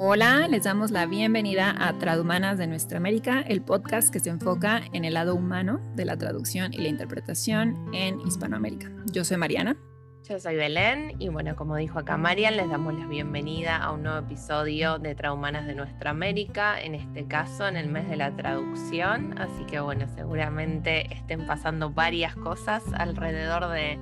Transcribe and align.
Hola, 0.00 0.46
les 0.46 0.62
damos 0.62 0.92
la 0.92 1.06
bienvenida 1.06 1.74
a 1.76 1.92
Tradumanas 1.98 2.56
de 2.56 2.68
Nuestra 2.68 2.98
América, 2.98 3.40
el 3.40 3.62
podcast 3.62 4.12
que 4.12 4.20
se 4.20 4.30
enfoca 4.30 4.80
en 4.92 5.04
el 5.04 5.14
lado 5.14 5.34
humano 5.34 5.80
de 5.96 6.04
la 6.04 6.16
traducción 6.16 6.72
y 6.72 6.78
la 6.78 6.88
interpretación 6.88 7.90
en 7.92 8.20
Hispanoamérica. 8.20 8.92
Yo 9.10 9.24
soy 9.24 9.38
Mariana. 9.38 9.76
Yo 10.22 10.38
soy 10.38 10.54
Belén 10.54 11.16
y 11.18 11.30
bueno, 11.30 11.56
como 11.56 11.74
dijo 11.74 11.98
acá 11.98 12.16
Marian, 12.16 12.56
les 12.56 12.70
damos 12.70 12.94
la 12.94 13.08
bienvenida 13.08 13.76
a 13.76 13.90
un 13.90 14.04
nuevo 14.04 14.18
episodio 14.18 15.00
de 15.00 15.16
Tradumanas 15.16 15.66
de 15.66 15.74
Nuestra 15.74 16.10
América, 16.10 16.80
en 16.80 16.94
este 16.94 17.26
caso 17.26 17.66
en 17.66 17.76
el 17.76 17.88
mes 17.88 18.08
de 18.08 18.18
la 18.18 18.36
traducción, 18.36 19.36
así 19.36 19.64
que 19.64 19.80
bueno, 19.80 20.06
seguramente 20.14 21.12
estén 21.12 21.44
pasando 21.44 21.90
varias 21.90 22.36
cosas 22.36 22.84
alrededor 22.96 23.66
de, 23.70 23.98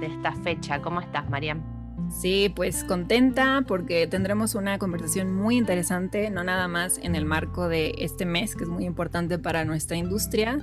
de 0.00 0.06
esta 0.06 0.32
fecha. 0.36 0.80
¿Cómo 0.80 1.02
estás, 1.02 1.28
Marian? 1.28 1.73
Sí, 2.10 2.52
pues 2.54 2.84
contenta 2.84 3.64
porque 3.66 4.06
tendremos 4.06 4.54
una 4.54 4.78
conversación 4.78 5.34
muy 5.34 5.56
interesante, 5.56 6.30
no 6.30 6.44
nada 6.44 6.68
más 6.68 6.98
en 7.02 7.14
el 7.14 7.24
marco 7.24 7.68
de 7.68 7.94
este 7.98 8.24
mes, 8.24 8.54
que 8.54 8.64
es 8.64 8.70
muy 8.70 8.84
importante 8.84 9.38
para 9.38 9.64
nuestra 9.64 9.96
industria, 9.96 10.60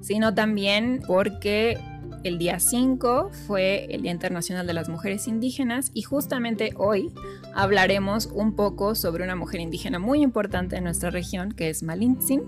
sino 0.00 0.34
también 0.34 1.02
porque 1.06 1.78
el 2.24 2.38
día 2.38 2.60
5 2.60 3.30
fue 3.46 3.86
el 3.90 4.02
Día 4.02 4.12
Internacional 4.12 4.66
de 4.66 4.74
las 4.74 4.88
Mujeres 4.88 5.26
Indígenas 5.26 5.90
y 5.92 6.02
justamente 6.02 6.72
hoy 6.76 7.10
hablaremos 7.54 8.26
un 8.26 8.54
poco 8.54 8.94
sobre 8.94 9.24
una 9.24 9.34
mujer 9.34 9.60
indígena 9.60 9.98
muy 9.98 10.22
importante 10.22 10.76
en 10.76 10.84
nuestra 10.84 11.10
región, 11.10 11.52
que 11.52 11.68
es 11.68 11.82
Malintzin 11.82 12.42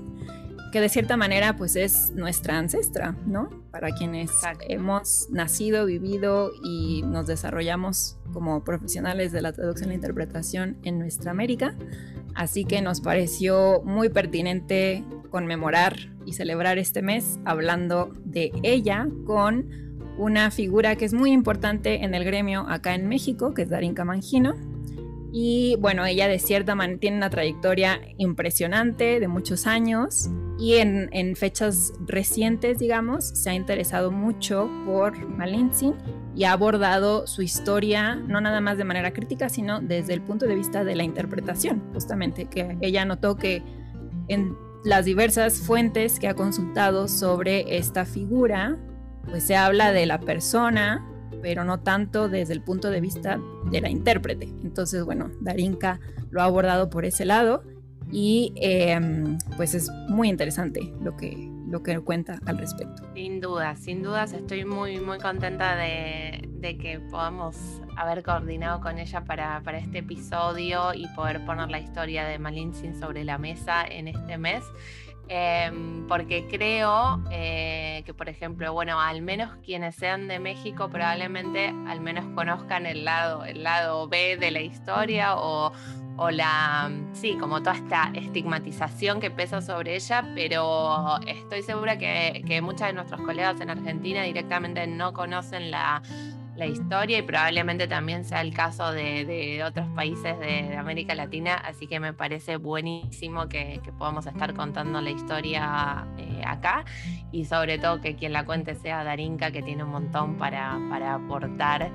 que 0.74 0.80
de 0.80 0.88
cierta 0.88 1.16
manera 1.16 1.56
pues 1.56 1.76
es 1.76 2.10
nuestra 2.16 2.58
ancestra, 2.58 3.14
¿no? 3.26 3.48
Para 3.70 3.92
quienes 3.92 4.32
hemos 4.68 5.28
nacido, 5.30 5.86
vivido 5.86 6.50
y 6.64 7.02
nos 7.02 7.28
desarrollamos 7.28 8.18
como 8.32 8.64
profesionales 8.64 9.30
de 9.30 9.40
la 9.40 9.52
traducción 9.52 9.92
e 9.92 9.94
interpretación 9.94 10.76
en 10.82 10.98
nuestra 10.98 11.30
América. 11.30 11.76
Así 12.34 12.64
que 12.64 12.82
nos 12.82 13.00
pareció 13.00 13.82
muy 13.84 14.08
pertinente 14.08 15.04
conmemorar 15.30 15.94
y 16.26 16.32
celebrar 16.32 16.78
este 16.78 17.02
mes 17.02 17.38
hablando 17.44 18.12
de 18.24 18.50
ella 18.64 19.06
con 19.26 19.68
una 20.18 20.50
figura 20.50 20.96
que 20.96 21.04
es 21.04 21.14
muy 21.14 21.30
importante 21.30 22.02
en 22.02 22.16
el 22.16 22.24
gremio 22.24 22.66
acá 22.68 22.96
en 22.96 23.06
México, 23.06 23.54
que 23.54 23.62
es 23.62 23.68
Darinka 23.68 24.04
Mangino 24.04 24.73
y 25.36 25.74
bueno, 25.80 26.06
ella 26.06 26.28
de 26.28 26.38
cierta 26.38 26.76
manera 26.76 27.00
tiene 27.00 27.16
una 27.16 27.28
trayectoria 27.28 28.00
impresionante 28.18 29.18
de 29.18 29.26
muchos 29.26 29.66
años 29.66 30.30
y 30.60 30.74
en, 30.74 31.34
fechas 31.34 31.92
recientes, 32.06 32.78
digamos, 32.78 33.24
se 33.30 33.50
ha 33.50 33.54
interesado 33.54 34.12
mucho 34.12 34.70
por 34.86 35.18
Malintzin 35.28 35.96
y 36.36 36.44
ha 36.44 36.52
abordado 36.52 37.26
su 37.26 37.42
historia 37.42 38.14
no 38.14 38.40
nada 38.40 38.60
más 38.60 38.78
de 38.78 38.84
manera 38.84 39.12
crítica, 39.12 39.48
sino 39.48 39.80
desde 39.80 40.14
el 40.14 40.22
punto 40.22 40.46
de 40.46 40.54
vista 40.54 40.84
de 40.84 40.94
la 40.94 41.02
interpretación, 41.02 41.82
justamente, 41.92 42.44
que 42.44 42.78
ella 42.80 43.04
notó 43.04 43.34
que 43.34 43.64
en 44.28 44.56
las 44.84 45.04
diversas 45.04 45.58
fuentes 45.58 46.20
que 46.20 46.28
ha 46.28 46.34
consultado 46.34 47.08
sobre 47.08 47.76
esta 47.76 48.04
figura, 48.04 48.78
pues 49.28 49.42
se 49.42 49.56
habla 49.56 49.90
de 49.90 50.06
la 50.06 50.20
persona 50.20 51.04
pero 51.42 51.64
no 51.64 51.80
tanto 51.80 52.28
desde 52.28 52.52
el 52.52 52.60
punto 52.60 52.90
de 52.90 53.00
vista 53.00 53.40
de 53.70 53.80
la 53.80 53.90
intérprete. 53.90 54.46
Entonces, 54.62 55.04
bueno, 55.04 55.30
Darinka 55.40 56.00
lo 56.30 56.42
ha 56.42 56.44
abordado 56.44 56.90
por 56.90 57.04
ese 57.04 57.24
lado 57.24 57.62
y 58.10 58.52
em, 58.56 59.38
pues 59.56 59.74
es 59.74 59.90
muy 60.08 60.28
interesante 60.28 60.92
lo 61.02 61.16
que, 61.16 61.50
lo 61.68 61.82
que 61.82 61.98
cuenta 62.00 62.38
al 62.46 62.58
respecto. 62.58 63.02
Sin 63.14 63.40
dudas, 63.40 63.78
sin 63.80 64.02
dudas 64.02 64.32
estoy 64.32 64.64
muy, 64.64 65.00
muy 65.00 65.18
contenta 65.18 65.76
de, 65.76 66.48
que 66.80 66.98
podamos 67.10 67.56
haber 67.96 68.22
coordinado 68.22 68.80
con 68.80 68.98
ella 68.98 69.24
para, 69.24 69.60
para, 69.62 69.78
este 69.78 69.98
episodio 69.98 70.94
y 70.94 71.06
poder 71.08 71.44
poner 71.44 71.68
la 71.70 71.78
historia 71.78 72.24
de 72.24 72.38
Malintzin 72.38 72.98
sobre 72.98 73.22
la 73.22 73.36
mesa 73.36 73.84
en 73.84 74.08
este 74.08 74.38
mes. 74.38 74.64
Em, 75.28 76.06
porque 76.06 76.46
creo 76.50 77.22
eh, 77.30 78.02
que, 78.04 78.12
por 78.12 78.28
ejemplo, 78.28 78.72
bueno, 78.74 79.00
al 79.00 79.22
menos 79.22 79.56
quienes 79.64 79.94
sean 79.94 80.28
de 80.28 80.38
México 80.38 80.90
probablemente 80.90 81.74
al 81.88 82.00
menos 82.00 82.26
conozcan 82.34 82.84
el 82.84 83.06
lado, 83.06 83.44
el 83.44 83.62
lado 83.62 84.06
B 84.06 84.36
de 84.36 84.50
la 84.50 84.60
historia 84.60 85.36
o, 85.36 85.72
la, 86.30 86.92
sí, 87.12 87.36
como 87.40 87.60
toda 87.60 87.74
esta 87.74 88.12
estigmatización 88.14 89.18
que 89.18 89.30
pesa 89.30 89.60
sobre 89.60 89.96
ella, 89.96 90.30
pero 90.34 91.18
estoy 91.26 91.62
segura 91.62 91.98
que, 91.98 92.44
que 92.46 92.60
muchos 92.60 92.86
de 92.86 92.92
nuestros 92.92 93.20
colegas 93.22 93.60
en 93.60 93.70
Argentina 93.70 94.22
directamente 94.22 94.86
no 94.86 95.12
conocen 95.12 95.70
la 95.72 96.02
la 96.56 96.66
historia 96.66 97.18
y 97.18 97.22
probablemente 97.22 97.88
también 97.88 98.24
sea 98.24 98.40
el 98.40 98.54
caso 98.54 98.92
de, 98.92 99.62
otros 99.66 99.88
países 99.88 100.38
de, 100.38 100.76
América 100.76 101.14
Latina, 101.14 101.54
así 101.54 101.86
que 101.86 102.00
me 102.00 102.12
parece 102.12 102.56
buenísimo 102.56 103.48
que, 103.48 103.80
podamos 103.98 104.26
estar 104.26 104.54
contando 104.54 105.00
la 105.00 105.10
historia 105.10 106.06
eh, 106.18 106.42
acá 106.46 106.84
y 107.32 107.44
sobre 107.44 107.78
todo 107.78 108.00
que 108.00 108.16
quien 108.16 108.32
la 108.32 108.44
cuente 108.44 108.74
sea 108.74 109.04
Darinka, 109.04 109.50
que 109.50 109.62
tiene 109.62 109.84
un 109.84 109.90
montón 109.90 110.36
para, 110.36 110.78
para 110.90 111.14
aportar 111.14 111.90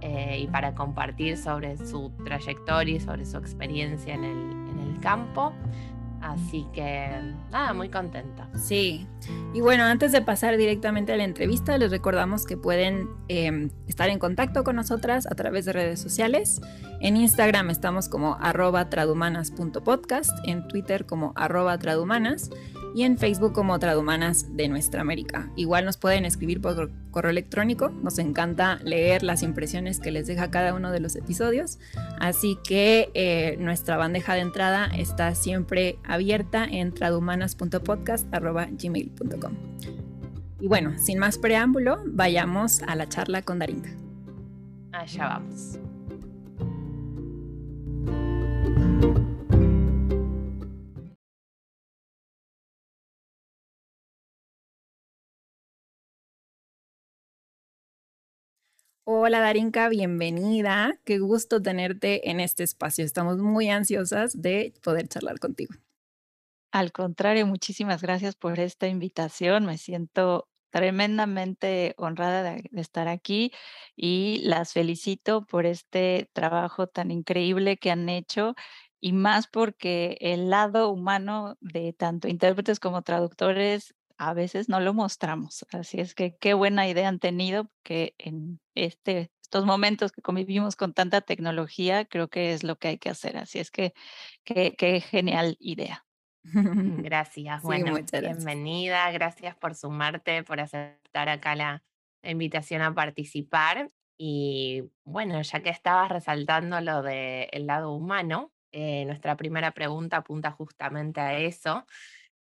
eh, 0.00 0.40
y 0.40 0.46
para 0.48 0.74
compartir 0.74 1.36
sobre 1.36 1.76
su 1.78 2.10
trayectoria 2.24 2.96
y 2.96 3.00
sobre 3.00 3.24
su 3.24 3.36
experiencia 3.38 4.14
en 4.14 4.24
el, 4.24 4.38
en 4.70 4.94
el 4.94 5.00
campo. 5.00 5.52
Así 6.22 6.66
que 6.72 7.10
nada, 7.50 7.72
muy 7.74 7.88
contenta. 7.88 8.48
Sí. 8.54 9.06
Y 9.52 9.60
bueno, 9.60 9.84
antes 9.84 10.12
de 10.12 10.22
pasar 10.22 10.56
directamente 10.56 11.12
a 11.12 11.16
la 11.16 11.24
entrevista, 11.24 11.76
les 11.78 11.90
recordamos 11.90 12.46
que 12.46 12.56
pueden 12.56 13.08
em, 13.28 13.70
estar 13.88 14.08
en 14.08 14.20
contacto 14.20 14.62
con 14.62 14.76
nosotras 14.76 15.26
a 15.26 15.34
través 15.34 15.64
de 15.64 15.72
redes 15.72 16.00
sociales. 16.00 16.60
En 17.00 17.16
Instagram 17.16 17.70
estamos 17.70 18.08
como 18.08 18.36
arroba 18.40 18.88
tradumanas.podcast, 18.88 20.30
en 20.46 20.68
Twitter 20.68 21.06
como 21.06 21.32
arroba 21.34 21.76
tradumanas 21.78 22.50
y 22.94 23.04
en 23.04 23.18
Facebook 23.18 23.52
como 23.52 23.78
Tradumanas 23.78 24.56
de 24.56 24.68
Nuestra 24.68 25.00
América. 25.00 25.50
Igual 25.56 25.84
nos 25.84 25.96
pueden 25.96 26.24
escribir 26.24 26.60
por 26.60 26.90
correo 27.10 27.30
electrónico, 27.30 27.90
nos 27.90 28.18
encanta 28.18 28.78
leer 28.82 29.22
las 29.22 29.42
impresiones 29.42 30.00
que 30.00 30.10
les 30.10 30.26
deja 30.26 30.50
cada 30.50 30.74
uno 30.74 30.90
de 30.90 31.00
los 31.00 31.16
episodios, 31.16 31.78
así 32.20 32.58
que 32.66 33.10
eh, 33.14 33.56
nuestra 33.58 33.96
bandeja 33.96 34.34
de 34.34 34.40
entrada 34.40 34.84
está 34.86 35.34
siempre 35.34 35.98
abierta 36.04 36.64
en 36.64 36.92
tradumanas.podcast.gmail.com. 36.92 39.52
Y 40.60 40.68
bueno, 40.68 40.96
sin 40.98 41.18
más 41.18 41.38
preámbulo, 41.38 42.02
vayamos 42.06 42.82
a 42.82 42.94
la 42.94 43.08
charla 43.08 43.42
con 43.42 43.58
Darinka. 43.58 43.90
Allá 44.92 45.26
vamos. 45.26 45.78
Hola 59.14 59.40
Darinka, 59.40 59.90
bienvenida. 59.90 60.98
Qué 61.04 61.18
gusto 61.18 61.60
tenerte 61.60 62.30
en 62.30 62.40
este 62.40 62.62
espacio. 62.62 63.04
Estamos 63.04 63.36
muy 63.36 63.68
ansiosas 63.68 64.40
de 64.40 64.72
poder 64.82 65.06
charlar 65.06 65.38
contigo. 65.38 65.74
Al 66.70 66.92
contrario, 66.92 67.46
muchísimas 67.46 68.00
gracias 68.00 68.36
por 68.36 68.58
esta 68.58 68.88
invitación. 68.88 69.66
Me 69.66 69.76
siento 69.76 70.48
tremendamente 70.70 71.94
honrada 71.98 72.42
de, 72.54 72.70
estar 72.72 73.06
aquí 73.06 73.52
y 73.94 74.40
las 74.44 74.72
felicito 74.72 75.44
por 75.44 75.66
este 75.66 76.30
trabajo 76.32 76.86
tan 76.86 77.10
increíble 77.10 77.76
que 77.76 77.90
han 77.90 78.08
hecho 78.08 78.54
y 78.98 79.12
más 79.12 79.46
porque 79.46 80.16
el 80.22 80.48
lado 80.48 80.88
humano 80.88 81.58
de 81.60 81.92
tanto 81.92 82.28
intérpretes 82.28 82.80
como 82.80 83.02
traductores 83.02 83.94
a 84.18 84.34
veces 84.34 84.68
no 84.68 84.80
lo 84.80 84.94
mostramos. 84.94 85.66
Así 85.72 86.00
es 86.00 86.14
que 86.14 86.36
qué 86.36 86.54
buena 86.54 86.88
idea 86.88 87.08
han 87.08 87.18
tenido, 87.18 87.70
que 87.82 88.14
en 88.18 88.60
este, 88.74 89.30
estos 89.42 89.66
momentos 89.66 90.12
que 90.12 90.22
convivimos 90.22 90.76
con 90.76 90.94
tanta 90.94 91.20
tecnología, 91.20 92.06
creo 92.06 92.28
que 92.28 92.54
es 92.54 92.64
lo 92.64 92.76
que 92.76 92.88
hay 92.88 92.98
que 92.98 93.10
hacer. 93.10 93.36
Así 93.36 93.58
es 93.58 93.70
que 93.70 93.92
qué, 94.44 95.00
genial 95.00 95.56
idea. 95.60 96.06
Gracias, 96.44 97.62
bueno, 97.62 97.94
bienvenida, 98.10 99.08
gracias 99.12 99.54
por 99.54 99.76
sumarte, 99.76 100.42
por 100.42 100.58
aceptar 100.58 101.28
acá 101.28 101.54
la, 101.54 101.84
invitación 102.24 102.82
a 102.82 102.94
participar. 102.94 103.88
Y 104.16 104.84
bueno, 105.04 105.42
ya 105.42 105.60
que 105.60 105.70
estabas 105.70 106.10
resaltando 106.10 106.80
lo 106.80 107.02
del 107.02 107.66
lado 107.66 107.92
humano, 107.92 108.52
eh, 108.72 109.04
nuestra 109.04 109.36
primera 109.36 109.72
pregunta 109.72 110.18
apunta 110.18 110.50
justamente 110.50 111.20
a 111.20 111.38
eso. 111.38 111.84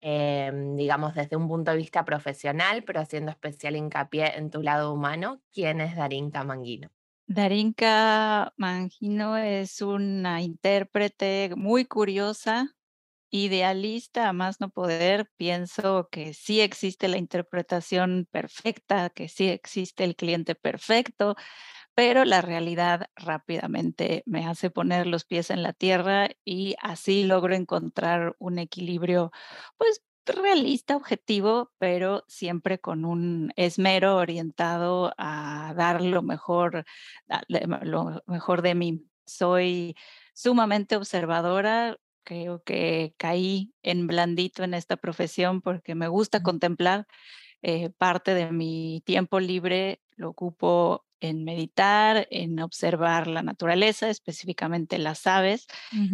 Em, 0.06 0.76
digamos, 0.76 1.14
desde 1.14 1.34
un 1.36 1.48
punto 1.48 1.70
de 1.70 1.78
vista 1.78 2.04
profesional, 2.04 2.84
pero 2.84 3.00
haciendo 3.00 3.30
especial 3.30 3.74
hincapié 3.74 4.36
en 4.36 4.50
tu 4.50 4.62
lado 4.62 4.92
humano, 4.92 5.40
¿quién 5.50 5.80
es 5.80 5.96
Darinka 5.96 6.44
Mangino? 6.44 6.90
Darinka 7.26 8.52
Mangino 8.58 9.38
es 9.38 9.80
una 9.80 10.42
intérprete 10.42 11.52
muy 11.56 11.86
curiosa, 11.86 12.76
idealista 13.30 14.28
a 14.28 14.34
más 14.34 14.60
no 14.60 14.70
poder. 14.70 15.30
Pienso 15.38 16.08
que 16.10 16.34
sí 16.34 16.60
existe 16.60 17.08
la 17.08 17.18
interpretación 17.18 18.28
perfecta, 18.30 19.10
que 19.10 19.28
sí 19.28 19.48
existe 19.48 20.04
el 20.04 20.16
cliente 20.16 20.54
perfecto, 20.54 21.34
pero 21.94 22.24
la 22.24 22.40
realidad 22.40 23.08
rápidamente 23.16 24.22
me 24.26 24.46
hace 24.46 24.70
poner 24.70 25.06
los 25.06 25.24
pies 25.24 25.50
en 25.50 25.62
la 25.62 25.72
tierra 25.72 26.28
y 26.44 26.74
así 26.82 27.24
logro 27.24 27.54
encontrar 27.54 28.34
un 28.38 28.58
equilibrio, 28.58 29.30
pues 29.78 30.02
realista, 30.26 30.96
objetivo, 30.96 31.70
pero 31.78 32.24
siempre 32.28 32.78
con 32.80 33.04
un 33.04 33.52
esmero 33.56 34.16
orientado 34.16 35.12
a 35.18 35.74
dar 35.76 36.00
lo 36.02 36.22
mejor, 36.22 36.84
lo 37.82 38.22
mejor 38.26 38.62
de 38.62 38.74
mí. 38.74 39.04
Soy 39.26 39.96
sumamente 40.34 40.96
observadora, 40.96 41.98
creo 42.24 42.62
que 42.62 43.14
caí 43.18 43.72
en 43.82 44.06
blandito 44.06 44.64
en 44.64 44.74
esta 44.74 44.96
profesión 44.96 45.60
porque 45.60 45.94
me 45.94 46.08
gusta 46.08 46.42
contemplar. 46.42 47.06
Eh, 47.62 47.90
parte 47.90 48.34
de 48.34 48.52
mi 48.52 49.02
tiempo 49.06 49.40
libre 49.40 50.02
lo 50.16 50.30
ocupo 50.30 51.06
en 51.28 51.44
meditar, 51.44 52.26
en 52.30 52.60
observar 52.60 53.26
la 53.26 53.42
naturaleza, 53.42 54.10
específicamente 54.10 54.98
las 54.98 55.26
aves, 55.26 55.66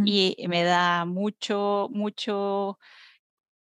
y 0.04 0.36
me 0.48 0.62
da 0.62 1.04
mucho, 1.04 1.88
mucho, 1.90 2.78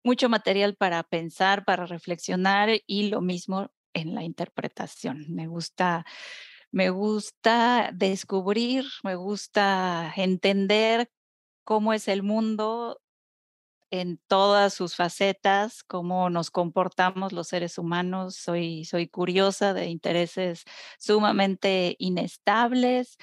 mucho 0.03 0.29
material 0.29 0.75
para 0.75 1.03
pensar, 1.03 1.65
para 1.65 1.85
reflexionar 1.85 2.69
y 2.85 3.09
lo 3.09 3.21
mismo 3.21 3.71
en 3.93 4.15
la 4.15 4.23
interpretación. 4.23 5.25
Me 5.29 5.47
gusta 5.47 6.05
me 6.71 6.89
gusta 6.89 7.91
descubrir, 7.93 8.85
me 9.03 9.15
gusta 9.15 10.13
entender 10.15 11.11
cómo 11.65 11.93
es 11.93 12.07
el 12.07 12.23
mundo 12.23 13.01
en 13.91 14.19
todas 14.27 14.73
sus 14.73 14.95
facetas, 14.95 15.83
cómo 15.83 16.29
nos 16.29 16.51
comportamos 16.51 17.33
los 17.33 17.49
seres 17.49 17.77
humanos. 17.77 18.35
Soy, 18.38 18.85
soy 18.85 19.07
curiosa 19.07 19.73
de 19.73 19.88
intereses 19.88 20.63
sumamente 20.99 21.95
inestables. 21.99 23.17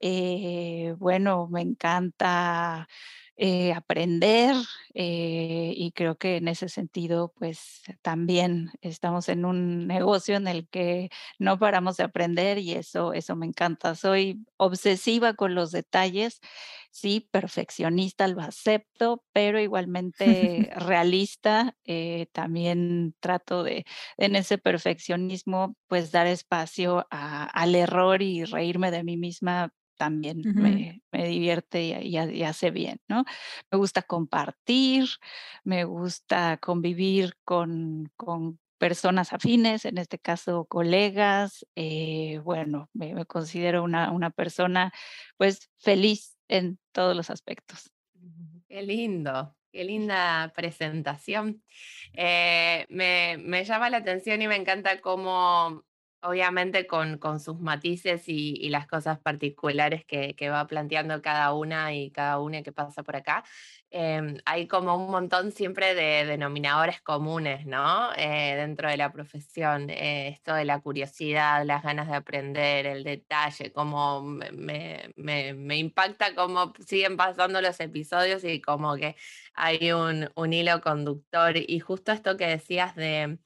Eh, 0.00 0.94
bueno, 0.98 1.48
me 1.50 1.62
encanta 1.62 2.88
eh, 3.36 3.72
aprender 3.72 4.54
eh, 4.94 5.72
y 5.76 5.90
creo 5.92 6.16
que 6.16 6.36
en 6.36 6.46
ese 6.48 6.68
sentido 6.68 7.32
pues 7.36 7.82
también 8.02 8.70
estamos 8.80 9.28
en 9.28 9.44
un 9.44 9.86
negocio 9.88 10.36
en 10.36 10.46
el 10.46 10.68
que 10.68 11.10
no 11.38 11.58
paramos 11.58 11.96
de 11.96 12.04
aprender 12.04 12.58
y 12.58 12.72
eso, 12.72 13.12
eso 13.12 13.34
me 13.36 13.46
encanta. 13.46 13.94
Soy 13.96 14.44
obsesiva 14.56 15.34
con 15.34 15.54
los 15.56 15.72
detalles, 15.72 16.40
sí, 16.90 17.28
perfeccionista, 17.32 18.28
lo 18.28 18.40
acepto, 18.40 19.24
pero 19.32 19.58
igualmente 19.60 20.70
realista. 20.76 21.76
Eh, 21.84 22.26
también 22.32 23.14
trato 23.20 23.62
de 23.64 23.84
en 24.16 24.36
ese 24.36 24.58
perfeccionismo 24.58 25.76
pues 25.88 26.12
dar 26.12 26.26
espacio 26.26 27.06
al 27.10 27.74
error 27.74 28.22
y 28.22 28.44
reírme 28.44 28.90
de 28.90 29.04
mí 29.04 29.16
misma 29.16 29.72
también 29.96 30.42
me, 30.54 31.02
divierte 31.12 32.02
y, 32.02 32.16
hace 32.42 32.70
bien, 32.70 33.00
¿no? 33.08 33.24
Me 33.70 33.78
gusta 33.78 34.02
compartir, 34.02 35.08
me 35.62 35.84
gusta 35.84 36.58
convivir 36.58 37.36
con, 37.44 38.10
con 38.16 38.58
personas 38.78 39.32
afines, 39.32 39.84
en 39.84 39.98
este 39.98 40.18
caso 40.18 40.66
colegas. 40.66 41.66
Eh, 41.74 42.40
bueno, 42.44 42.90
me, 42.92 43.24
considero 43.24 43.82
una, 43.82 44.10
una 44.10 44.30
persona 44.30 44.92
pues 45.36 45.70
feliz 45.78 46.36
en 46.48 46.78
todos 46.92 47.16
los 47.16 47.30
aspectos. 47.30 47.90
Qué 48.68 48.82
lindo, 48.82 49.56
qué 49.72 49.84
linda 49.84 50.52
presentación. 50.54 51.62
Eh, 52.12 52.86
me, 52.88 53.36
me, 53.38 53.64
llama 53.64 53.90
la 53.90 53.98
atención 53.98 54.42
y 54.42 54.48
me 54.48 54.56
encanta 54.56 55.00
cómo 55.00 55.84
obviamente 56.24 56.86
con, 56.86 57.18
con 57.18 57.38
sus 57.40 57.60
matices 57.60 58.24
y, 58.28 58.68
las 58.70 58.86
cosas 58.86 59.18
particulares 59.20 60.04
que, 60.04 60.34
va 60.50 60.66
planteando 60.66 61.22
cada 61.22 61.52
una 61.54 61.94
y 61.94 62.10
cada 62.10 62.40
una 62.40 62.62
que 62.62 62.72
pasa 62.72 63.02
por 63.02 63.16
acá, 63.16 63.44
em, 63.90 64.38
hay 64.44 64.66
como 64.66 64.96
un 64.96 65.10
montón 65.10 65.52
siempre 65.52 65.94
de 65.94 66.24
denominadores 66.26 67.00
comunes, 67.02 67.66
¿no? 67.66 68.12
Eh, 68.16 68.54
dentro 68.56 68.88
de 68.88 68.96
la 68.96 69.12
profesión, 69.12 69.90
eh, 69.90 70.28
esto 70.28 70.54
de 70.54 70.64
la 70.64 70.80
curiosidad, 70.80 71.64
las 71.64 71.82
ganas 71.82 72.08
de 72.08 72.14
aprender, 72.16 72.86
el 72.86 73.04
detalle, 73.04 73.72
como 73.72 74.22
me, 74.22 75.12
me, 75.16 75.76
impacta 75.78 76.34
cómo 76.34 76.72
siguen 76.86 77.16
pasando 77.16 77.60
los 77.60 77.78
episodios 77.80 78.44
y 78.44 78.60
como 78.60 78.96
que 78.96 79.16
hay 79.54 79.92
un, 79.92 80.30
un 80.34 80.52
hilo 80.52 80.80
conductor. 80.80 81.56
Y 81.56 81.80
justo 81.80 82.12
esto 82.12 82.36
que 82.36 82.46
decías 82.46 82.96
de 82.96 83.38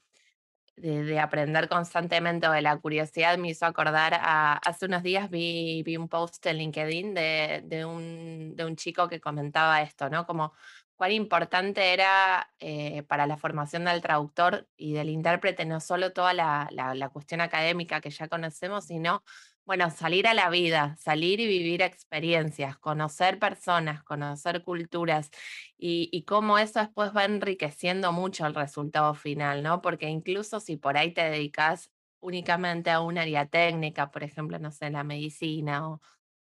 de, 0.79 1.19
aprender 1.19 1.67
constantemente 1.69 2.47
o 2.47 2.51
de 2.51 2.61
la 2.61 2.77
curiosidad 2.77 3.37
me 3.37 3.49
hizo 3.49 3.65
acordar 3.65 4.13
a, 4.15 4.53
hace 4.53 4.85
unos 4.85 5.03
días 5.03 5.29
vi, 5.29 5.83
vi 5.83 5.97
un 5.97 6.07
post 6.09 6.45
en 6.45 6.57
LinkedIn 6.57 7.13
de, 7.13 7.63
de, 7.65 7.85
un, 7.85 8.55
de 8.55 8.65
un 8.65 8.75
chico 8.75 9.07
que 9.07 9.19
comentaba 9.19 9.81
esto, 9.81 10.09
¿no? 10.09 10.25
Como 10.25 10.53
cuán 10.95 11.11
importante 11.11 11.93
era 11.93 12.51
eh, 12.59 13.03
para 13.03 13.25
la 13.25 13.37
formación 13.37 13.85
del 13.85 14.01
traductor 14.01 14.67
y 14.75 14.93
del 14.93 15.09
intérprete 15.09 15.65
no 15.65 15.79
solo 15.79 16.11
toda 16.11 16.33
la, 16.33 16.67
la, 16.71 16.93
la 16.93 17.09
cuestión 17.09 17.41
académica 17.41 18.01
que 18.01 18.09
ya 18.09 18.27
conocemos, 18.27 18.85
sino 18.85 19.23
bueno, 19.69 19.91
salir 19.91 20.25
a 20.25 20.33
la 20.33 20.49
vida, 20.49 20.95
salir 20.97 21.39
y 21.39 21.45
vivir 21.45 21.83
experiencias, 21.83 22.75
conocer 22.79 23.37
personas, 23.37 24.03
conocer 24.03 24.63
culturas 24.63 25.29
y, 25.77 26.23
cómo 26.27 26.57
eso 26.57 26.79
después 26.79 27.15
va 27.15 27.25
enriqueciendo 27.25 28.11
mucho 28.11 28.47
el 28.47 28.55
resultado 28.55 29.13
final, 29.13 29.61
¿no? 29.61 29.79
Porque 29.83 30.09
incluso 30.09 30.59
si 30.59 30.75
por 30.77 30.97
ahí 30.97 31.13
te 31.13 31.21
dedicas 31.21 31.91
únicamente 32.19 32.89
a 32.89 33.01
un 33.01 33.19
área 33.19 33.45
técnica, 33.45 34.09
por 34.09 34.23
ejemplo, 34.23 34.57
no 34.57 34.71
sé, 34.71 34.89
la 34.89 35.03
medicina 35.03 35.99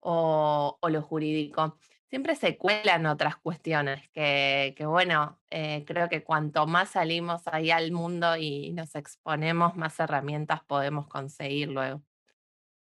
o, 0.01 0.79
lo 0.89 1.03
jurídico, 1.03 1.77
siempre 2.09 2.35
se 2.37 2.57
cuelan 2.57 3.05
otras 3.05 3.37
cuestiones 3.37 4.09
que, 4.15 4.75
bueno, 4.87 5.39
eh, 5.51 5.85
creo 5.87 6.09
que 6.09 6.25
cuanto 6.25 6.67
más 6.67 6.93
salimos 6.93 7.43
ahí 7.49 7.71
al 7.71 7.93
mundo 7.93 8.37
y 8.39 8.73
nos 8.73 8.95
exponemos, 8.95 9.77
más 9.77 10.01
herramientas 10.01 10.65
podemos 10.65 11.07
conseguir 11.07 11.69
luego. 11.69 12.10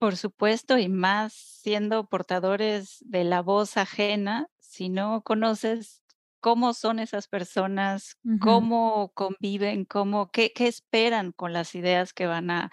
Por 0.01 0.17
supuesto, 0.17 0.79
y 0.79 0.89
más 0.89 1.35
siendo 1.35 2.07
portadores 2.07 2.97
de 3.01 3.23
la 3.23 3.43
voz 3.43 3.77
ajena, 3.77 4.49
si 4.59 4.89
no 4.89 5.21
conoces 5.23 6.03
cómo 6.41 6.73
son 6.73 7.01
esas 7.01 7.29
personas, 7.29 8.17
cómo 8.41 9.13
conviven, 9.13 9.85
cómo, 9.85 10.31
qué, 10.31 10.53
qué, 10.55 10.69
esperan 10.69 11.33
con 11.33 11.53
las 11.53 11.75
ideas 11.75 12.15
que 12.15 12.27
van 12.27 12.51
a, 12.51 12.71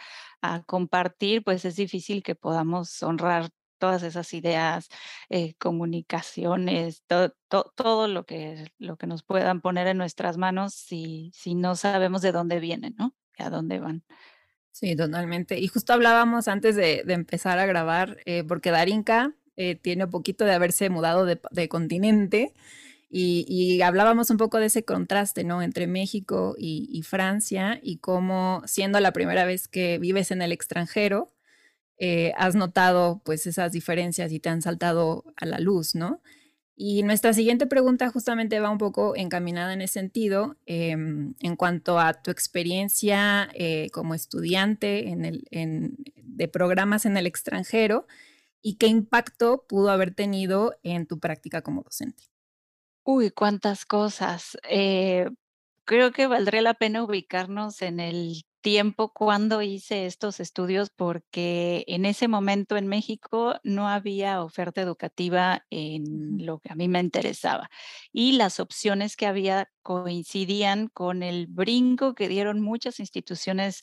compartir, 0.68 1.44
pues 1.44 1.66
es 1.66 1.76
difícil 1.76 2.24
que 2.24 2.34
podamos 2.34 3.04
honrar 3.04 3.50
todas 3.78 4.04
esas 4.04 4.34
ideas, 4.34 4.88
eh, 5.28 5.54
comunicaciones, 5.56 7.04
todo 7.08 8.08
lo 8.08 8.26
que, 8.26 8.72
lo 8.78 8.96
que 8.96 9.08
nos 9.08 9.24
puedan 9.24 9.60
poner 9.60 9.88
en 9.88 9.98
nuestras 9.98 10.38
manos 10.38 10.74
si, 10.76 11.32
si 11.34 11.56
no 11.56 11.76
sabemos 11.76 12.22
de 12.22 12.32
dónde 12.32 12.62
vienen, 12.62 12.96
¿no? 12.98 13.14
a 13.38 13.50
dónde 13.50 13.80
van. 13.80 14.04
Sí, 14.80 14.96
totalmente. 14.96 15.58
Y 15.60 15.70
justo 15.70 15.94
hablábamos 15.94 16.48
antes 16.48 16.76
de, 16.76 17.04
empezar 17.08 17.58
a 17.58 17.66
grabar, 17.66 18.20
eh, 18.26 18.44
porque 18.48 18.70
Darinka 18.70 19.34
eh, 19.56 19.74
tiene 19.74 20.04
un 20.04 20.12
poquito 20.12 20.46
de 20.46 20.54
haberse 20.54 20.92
mudado 20.92 21.26
de, 21.26 21.68
continente 21.68 22.54
y, 23.10 23.82
hablábamos 23.82 24.30
un 24.30 24.38
poco 24.38 24.60
de 24.60 24.68
ese 24.68 24.86
contraste, 24.86 25.44
¿no? 25.44 25.64
Entre 25.64 25.88
México 25.88 26.54
y, 26.60 27.02
Francia 27.02 27.80
y 27.82 27.98
cómo 27.98 28.62
siendo 28.68 29.00
la 29.00 29.14
primera 29.14 29.46
vez 29.46 29.68
que 29.68 29.98
vives 29.98 30.30
en 30.30 30.44
el 30.44 30.52
extranjero, 30.52 31.34
eh, 31.98 32.34
has 32.38 32.54
notado 32.54 33.24
pues 33.26 33.48
esas 33.48 33.72
diferencias 33.72 34.32
y 34.32 34.40
te 34.40 34.50
han 34.50 34.62
saltado 34.62 35.24
a 35.38 35.48
la 35.48 35.58
luz, 35.60 35.96
¿no? 35.96 36.22
Y 36.80 37.02
nuestra 37.02 37.34
siguiente 37.34 37.66
pregunta 37.66 38.12
justamente 38.12 38.60
va 38.60 38.70
un 38.70 38.78
poco 38.78 39.16
encaminada 39.16 39.74
en 39.74 39.82
ese 39.82 39.94
sentido, 39.94 40.58
em, 40.68 41.34
en 41.40 41.56
cuanto 41.56 42.00
a 42.00 42.22
tu 42.22 42.30
experiencia 42.30 43.50
eh, 43.56 43.90
como 43.92 44.14
estudiante 44.14 45.10
en 45.10 45.26
el, 45.26 45.44
de 46.16 46.48
programas 46.48 47.08
en 47.08 47.18
el 47.18 47.26
extranjero 47.26 48.06
y 48.62 48.76
qué 48.76 48.86
impacto 48.86 49.66
pudo 49.68 49.90
haber 49.90 50.14
tenido 50.14 50.76
en 50.84 51.08
tu 51.08 51.20
práctica 51.20 51.64
como 51.64 51.82
docente. 51.82 52.26
Uy, 53.04 53.32
cuántas 53.32 53.86
cosas. 53.86 54.56
Eh, 54.70 55.30
creo 55.84 56.12
que 56.12 56.28
valdría 56.28 56.62
la 56.62 56.76
pena 56.76 57.04
ubicarnos 57.04 57.82
en 57.82 58.00
el 58.00 58.44
tiempo 58.62 59.14
cuando 59.14 59.62
hice 59.62 60.06
estos 60.06 60.40
estudios 60.40 60.90
porque 60.90 61.84
en 61.88 62.06
ese 62.06 62.28
momento 62.28 62.78
en 62.78 62.88
México 62.88 63.56
no 63.64 63.88
había 63.88 64.44
oferta 64.44 64.82
educativa 64.82 65.66
en 65.70 66.46
lo 66.46 66.60
que 66.60 66.72
a 66.72 66.76
mí 66.76 66.88
me 66.88 67.00
interesaba 67.00 67.70
y 68.12 68.34
las 68.34 68.60
opciones 68.60 69.16
que 69.16 69.28
había 69.28 69.70
coincidían 69.84 70.88
con 70.88 71.24
el 71.24 71.48
brinco 71.48 72.14
que 72.16 72.28
dieron 72.28 72.62
muchas 72.62 73.00
instituciones 73.00 73.82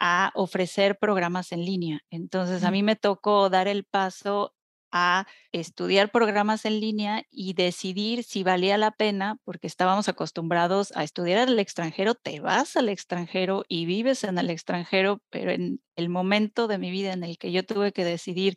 a 0.00 0.32
ofrecer 0.34 0.98
programas 0.98 1.52
en 1.52 1.64
línea. 1.64 2.00
Entonces 2.10 2.64
a 2.64 2.70
mí 2.70 2.82
me 2.82 2.96
tocó 2.96 3.50
dar 3.50 3.68
el 3.68 3.84
paso 3.84 4.54
a 4.96 5.26
estudiar 5.52 6.10
programas 6.12 6.64
en 6.64 6.80
línea 6.80 7.24
y 7.30 7.54
decidir 7.54 8.22
si 8.24 8.44
valía 8.44 8.78
la 8.78 8.92
pena, 8.92 9.38
porque 9.44 9.66
estábamos 9.66 10.08
acostumbrados 10.08 10.92
a 10.96 11.02
estudiar 11.04 11.48
al 11.48 11.58
extranjero, 11.58 12.14
te 12.14 12.40
vas 12.40 12.76
al 12.76 12.88
extranjero 12.88 13.64
y 13.68 13.86
vives 13.86 14.22
en 14.24 14.38
el 14.38 14.50
extranjero, 14.50 15.20
pero 15.30 15.50
en 15.50 15.80
el 15.96 16.08
momento 16.08 16.68
de 16.68 16.78
mi 16.78 16.92
vida 16.92 17.12
en 17.12 17.24
el 17.24 17.38
que 17.38 17.50
yo 17.52 17.64
tuve 17.64 17.92
que 17.92 18.04
decidir 18.04 18.56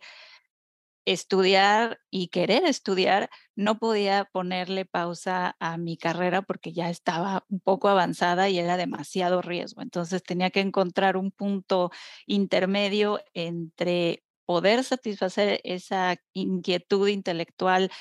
estudiar 1.05 1.99
y 2.11 2.27
querer 2.27 2.65
estudiar, 2.65 3.29
no 3.55 3.79
podía 3.79 4.25
ponerle 4.25 4.83
pausa 4.85 5.55
a 5.59 5.77
mi 5.77 5.95
carrera 5.97 6.41
porque 6.41 6.73
ya 6.73 6.89
estaba 6.89 7.45
un 7.49 7.61
poco 7.61 7.87
avanzada 7.87 8.49
y 8.49 8.59
era 8.59 8.75
demasiado 8.77 9.41
riesgo. 9.41 9.81
Entonces 9.81 10.21
tenía 10.23 10.49
que 10.49 10.59
encontrar 10.59 11.15
un 11.15 11.31
punto 11.31 11.91
intermedio 12.25 13.21
entre 13.33 14.23
poder 14.47 14.83
satisfacer 14.85 15.61
esa 15.65 16.17
inquietud 16.33 17.09
intelectual 17.09 17.91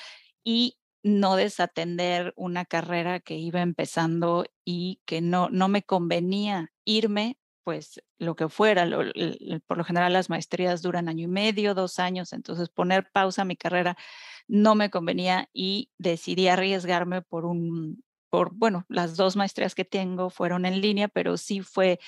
y 0.45 0.79
no 1.03 1.35
desatender 1.35 2.33
una 2.37 2.65
carrera 2.65 3.19
que 3.19 3.35
iba 3.35 3.61
empezando 3.61 4.45
y 4.65 5.01
que 5.05 5.21
no, 5.21 5.49
no 5.49 5.67
me 5.69 5.83
convenía 5.83 6.71
irme 6.85 7.37
pues 7.65 8.01
lo 8.17 8.37
que 8.37 8.47
fuera. 8.47 8.87
por 9.67 9.77
lo 9.77 9.83
general 9.83 10.13
las 10.13 10.29
maestrías 10.29 10.81
duran 10.81 11.09
año 11.09 11.25
y 11.25 11.27
medio, 11.27 11.75
dos 11.75 11.99
años, 11.99 12.31
entonces 12.33 12.69
poner 12.69 13.11
pausa 13.11 13.41
a 13.41 13.45
mi 13.45 13.57
carrera 13.57 13.97
no 14.47 14.75
me 14.75 14.89
convenía 14.89 15.49
y 15.53 15.91
decidí 15.97 16.47
arriesgarme 16.47 17.21
por 17.23 17.45
un, 17.45 18.05
por, 18.29 18.53
bueno, 18.55 18.85
las 18.87 19.17
dos 19.17 19.35
maestrías 19.35 19.75
que 19.75 19.85
tengo 19.85 20.29
fueron 20.29 20.65
en 20.65 20.79
línea, 20.81 21.09
pero 21.09 21.35
sí 21.37 21.61
fue 21.61 21.99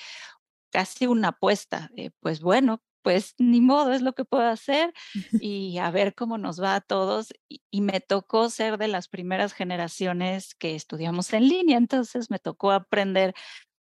casi 0.70 1.06
una 1.06 1.28
apuesta. 1.28 1.90
pues 2.20 2.40
bueno, 2.40 2.82
pues 3.02 3.34
ni 3.38 3.60
modo, 3.60 3.92
es 3.92 4.02
lo 4.02 4.12
que 4.14 4.24
puedo 4.24 4.48
hacer 4.48 4.92
y 5.40 5.78
a 5.78 5.90
ver 5.90 6.14
cómo 6.14 6.38
nos 6.38 6.62
va 6.62 6.74
a 6.74 6.80
todos. 6.80 7.32
Y, 7.48 7.62
y, 7.70 7.80
me 7.80 8.00
tocó 8.00 8.50
ser 8.50 8.78
de 8.78 8.88
las 8.88 9.08
primeras 9.08 9.52
generaciones 9.52 10.54
que 10.54 10.74
estudiamos 10.74 11.32
en 11.32 11.48
línea, 11.48 11.78
entonces 11.78 12.30
me 12.30 12.38
tocó 12.38 12.72
aprender 12.72 13.34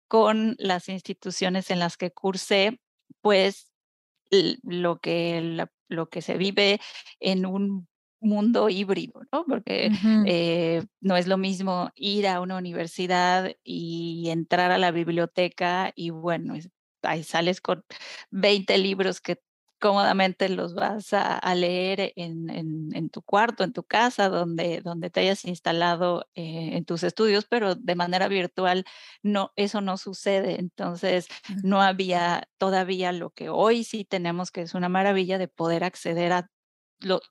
con 0.08 0.56
las 0.58 0.88
instituciones 0.88 1.70
en 1.70 1.78
las 1.78 1.96
que 1.96 2.10
cursé, 2.10 2.80
pues 3.20 3.72
lo 4.30 4.98
que, 5.00 5.66
lo 5.88 6.08
que 6.08 6.22
se 6.22 6.36
vive 6.36 6.80
en 7.20 7.46
un 7.46 7.88
mundo 8.20 8.68
híbrido, 8.68 9.22
¿no? 9.32 9.44
Porque 9.46 9.90
eh, 10.26 10.82
no 11.00 11.16
es 11.16 11.28
lo 11.28 11.38
mismo 11.38 11.90
ir 11.94 12.26
a 12.26 12.40
una 12.40 12.56
universidad 12.56 13.52
y 13.62 14.28
entrar 14.30 14.72
a 14.72 14.78
la 14.78 14.90
biblioteca 14.90 15.92
y 15.94 16.10
bueno, 16.10 16.54
ahí 17.02 17.24
sales 17.24 17.60
con 17.60 17.84
20 18.30 18.76
libros 18.78 19.20
que 19.20 19.40
cómodamente 19.78 20.48
los 20.48 20.74
vas 20.74 21.12
a, 21.12 21.54
leer 21.54 22.12
en, 22.16 22.50
en, 22.50 23.10
tu 23.10 23.22
cuarto, 23.22 23.64
en 23.64 23.72
tu 23.72 23.84
casa, 23.84 24.28
donde, 24.28 24.80
donde 24.80 25.10
te 25.10 25.20
hayas 25.20 25.44
instalado 25.44 26.28
eh, 26.34 26.70
en 26.72 26.84
tus 26.84 27.02
estudios, 27.04 27.46
pero 27.46 27.74
de 27.74 27.94
manera 27.94 28.28
virtual 28.28 28.84
no, 29.22 29.52
eso 29.56 29.80
no 29.80 29.96
sucede. 29.96 30.58
Entonces, 30.58 31.28
no 31.62 31.80
había 31.80 32.48
todavía 32.58 33.12
lo 33.12 33.30
que 33.30 33.50
hoy 33.50 33.84
sí 33.84 34.04
tenemos, 34.04 34.50
que 34.50 34.62
es 34.62 34.74
una 34.74 34.88
maravilla 34.88 35.38
de 35.38 35.48
poder 35.48 35.84
acceder 35.84 36.32
a 36.32 36.50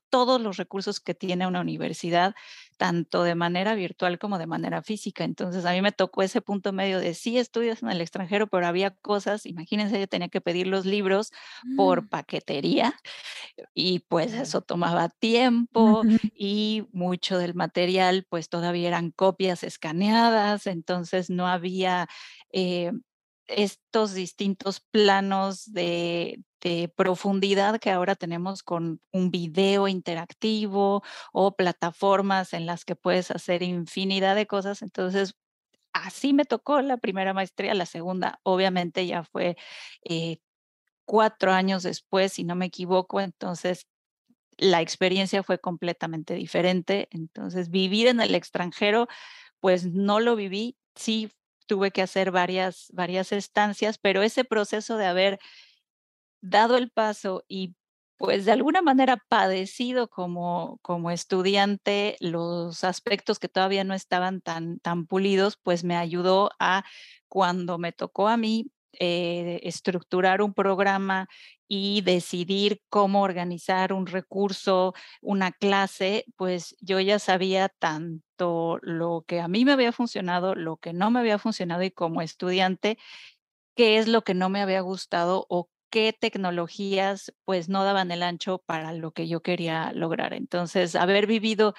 todos 0.08 0.40
los 0.40 0.56
recursos 0.56 1.00
que 1.00 1.14
tiene 1.14 1.46
una 1.46 1.60
universidad, 1.60 2.34
tanto 2.78 3.24
de 3.24 3.34
manera 3.34 3.74
virtual 3.74 4.18
como 4.18 4.38
de 4.38 4.46
manera 4.46 4.82
física. 4.82 5.24
Entonces, 5.24 5.66
a 5.66 5.72
mí 5.72 5.82
me 5.82 5.92
tocó 5.92 6.22
ese 6.22 6.40
punto 6.40 6.72
medio 6.72 7.00
de 7.00 7.12
sí 7.12 7.36
estudias 7.36 7.82
en 7.82 7.90
el 7.90 8.00
extranjero, 8.00 8.46
pero 8.46 8.66
había 8.66 8.92
cosas, 8.92 9.44
imagínense, 9.44 10.00
yo 10.00 10.06
tenía 10.06 10.28
que 10.28 10.40
pedir 10.40 10.66
los 10.68 10.86
libros 10.86 11.32
por 11.76 12.04
mm. 12.04 12.08
paquetería 12.08 12.94
y 13.74 13.98
pues 14.08 14.32
eso 14.32 14.62
tomaba 14.62 15.08
tiempo 15.08 16.02
y 16.34 16.86
mucho 16.92 17.36
del 17.36 17.54
material 17.54 18.24
pues 18.30 18.48
todavía 18.48 18.88
eran 18.88 19.10
copias 19.10 19.64
escaneadas, 19.64 20.66
entonces 20.66 21.28
no 21.28 21.46
había... 21.46 22.08
Eh, 22.52 22.92
estos 23.48 24.14
distintos 24.14 24.80
planos 24.80 25.72
de, 25.72 26.40
profundidad 26.96 27.78
que 27.78 27.90
ahora 27.90 28.16
tenemos 28.16 28.62
con 28.64 29.00
un 29.12 29.30
video 29.30 29.86
interactivo 29.86 31.02
o 31.32 31.56
plataformas 31.56 32.52
en 32.52 32.66
las 32.66 32.84
que 32.84 32.96
puedes 32.96 33.30
hacer 33.30 33.62
infinidad 33.62 34.34
de 34.34 34.46
cosas. 34.46 34.82
Entonces, 34.82 35.34
así 35.92 36.34
me 36.34 36.44
tocó 36.44 36.82
la 36.82 36.98
primera 36.98 37.32
maestría, 37.32 37.74
la 37.74 37.86
segunda 37.86 38.40
obviamente 38.42 39.06
ya 39.06 39.24
fue 39.24 39.56
eh, 40.04 40.38
cuatro 41.06 41.52
años 41.52 41.84
después, 41.84 42.32
si 42.34 42.44
no 42.44 42.56
me 42.56 42.66
equivoco, 42.66 43.20
entonces 43.20 43.86
la 44.58 44.82
experiencia 44.82 45.42
fue 45.42 45.60
completamente 45.60 46.34
diferente. 46.34 47.08
Entonces, 47.12 47.70
vivir 47.70 48.08
en 48.08 48.20
el 48.20 48.34
extranjero, 48.34 49.08
pues 49.60 49.86
no 49.86 50.20
lo 50.20 50.36
viví, 50.36 50.76
sí 50.96 51.30
tuve 51.68 51.92
que 51.92 52.02
hacer 52.02 52.32
varias, 52.32 52.88
varias 52.92 53.32
estancias, 53.32 53.98
pero 53.98 54.22
ese 54.22 54.44
proceso 54.44 54.96
de 54.96 55.06
haber 55.06 55.40
dado 56.42 56.76
el 56.76 56.90
paso 56.90 57.44
y 57.48 57.74
pues 58.16 58.44
de 58.44 58.52
alguna 58.52 58.82
manera 58.82 59.22
padecido 59.28 60.08
como, 60.08 60.78
como 60.82 61.10
estudiante 61.12 62.16
los 62.20 62.82
aspectos 62.84 63.38
que 63.38 63.48
todavía 63.48 63.84
no 63.84 63.94
estaban 63.94 64.40
tan, 64.40 64.80
tan 64.80 65.06
pulidos, 65.06 65.56
pues 65.62 65.84
me 65.84 65.96
ayudó 65.96 66.50
a 66.58 66.84
cuando 67.28 67.78
me 67.78 67.92
tocó 67.92 68.26
a 68.28 68.36
mí 68.36 68.72
eh, 68.92 69.60
estructurar 69.64 70.42
un 70.42 70.54
programa 70.54 71.28
y 71.68 72.00
decidir 72.02 72.80
cómo 72.88 73.22
organizar 73.22 73.92
un 73.92 74.06
recurso, 74.06 74.94
una 75.22 75.52
clase, 75.52 76.24
pues 76.36 76.76
yo 76.80 76.98
ya 77.00 77.18
sabía 77.18 77.68
tanto 77.68 78.78
lo 78.82 79.24
que 79.26 79.40
a 79.40 79.48
mí 79.48 79.64
me 79.64 79.72
había 79.72 79.92
funcionado, 79.92 80.54
lo 80.54 80.76
que 80.78 80.92
no 80.92 81.10
me 81.10 81.20
había 81.20 81.38
funcionado 81.38 81.82
y 81.82 81.90
como 81.90 82.22
estudiante, 82.22 82.98
qué 83.76 83.98
es 83.98 84.08
lo 84.08 84.22
que 84.22 84.34
no 84.34 84.48
me 84.48 84.60
había 84.62 84.80
gustado 84.80 85.46
o 85.48 85.70
qué 85.90 86.12
tecnologías 86.18 87.32
pues 87.44 87.68
no 87.68 87.84
daban 87.84 88.10
el 88.10 88.22
ancho 88.22 88.58
para 88.66 88.92
lo 88.92 89.12
que 89.12 89.28
yo 89.28 89.40
quería 89.42 89.92
lograr. 89.92 90.34
Entonces, 90.34 90.94
haber 90.96 91.26
vivido 91.26 91.74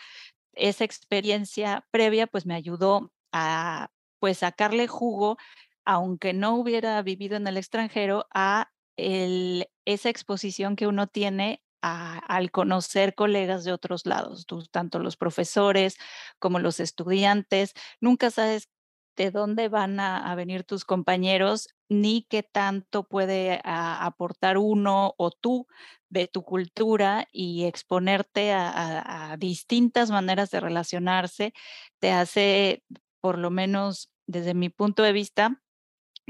esa 0.53 0.83
experiencia 0.85 1.87
previa 1.91 2.27
pues 2.27 2.45
me 2.45 2.55
ayudó 2.55 3.11
a 3.31 3.89
pues 4.19 4.39
sacarle 4.39 4.87
jugo 4.87 5.37
aunque 5.85 6.33
no 6.33 6.55
hubiera 6.55 7.01
vivido 7.01 7.37
en 7.37 7.47
el 7.47 7.57
extranjero, 7.57 8.27
a 8.33 8.71
esa 8.97 10.09
exposición 10.09 10.75
que 10.75 10.87
uno 10.87 11.07
tiene 11.07 11.63
al 11.81 12.51
conocer 12.51 13.15
colegas 13.15 13.63
de 13.63 13.71
otros 13.71 14.05
lados, 14.05 14.45
tanto 14.71 14.99
los 14.99 15.15
profesores 15.15 15.95
como 16.39 16.59
los 16.59 16.79
estudiantes. 16.79 17.73
Nunca 18.01 18.31
sabes 18.31 18.69
de 19.15 19.31
dónde 19.31 19.69
van 19.69 19.99
a, 19.99 20.33
venir 20.35 20.63
tus 20.63 20.85
compañeros 20.85 21.69
ni 21.89 22.25
qué 22.29 22.43
tanto 22.43 23.03
puede 23.03 23.61
aportar 23.63 24.57
uno 24.57 25.13
o 25.17 25.31
tú 25.31 25.67
de 26.09 26.27
tu 26.27 26.43
cultura 26.43 27.27
y 27.31 27.65
exponerte 27.65 28.53
a 28.53 29.35
distintas 29.37 30.11
maneras 30.11 30.51
de 30.51 30.59
relacionarse 30.59 31.53
te 31.99 32.11
hace, 32.11 32.83
por 33.21 33.37
lo 33.37 33.49
menos 33.49 34.09
desde 34.27 34.53
mi 34.53 34.69
punto 34.69 35.03
de 35.03 35.11
vista, 35.11 35.61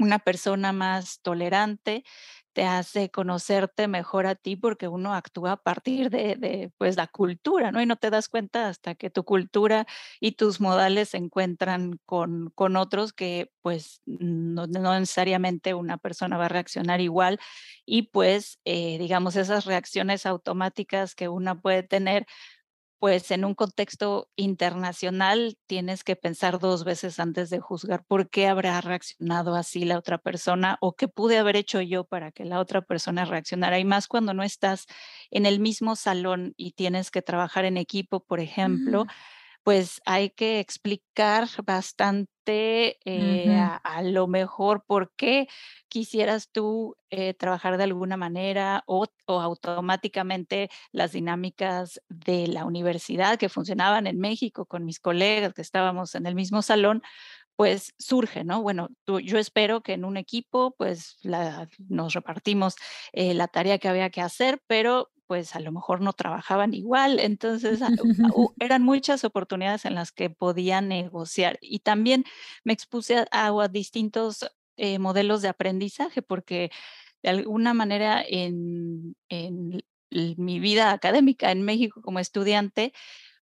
una 0.00 0.18
persona 0.18 0.72
más 0.72 1.20
tolerante, 1.22 2.04
te 2.52 2.64
hace 2.64 3.10
conocerte 3.10 3.86
mejor 3.88 4.26
a 4.26 4.34
ti 4.34 4.56
porque 4.56 4.88
uno 4.88 5.14
actúa 5.14 5.52
a 5.52 5.56
partir 5.56 6.10
de, 6.10 6.72
pues 6.78 6.96
la 6.96 7.06
cultura, 7.06 7.70
¿no? 7.70 7.80
Y 7.80 7.86
no 7.86 7.96
te 7.96 8.10
das 8.10 8.28
cuenta 8.28 8.68
hasta 8.68 8.94
que 8.96 9.08
tu 9.10 9.24
cultura 9.24 9.86
y 10.18 10.32
tus 10.32 10.60
modales 10.60 11.10
se 11.10 11.18
encuentran 11.18 12.00
con, 12.06 12.50
con 12.56 12.76
otros 12.76 13.12
que 13.12 13.52
pues 13.62 14.02
no, 14.06 14.66
necesariamente 14.66 15.74
una 15.74 15.96
persona 15.98 16.38
va 16.38 16.46
a 16.46 16.48
reaccionar 16.48 17.00
igual 17.00 17.38
y 17.86 18.02
pues 18.10 18.58
eh, 18.64 18.98
digamos 18.98 19.36
esas 19.36 19.64
reacciones 19.64 20.26
automáticas 20.26 21.14
que 21.14 21.28
una 21.28 21.60
puede 21.60 21.82
tener 21.84 22.26
pues 23.00 23.30
en 23.30 23.46
un 23.46 23.54
contexto 23.54 24.28
internacional 24.36 25.56
tienes 25.66 26.04
que 26.04 26.16
pensar 26.16 26.58
dos 26.58 26.84
veces 26.84 27.18
antes 27.18 27.48
de 27.48 27.58
juzgar 27.58 28.04
por 28.04 28.28
qué 28.28 28.46
habrá 28.46 28.78
reaccionado 28.82 29.54
así 29.54 29.86
la 29.86 29.98
otra 29.98 30.18
persona 30.18 30.76
o 30.82 30.94
qué 30.94 31.08
pude 31.08 31.38
haber 31.38 31.56
hecho 31.56 31.80
yo 31.80 32.04
para 32.04 32.30
que 32.30 32.44
la 32.44 32.60
otra 32.60 32.82
persona 32.82 33.24
reaccionara. 33.24 33.78
Y 33.78 33.86
más 33.86 34.06
cuando 34.06 34.34
no 34.34 34.42
estás 34.42 34.84
en 35.30 35.46
el 35.46 35.60
mismo 35.60 35.96
salón 35.96 36.52
y 36.58 36.72
tienes 36.72 37.10
que 37.10 37.22
trabajar 37.22 37.64
en 37.64 37.78
equipo, 37.78 38.20
por 38.20 38.38
ejemplo, 38.38 39.06
pues 39.62 40.00
hay 40.06 40.30
que 40.30 40.60
explicar 40.60 41.48
bastante 41.64 42.98
eh, 43.04 43.56
a, 43.84 44.02
lo 44.02 44.26
mejor 44.26 44.84
por 44.86 45.12
qué 45.16 45.48
quisieras 45.88 46.50
tú 46.50 46.96
eh, 47.10 47.34
trabajar 47.34 47.76
de 47.76 47.84
alguna 47.84 48.16
manera 48.16 48.82
o, 48.86 49.06
automáticamente 49.26 50.70
las 50.92 51.12
dinámicas 51.12 52.00
de 52.08 52.46
la 52.48 52.64
universidad 52.64 53.38
que 53.38 53.48
funcionaban 53.48 54.06
en 54.06 54.18
México 54.18 54.66
con 54.66 54.84
mis 54.84 54.98
colegas 54.98 55.54
que 55.54 55.62
estábamos 55.62 56.14
en 56.14 56.26
el 56.26 56.34
mismo 56.34 56.62
salón, 56.62 57.02
pues 57.56 57.94
surge, 57.98 58.42
¿no? 58.42 58.62
Bueno, 58.62 58.88
yo 59.06 59.38
espero 59.38 59.82
que 59.82 59.92
en 59.92 60.06
un 60.06 60.16
equipo 60.16 60.74
pues 60.78 61.18
nos 61.88 62.14
repartimos 62.14 62.74
eh, 63.12 63.34
la 63.34 63.48
tarea 63.48 63.78
que 63.78 63.88
había 63.88 64.08
que 64.08 64.22
hacer, 64.22 64.62
pero 64.66 65.10
pues 65.30 65.54
a 65.54 65.60
lo 65.60 65.70
mejor 65.70 66.00
no 66.00 66.12
trabajaban 66.12 66.74
igual, 66.74 67.20
entonces 67.20 67.78
eran 68.58 68.82
muchas 68.82 69.22
oportunidades 69.22 69.84
en 69.84 69.94
las 69.94 70.10
que 70.10 70.28
podía 70.28 70.80
negociar 70.80 71.56
y 71.60 71.78
también 71.78 72.24
me 72.64 72.72
expuse 72.72 73.26
a, 73.30 73.68
distintos 73.68 74.50
eh, 74.76 74.98
modelos 74.98 75.40
de 75.40 75.46
aprendizaje 75.46 76.20
porque 76.20 76.72
de 77.22 77.28
alguna 77.28 77.74
manera 77.74 78.24
en, 78.26 79.14
en 79.28 79.84
mi 80.10 80.58
vida 80.58 80.90
académica 80.90 81.52
en 81.52 81.62
México 81.62 82.02
como 82.02 82.18
estudiante, 82.18 82.92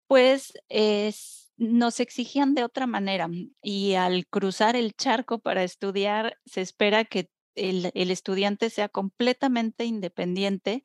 pues 0.09 0.55
es, 0.69 1.53
nos 1.57 2.01
exigían 2.01 2.57
de 2.57 2.65
otra 2.65 2.89
manera 2.89 3.29
y 3.63 3.95
al 3.95 4.27
cruzar 4.27 4.75
el 4.75 4.97
charco 4.97 5.39
para 5.39 5.63
estudiar 5.63 6.37
se 6.47 6.63
espera 6.63 7.05
que 7.05 7.31
el, 7.57 8.11
estudiante 8.11 8.71
sea 8.71 8.89
completamente 8.89 9.85
independiente 9.85 10.83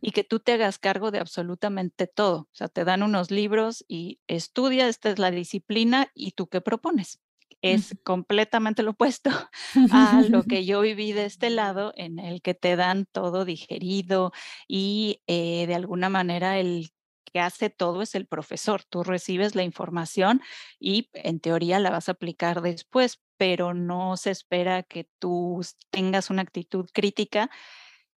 y 0.00 0.10
que 0.10 0.24
tú 0.24 0.40
te 0.40 0.52
hagas 0.52 0.78
cargo 0.78 1.10
de 1.10 1.18
absolutamente 1.18 2.06
todo. 2.06 2.48
O 2.52 2.54
sea, 2.54 2.68
te 2.68 2.84
dan 2.84 3.02
unos 3.02 3.30
libros 3.30 3.84
y 3.88 4.20
estudia, 4.26 4.88
esta 4.88 5.10
es 5.10 5.18
la 5.18 5.30
disciplina 5.30 6.10
y 6.14 6.32
tú 6.32 6.48
qué 6.48 6.60
propones. 6.60 7.20
Es 7.62 7.96
completamente 8.02 8.82
lo 8.82 8.90
opuesto 8.90 9.30
a 9.90 10.22
lo 10.28 10.42
que 10.44 10.64
yo 10.66 10.80
viví 10.80 11.12
de 11.12 11.24
este 11.24 11.48
lado, 11.50 11.92
en 11.96 12.18
el 12.18 12.42
que 12.42 12.54
te 12.54 12.76
dan 12.76 13.06
todo 13.10 13.44
digerido 13.44 14.32
y 14.68 15.22
eh, 15.26 15.66
de 15.66 15.74
alguna 15.74 16.08
manera 16.08 16.58
el 16.58 16.90
que 17.34 17.40
hace 17.40 17.68
todo 17.68 18.00
es 18.00 18.14
el 18.14 18.26
profesor. 18.26 18.84
Tú 18.84 19.02
recibes 19.02 19.56
la 19.56 19.64
información 19.64 20.40
y 20.78 21.10
en 21.14 21.40
teoría 21.40 21.80
la 21.80 21.90
vas 21.90 22.08
a 22.08 22.12
aplicar 22.12 22.62
después, 22.62 23.20
pero 23.36 23.74
no 23.74 24.16
se 24.16 24.30
espera 24.30 24.84
que 24.84 25.08
tú 25.18 25.60
tengas 25.90 26.30
una 26.30 26.42
actitud 26.42 26.88
crítica 26.92 27.50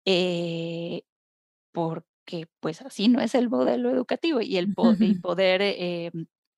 eh, 0.05 1.03
porque 1.73 2.49
pues 2.59 2.83
así 2.83 3.07
no 3.07 3.21
es 3.21 3.37
el 3.37 3.49
modelo 3.49 3.89
educativo 3.91 4.41
y 4.41 4.57
el, 4.57 4.75
poder 5.23 5.63
eh, 5.63 6.11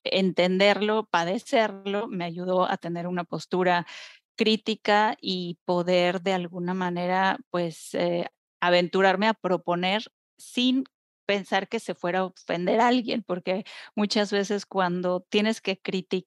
entenderlo, 0.04 1.04
padecerlo, 1.10 2.08
me 2.08 2.24
ayudó 2.24 2.64
a 2.64 2.78
tener 2.78 3.06
una 3.06 3.24
postura 3.24 3.86
crítica 4.34 5.18
y 5.20 5.58
poder 5.66 6.22
de 6.22 6.32
alguna 6.32 6.72
manera 6.72 7.38
pues 7.50 7.92
eh, 7.92 8.30
aventurarme 8.62 9.28
a 9.28 9.34
proponer 9.34 10.04
sin 10.38 10.84
pensar 11.26 11.68
que 11.68 11.80
se 11.80 11.94
fuera 11.94 12.20
a 12.20 12.24
ofender 12.26 12.80
a 12.80 12.88
alguien, 12.88 13.22
porque 13.22 13.64
muchas 13.94 14.32
veces 14.32 14.66
cuando 14.66 15.20
tienes 15.28 15.60
que 15.60 15.80
criticar, 15.80 16.26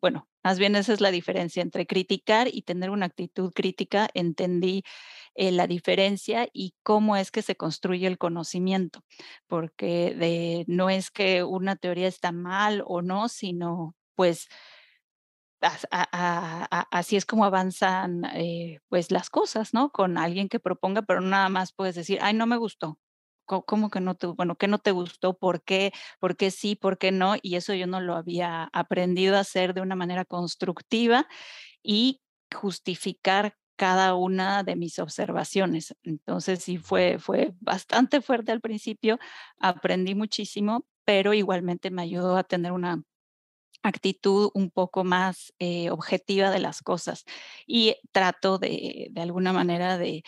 bueno, 0.00 0.28
más 0.44 0.58
bien 0.58 0.76
esa 0.76 0.92
es 0.92 1.00
la 1.00 1.10
diferencia 1.10 1.62
entre 1.62 1.86
criticar 1.86 2.48
y 2.52 2.62
tener 2.62 2.90
una 2.90 3.06
actitud 3.06 3.52
crítica. 3.52 4.08
Entendí 4.14 4.82
eh, 5.34 5.52
la 5.52 5.66
diferencia 5.66 6.48
y 6.52 6.74
cómo 6.82 7.16
es 7.16 7.30
que 7.30 7.42
se 7.42 7.56
construye 7.56 8.06
el 8.06 8.18
conocimiento, 8.18 9.00
porque 9.46 10.14
de, 10.16 10.64
no 10.68 10.90
es 10.90 11.10
que 11.10 11.44
una 11.44 11.76
teoría 11.76 12.08
está 12.08 12.32
mal 12.32 12.82
o 12.86 13.02
no, 13.02 13.28
sino 13.28 13.94
pues 14.14 14.48
así 16.90 17.16
es 17.16 17.26
como 17.26 17.44
avanzan 17.44 18.24
eh, 18.34 18.80
pues 18.88 19.10
las 19.10 19.30
cosas, 19.30 19.74
¿no? 19.74 19.90
Con 19.90 20.18
alguien 20.18 20.48
que 20.48 20.60
proponga, 20.60 21.02
pero 21.02 21.20
nada 21.20 21.48
más 21.48 21.72
puedes 21.72 21.94
decir, 21.94 22.18
ay, 22.20 22.34
no 22.34 22.46
me 22.46 22.56
gustó, 22.56 22.98
¿Cómo 23.60 23.90
que 23.90 24.00
no 24.00 24.14
te, 24.14 24.26
bueno, 24.28 24.56
qué 24.56 24.68
no 24.68 24.78
te 24.78 24.92
gustó? 24.92 25.36
¿Por 25.36 25.62
qué? 25.62 25.92
¿Por 26.18 26.36
qué 26.36 26.50
sí? 26.50 26.74
¿Por 26.74 26.96
qué 26.96 27.12
no? 27.12 27.34
Y 27.42 27.56
eso 27.56 27.74
yo 27.74 27.86
no 27.86 28.00
lo 28.00 28.16
había 28.16 28.70
aprendido 28.72 29.36
a 29.36 29.40
hacer 29.40 29.74
de 29.74 29.82
una 29.82 29.96
manera 29.96 30.24
constructiva 30.24 31.26
y 31.82 32.22
justificar 32.54 33.56
cada 33.76 34.14
una 34.14 34.62
de 34.62 34.76
mis 34.76 34.98
observaciones. 34.98 35.94
Entonces 36.04 36.62
sí 36.64 36.78
fue, 36.78 37.18
fue 37.18 37.54
bastante 37.60 38.20
fuerte 38.22 38.52
al 38.52 38.60
principio, 38.60 39.18
aprendí 39.58 40.14
muchísimo, 40.14 40.86
pero 41.04 41.34
igualmente 41.34 41.90
me 41.90 42.02
ayudó 42.02 42.36
a 42.36 42.44
tener 42.44 42.72
una 42.72 43.02
actitud 43.82 44.50
un 44.54 44.70
poco 44.70 45.04
más 45.04 45.52
eh, 45.58 45.90
objetiva 45.90 46.50
de 46.50 46.60
las 46.60 46.82
cosas 46.82 47.24
y 47.66 47.96
trato 48.12 48.58
de, 48.58 49.08
de 49.10 49.20
alguna 49.22 49.52
manera 49.52 49.98
de, 49.98 50.22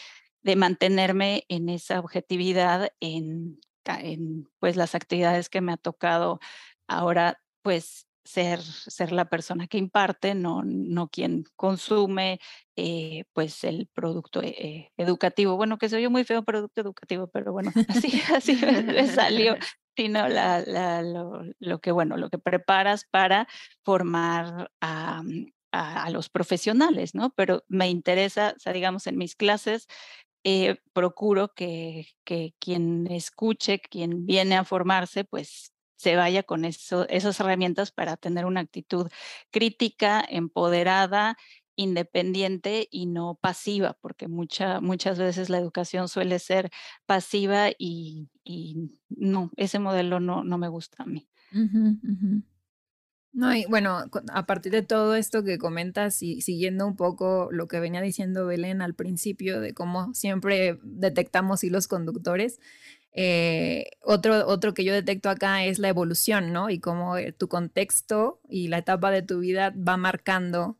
de 0.44 0.56
mantenerme 0.56 1.44
en 1.48 1.68
esa 1.68 1.98
objetividad 1.98 2.90
en, 3.00 3.60
en, 3.86 4.48
pues 4.60 4.76
las 4.76 4.94
actividades 4.94 5.48
que 5.48 5.60
me 5.60 5.72
ha 5.72 5.76
tocado 5.76 6.38
ahora 6.86 7.40
pues 7.62 8.06
ser, 8.24 8.60
ser 8.62 9.12
la 9.12 9.26
persona 9.26 9.66
que 9.66 9.78
imparte, 9.78 10.34
no, 10.34 10.62
no 10.64 11.08
quien 11.08 11.44
consume 11.56 12.40
eh, 12.76 13.24
pues 13.32 13.64
el 13.64 13.88
producto 13.92 14.42
eh, 14.42 14.92
educativo. 14.96 15.56
Bueno, 15.56 15.78
que 15.78 15.88
se 15.88 15.96
oye 15.96 16.08
muy 16.08 16.24
feo 16.24 16.42
producto 16.42 16.80
educativo, 16.80 17.26
pero 17.28 17.52
bueno, 17.52 17.72
así, 17.88 18.22
así 18.34 18.56
me, 18.56 19.06
salió 19.08 19.56
sino 19.96 20.28
la, 20.28 20.60
la, 20.66 21.02
lo, 21.02 21.42
lo, 21.58 21.80
que, 21.80 21.92
bueno, 21.92 22.16
lo 22.16 22.28
que 22.28 22.38
preparas 22.38 23.06
para 23.10 23.46
formar 23.84 24.70
a, 24.80 25.22
a, 25.72 26.04
a, 26.04 26.10
los 26.10 26.28
profesionales, 26.28 27.14
¿no? 27.14 27.30
Pero 27.36 27.62
me 27.68 27.88
interesa, 27.88 28.54
o 28.56 28.58
sea, 28.58 28.72
digamos, 28.72 29.06
en 29.06 29.16
mis 29.16 29.36
clases 29.36 29.86
eh, 30.44 30.76
procuro 30.92 31.54
que, 31.54 32.06
quien 32.58 33.06
escuche, 33.10 33.80
quien 33.80 34.26
viene 34.26 34.56
a 34.56 34.64
formarse, 34.64 35.24
pues 35.24 35.72
se 35.96 36.16
vaya 36.16 36.42
con 36.42 36.64
eso, 36.66 37.08
esas 37.08 37.40
herramientas 37.40 37.90
para 37.90 38.16
tener 38.16 38.44
una 38.44 38.60
actitud 38.60 39.08
crítica, 39.50 40.22
empoderada, 40.28 41.36
independiente 41.76 42.88
y 42.90 43.06
no 43.06 43.38
pasiva, 43.40 43.96
porque 44.00 44.28
mucha, 44.28 44.80
muchas 44.80 45.18
veces 45.18 45.48
la 45.48 45.58
educación 45.58 46.08
suele 46.08 46.38
ser 46.38 46.70
pasiva 47.06 47.70
y, 47.76 48.28
no, 49.08 49.50
ese 49.56 49.78
modelo 49.78 50.20
no, 50.20 50.44
no 50.44 50.58
me 50.58 50.68
gusta 50.68 51.02
a 51.02 51.06
mí. 51.06 51.26
No, 53.34 53.52
y 53.52 53.64
bueno, 53.66 54.04
a 54.32 54.46
partir 54.46 54.70
de 54.70 54.82
todo 54.82 55.16
esto 55.16 55.42
que 55.42 55.58
comentas 55.58 56.22
y 56.22 56.40
siguiendo 56.40 56.86
un 56.86 56.94
poco 56.94 57.48
lo 57.50 57.66
que 57.66 57.80
venía 57.80 58.00
diciendo 58.00 58.46
Belén 58.46 58.80
al 58.80 58.94
principio 58.94 59.60
de 59.60 59.74
cómo 59.74 60.14
siempre 60.14 60.78
detectamos 60.84 61.64
hilos 61.64 61.88
conductores, 61.88 62.60
eh, 63.12 63.86
otro, 64.00 64.46
otro 64.46 64.72
que 64.72 64.84
yo 64.84 64.92
detecto 64.94 65.30
acá 65.30 65.64
es 65.64 65.80
la 65.80 65.88
evolución, 65.88 66.52
¿no? 66.52 66.70
Y 66.70 66.78
cómo 66.78 67.16
eh, 67.16 67.32
tu 67.32 67.48
contexto 67.48 68.40
y 68.48 68.68
la 68.68 68.78
etapa 68.78 69.10
de 69.10 69.22
tu 69.22 69.40
vida 69.40 69.74
va 69.76 69.96
marcando 69.96 70.78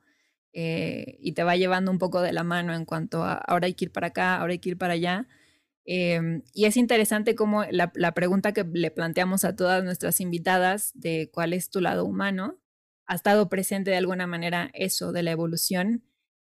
eh, 0.52 1.16
y 1.20 1.32
te 1.32 1.42
va 1.42 1.56
llevando 1.56 1.90
un 1.90 1.98
poco 1.98 2.20
de 2.22 2.32
la 2.32 2.44
mano 2.44 2.72
en 2.74 2.84
cuanto 2.84 3.24
a 3.24 3.34
ahora 3.34 3.66
hay 3.66 3.74
que 3.74 3.86
ir 3.86 3.92
para 3.92 4.08
acá, 4.08 4.36
ahora 4.36 4.52
hay 4.52 4.60
que 4.60 4.70
ir 4.70 4.78
para 4.78 4.94
allá. 4.94 5.26
Em, 5.86 6.42
y 6.54 6.64
es 6.64 6.76
interesante 6.76 7.34
como 7.34 7.64
la, 7.64 7.92
pregunta 8.14 8.52
que 8.52 8.64
le 8.64 8.90
planteamos 8.90 9.44
a 9.44 9.54
todas 9.54 9.84
nuestras 9.84 10.20
invitadas 10.20 10.92
de 10.94 11.30
cuál 11.32 11.52
es 11.52 11.70
tu 11.70 11.80
lado 11.80 12.04
humano, 12.04 12.58
ha 13.06 13.14
estado 13.14 13.48
presente 13.50 13.90
de 13.90 13.98
alguna 13.98 14.26
manera 14.26 14.70
eso 14.72 15.12
de 15.12 15.22
la 15.22 15.30
evolución. 15.30 16.04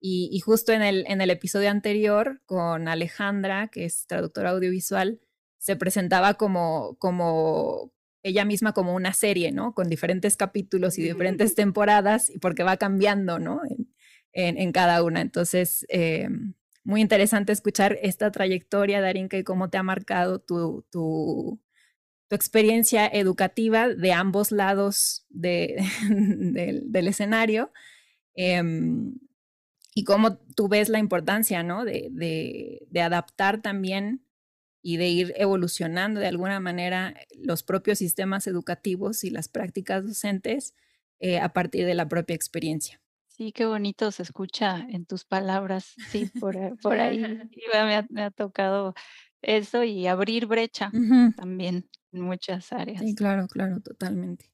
Y, 0.05 0.41
justo 0.41 0.73
en 0.73 0.83
el, 0.83 1.05
en 1.07 1.21
el 1.21 1.31
episodio 1.31 1.71
anterior 1.71 2.43
con 2.45 2.89
Alejandra, 2.89 3.69
que 3.69 3.85
es 3.85 4.07
traductora 4.09 4.51
audiovisual, 4.51 5.21
se 5.59 5.77
presentaba 5.77 6.35
como, 6.35 6.97
como 6.99 7.93
ella 8.25 8.45
misma 8.45 8.73
como 8.73 8.95
una 8.95 9.13
serie, 9.13 9.53
¿no? 9.53 9.75
Con 9.75 9.89
diferentes 9.89 10.37
capítulos 10.37 10.99
y 10.99 11.03
diferentes 11.03 11.55
temporadas, 11.55 12.33
porque 12.41 12.65
va 12.65 12.79
cambiando, 12.79 13.39
¿no? 13.39 13.61
En, 14.33 14.59
en, 14.59 14.73
cada 14.73 15.05
una. 15.05 15.21
Entonces, 15.21 15.87
eh, 15.89 16.29
muy 16.85 17.01
interesante 17.01 17.53
escuchar 17.53 17.99
esta 18.03 18.31
trayectoria, 18.31 19.01
Darinka, 19.01 19.39
y 19.39 19.45
cómo 19.45 19.71
te 19.71 19.79
ha 19.79 19.83
marcado 19.83 20.41
tu, 20.41 20.85
tu, 20.91 21.61
experiencia 22.31 23.07
educativa 23.07 23.89
de 23.89 24.15
ambos 24.15 24.53
lados 24.53 25.27
de, 25.29 25.85
del, 26.09 27.07
escenario. 27.07 27.73
Em, 28.35 29.15
y 29.95 30.05
cómo 30.05 30.39
tú 30.39 30.69
ves 30.69 30.89
la 30.89 30.99
importancia, 30.99 31.63
¿no? 31.63 31.85
De, 31.85 32.09
de, 32.11 33.01
adaptar 33.03 33.61
también 33.61 34.25
y 34.81 34.97
de 34.97 35.09
ir 35.09 35.35
evolucionando 35.37 36.21
de 36.21 36.29
alguna 36.29 36.59
manera 36.59 37.15
los 37.37 37.63
propios 37.63 37.99
sistemas 37.99 38.47
educativos 38.47 39.25
y 39.25 39.31
las 39.31 39.49
prácticas 39.49 40.07
docentes 40.07 40.75
eh, 41.21 41.39
a 41.39 41.53
partir 41.53 41.85
de 41.85 41.95
la 41.95 42.09
propia 42.09 42.35
experiencia. 42.35 43.02
Sí, 43.43 43.51
qué 43.51 43.67
bonito 43.67 44.13
se 44.13 44.23
escucha 44.23 44.87
en 44.89 45.05
tus 45.05 45.25
palabras. 45.25 45.95
Sí, 46.07 46.31
por, 46.39 46.55
por 46.81 46.93
ahí 47.01 47.19
me 47.19 47.97
ha, 47.97 48.07
me 48.09 48.23
ha, 48.23 48.31
tocado 48.31 48.95
eso 49.41 49.83
y 49.83 50.07
abrir 50.07 50.47
brecha 50.47 50.93
también 51.37 51.91
en 52.13 52.21
muchas 52.21 52.73
áreas. 52.73 53.01
Sí, 53.01 53.17
claro, 53.17 53.49
claro, 53.49 53.81
totalmente. 53.81 54.53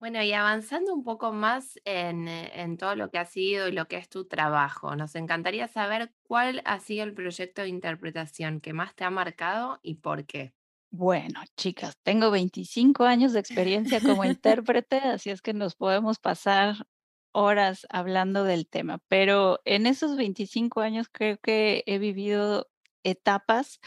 Bueno, 0.00 0.22
y 0.22 0.32
avanzando 0.32 0.94
un 0.94 1.04
poco 1.04 1.34
más 1.34 1.78
en, 1.84 2.28
en, 2.28 2.78
todo 2.78 2.96
lo 2.96 3.10
que 3.10 3.18
ha 3.18 3.26
sido 3.26 3.68
y 3.68 3.72
lo 3.72 3.86
que 3.88 3.98
es 3.98 4.08
tu 4.08 4.24
trabajo, 4.24 4.96
nos 4.96 5.14
encantaría 5.14 5.68
saber 5.68 6.14
cuál 6.22 6.62
ha 6.64 6.80
sido 6.80 7.04
el 7.04 7.12
proyecto 7.12 7.60
de 7.60 7.68
interpretación 7.68 8.62
que 8.62 8.72
más 8.72 8.94
te 8.94 9.04
ha 9.04 9.10
marcado 9.10 9.80
y 9.82 9.96
por 9.96 10.24
qué. 10.24 10.54
Bueno, 10.90 11.40
chicas, 11.56 11.96
tengo 12.02 12.30
25 12.30 13.04
años 13.04 13.34
de 13.34 13.40
experiencia 13.40 14.00
como 14.00 14.24
intérprete, 14.24 14.96
así 14.96 15.28
es 15.28 15.42
que 15.42 15.52
nos 15.52 15.74
podemos 15.74 16.18
pasar 16.18 16.86
horas 17.32 17.86
hablando 17.90 18.44
del 18.44 18.68
tema, 18.68 19.00
pero 19.08 19.60
en 19.64 19.86
esos 19.86 20.16
25 20.16 20.80
años 20.80 21.08
creo 21.10 21.38
que 21.42 21.84
he 21.86 21.98
vivido 21.98 22.68
etapas 23.04 23.80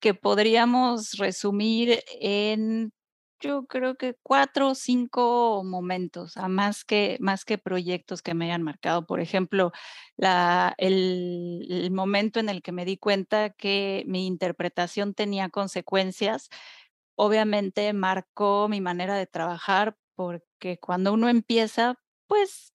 que 0.00 0.14
podríamos 0.14 1.12
resumir 1.18 2.02
en 2.20 2.92
yo 3.40 3.66
creo 3.66 3.96
que 3.96 4.14
cuatro 4.22 4.68
o 4.70 4.74
cinco 4.76 5.62
momentos, 5.64 6.36
a 6.36 6.48
más 6.48 6.84
que, 6.84 7.16
más 7.20 7.44
que 7.44 7.58
proyectos 7.58 8.22
que 8.22 8.34
me 8.34 8.44
hayan 8.46 8.62
marcado. 8.62 9.04
Por 9.04 9.18
ejemplo, 9.20 9.72
la, 10.16 10.74
el, 10.78 11.66
el 11.68 11.90
momento 11.90 12.38
en 12.40 12.48
el 12.48 12.62
que 12.62 12.70
me 12.72 12.84
di 12.84 12.98
cuenta 12.98 13.50
que 13.50 14.04
mi 14.06 14.26
interpretación 14.28 15.14
tenía 15.14 15.48
consecuencias, 15.50 16.50
obviamente 17.16 17.92
marcó 17.92 18.68
mi 18.68 18.80
manera 18.80 19.16
de 19.16 19.26
trabajar 19.26 19.96
porque 20.14 20.78
cuando 20.80 21.12
uno 21.12 21.28
empieza, 21.28 21.96
pues 22.32 22.72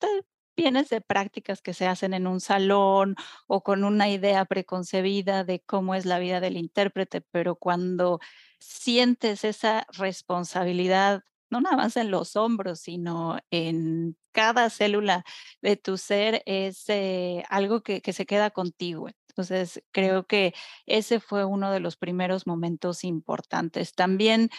vienes 0.56 0.90
de 0.90 1.02
prácticas 1.02 1.64
que 1.64 1.74
se 1.74 1.88
hacen 1.88 2.14
en 2.14 2.28
un 2.28 2.42
salón 2.42 3.16
o 3.48 3.64
con 3.64 3.84
una 3.84 4.08
idea 4.08 4.46
preconcebida 4.46 5.44
de 5.44 5.62
cómo 5.62 5.96
es 5.96 6.06
la 6.06 6.20
vida 6.20 6.40
del 6.40 6.58
intérprete, 6.58 7.22
pero 7.22 7.56
cuando 7.56 8.20
sientes 8.60 9.44
esa 9.44 9.88
responsabilidad, 9.98 11.24
no 11.50 11.60
nada 11.60 11.76
más 11.76 11.98
en 11.98 12.12
los 12.12 12.36
hombros, 12.36 12.82
sino 12.82 13.40
en 13.50 14.16
cada 14.32 14.70
célula 14.70 15.24
de 15.64 15.76
tu 15.76 15.98
ser, 15.98 16.44
es 16.46 16.88
eh, 16.90 17.44
algo 17.50 17.82
que, 17.82 18.02
que 18.02 18.14
se 18.14 18.28
queda 18.28 18.52
contigo. 18.52 19.08
Entonces, 19.30 19.82
creo 19.92 20.28
que 20.28 20.54
ese 20.86 21.20
fue 21.20 21.46
uno 21.46 21.72
de 21.72 21.80
los 21.80 21.98
primeros 21.98 22.46
momentos 22.46 23.04
importantes. 23.04 23.94
También 23.94 24.52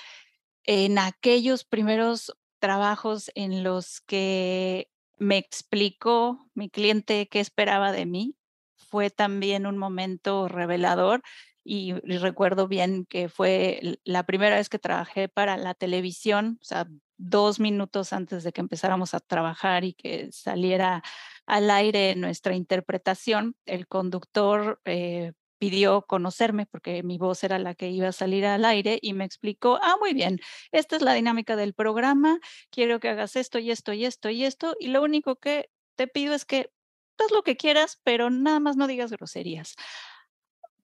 en 0.65 0.99
aquellos 0.99 1.65
primeros 1.65 2.37
trabajos 2.59 3.31
en 3.35 3.63
los 3.63 4.01
que 4.03 4.91
me 5.19 5.39
explicó 5.39 6.49
mi 6.55 6.71
cliente 6.71 7.29
qué 7.29 7.41
esperaba 7.41 7.93
de 7.93 8.07
mí. 8.07 8.37
Fue 8.77 9.11
también 9.11 9.67
un 9.67 9.77
momento 9.77 10.49
revelador 10.49 11.23
y, 11.65 11.93
recuerdo 12.19 12.69
bien 12.69 13.05
que 13.05 13.29
fue 13.29 13.99
la 14.05 14.25
primera 14.25 14.57
vez 14.57 14.69
que 14.69 14.79
trabajé 14.79 15.29
para 15.29 15.57
la 15.57 15.75
televisión, 15.75 16.59
o 16.63 16.65
sea, 16.65 16.87
dos 17.19 17.61
minutos 17.61 18.13
antes 18.13 18.45
de 18.45 18.53
que 18.53 18.61
empezáramos 18.61 19.13
a 19.13 19.21
trabajar 19.21 19.85
y 19.85 19.93
que 19.93 20.31
saliera 20.33 21.03
al 21.47 21.71
aire 21.71 22.15
nuestra 22.17 22.55
interpretación, 22.55 23.57
el 23.67 23.87
conductor 23.87 24.81
eh, 24.85 25.33
pidió 25.59 26.03
conocerme 26.03 26.67
porque 26.67 27.03
mi 27.03 27.19
voz 27.19 27.45
era 27.45 27.59
la 27.59 27.75
que 27.75 27.91
iba 27.91 28.09
a 28.09 28.13
salir 28.13 28.47
al 28.47 28.65
aire 28.65 28.99
y 29.03 29.13
me 29.13 29.25
explicó, 29.25 29.79
ah, 29.83 29.97
muy 30.01 30.15
bien, 30.15 30.41
esta 30.73 30.97
es 30.97 31.03
la 31.03 31.15
dinámica 31.15 31.57
del 31.57 31.75
programa, 31.75 32.39
quiero 32.71 33.01
que 33.01 33.09
hagas 33.09 33.37
esto 33.37 33.59
y 33.59 33.71
esto 33.71 33.93
y 33.93 34.05
esto 34.05 34.31
y 34.31 34.45
esto, 34.45 34.75
y 34.81 34.89
lo 34.89 35.03
único 35.03 35.37
que 35.37 35.71
te 35.97 36.07
pido 36.09 36.35
es 36.35 36.45
que 36.45 36.71
haz 37.19 37.31
lo 37.33 37.43
que 37.43 37.57
quieras, 37.57 38.01
pero 38.05 38.31
nada 38.31 38.61
más 38.61 38.77
no 38.77 38.87
digas 38.87 39.11
groserías. 39.11 39.75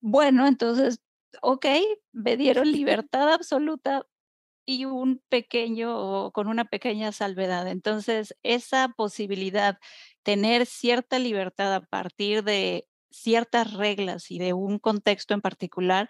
Bueno, 0.01 0.47
entonces, 0.47 1.01
ok, 1.43 1.67
me 2.13 2.37
dieron 2.37 2.71
libertad 2.73 3.33
absoluta 3.33 4.07
y 4.67 4.87
un 4.87 5.23
pequeño, 5.29 6.33
con 6.33 6.49
una 6.49 6.65
pequeña 6.67 7.13
salvedad. 7.13 7.69
Entonces, 7.69 8.37
esa 8.43 8.89
posibilidad, 8.97 9.79
tener 10.23 10.67
cierta 10.67 11.19
libertad 11.19 11.75
a 11.75 11.81
partir 11.83 12.45
de 12.45 12.87
ciertas 13.15 13.73
reglas 13.75 14.31
y 14.31 14.39
de 14.39 14.53
un 14.53 14.79
contexto 14.79 15.35
en 15.35 15.41
particular, 15.41 16.09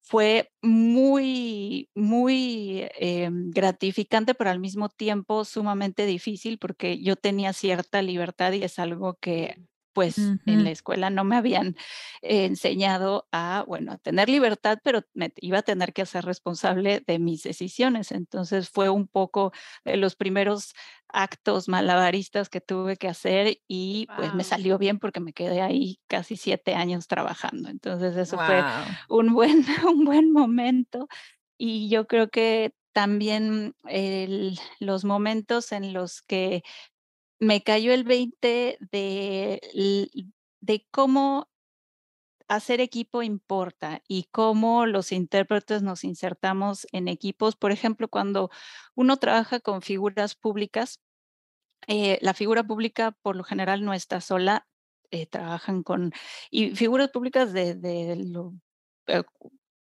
fue 0.00 0.50
muy, 0.62 1.90
muy 1.94 2.88
eh, 2.98 3.28
gratificante, 3.30 4.34
pero 4.34 4.50
al 4.50 4.60
mismo 4.60 4.88
tiempo 4.88 5.44
sumamente 5.44 6.06
difícil 6.06 6.58
porque 6.58 7.02
yo 7.02 7.16
tenía 7.16 7.52
cierta 7.52 8.00
libertad 8.02 8.52
y 8.52 8.62
es 8.64 8.78
algo 8.78 9.18
que 9.20 9.56
pues 9.98 10.16
en 10.46 10.62
la 10.62 10.70
escuela 10.70 11.10
no 11.10 11.24
me 11.24 11.34
habían 11.34 11.74
enseñado 12.22 13.26
a, 13.32 13.64
bueno, 13.66 13.90
a 13.90 13.98
tener 13.98 14.28
libertad, 14.28 14.78
pero 14.84 15.02
me 15.12 15.32
iba 15.38 15.58
a 15.58 15.62
tener 15.62 15.92
que 15.92 16.02
hacer 16.02 16.24
responsable 16.24 17.02
de 17.04 17.18
mis 17.18 17.42
decisiones. 17.42 18.12
Entonces 18.12 18.70
fue 18.70 18.90
un 18.90 19.08
poco 19.08 19.50
de 19.84 19.96
los 19.96 20.14
primeros 20.14 20.72
actos 21.08 21.66
malabaristas 21.68 22.48
que 22.48 22.60
tuve 22.60 22.96
que 22.96 23.08
hacer 23.08 23.58
y 23.66 24.06
pues 24.14 24.32
me 24.34 24.44
salió 24.44 24.78
bien 24.78 25.00
porque 25.00 25.18
me 25.18 25.32
quedé 25.32 25.62
ahí 25.62 25.98
casi 26.06 26.36
siete 26.36 26.76
años 26.76 27.08
trabajando. 27.08 27.68
Entonces 27.68 28.16
eso 28.16 28.38
fue 28.38 28.62
un 29.08 29.32
buen, 29.32 29.64
un 29.84 30.04
buen 30.04 30.30
momento 30.30 31.08
y 31.58 31.88
yo 31.88 32.06
creo 32.06 32.28
que 32.28 32.72
también 32.92 33.74
el, 33.88 34.60
los 34.78 35.04
momentos 35.04 35.72
en 35.72 35.92
los 35.92 36.22
que 36.22 36.62
me 37.40 37.62
cayó 37.62 37.92
el 37.92 38.04
20 38.04 38.78
de, 38.92 39.60
de 40.60 40.86
cómo 40.90 41.48
hacer 42.48 42.80
equipo 42.80 43.22
importa 43.22 44.02
y 44.08 44.24
cómo 44.32 44.86
los 44.86 45.12
intérpretes 45.12 45.82
nos 45.82 46.02
insertamos 46.04 46.86
en 46.92 47.08
equipos. 47.08 47.56
Por 47.56 47.72
ejemplo, 47.72 48.08
cuando 48.08 48.50
uno 48.94 49.18
trabaja 49.18 49.60
con 49.60 49.82
figuras 49.82 50.34
públicas, 50.34 51.00
eh, 51.86 52.18
la 52.22 52.34
figura 52.34 52.64
pública 52.64 53.12
por 53.22 53.36
lo 53.36 53.44
general 53.44 53.84
no 53.84 53.94
está 53.94 54.20
sola, 54.20 54.66
eh, 55.10 55.26
trabajan 55.26 55.82
con, 55.82 56.12
y 56.50 56.74
figuras 56.76 57.10
públicas 57.10 57.52
de, 57.52 57.74
de 57.74 58.12
eh, 59.08 59.22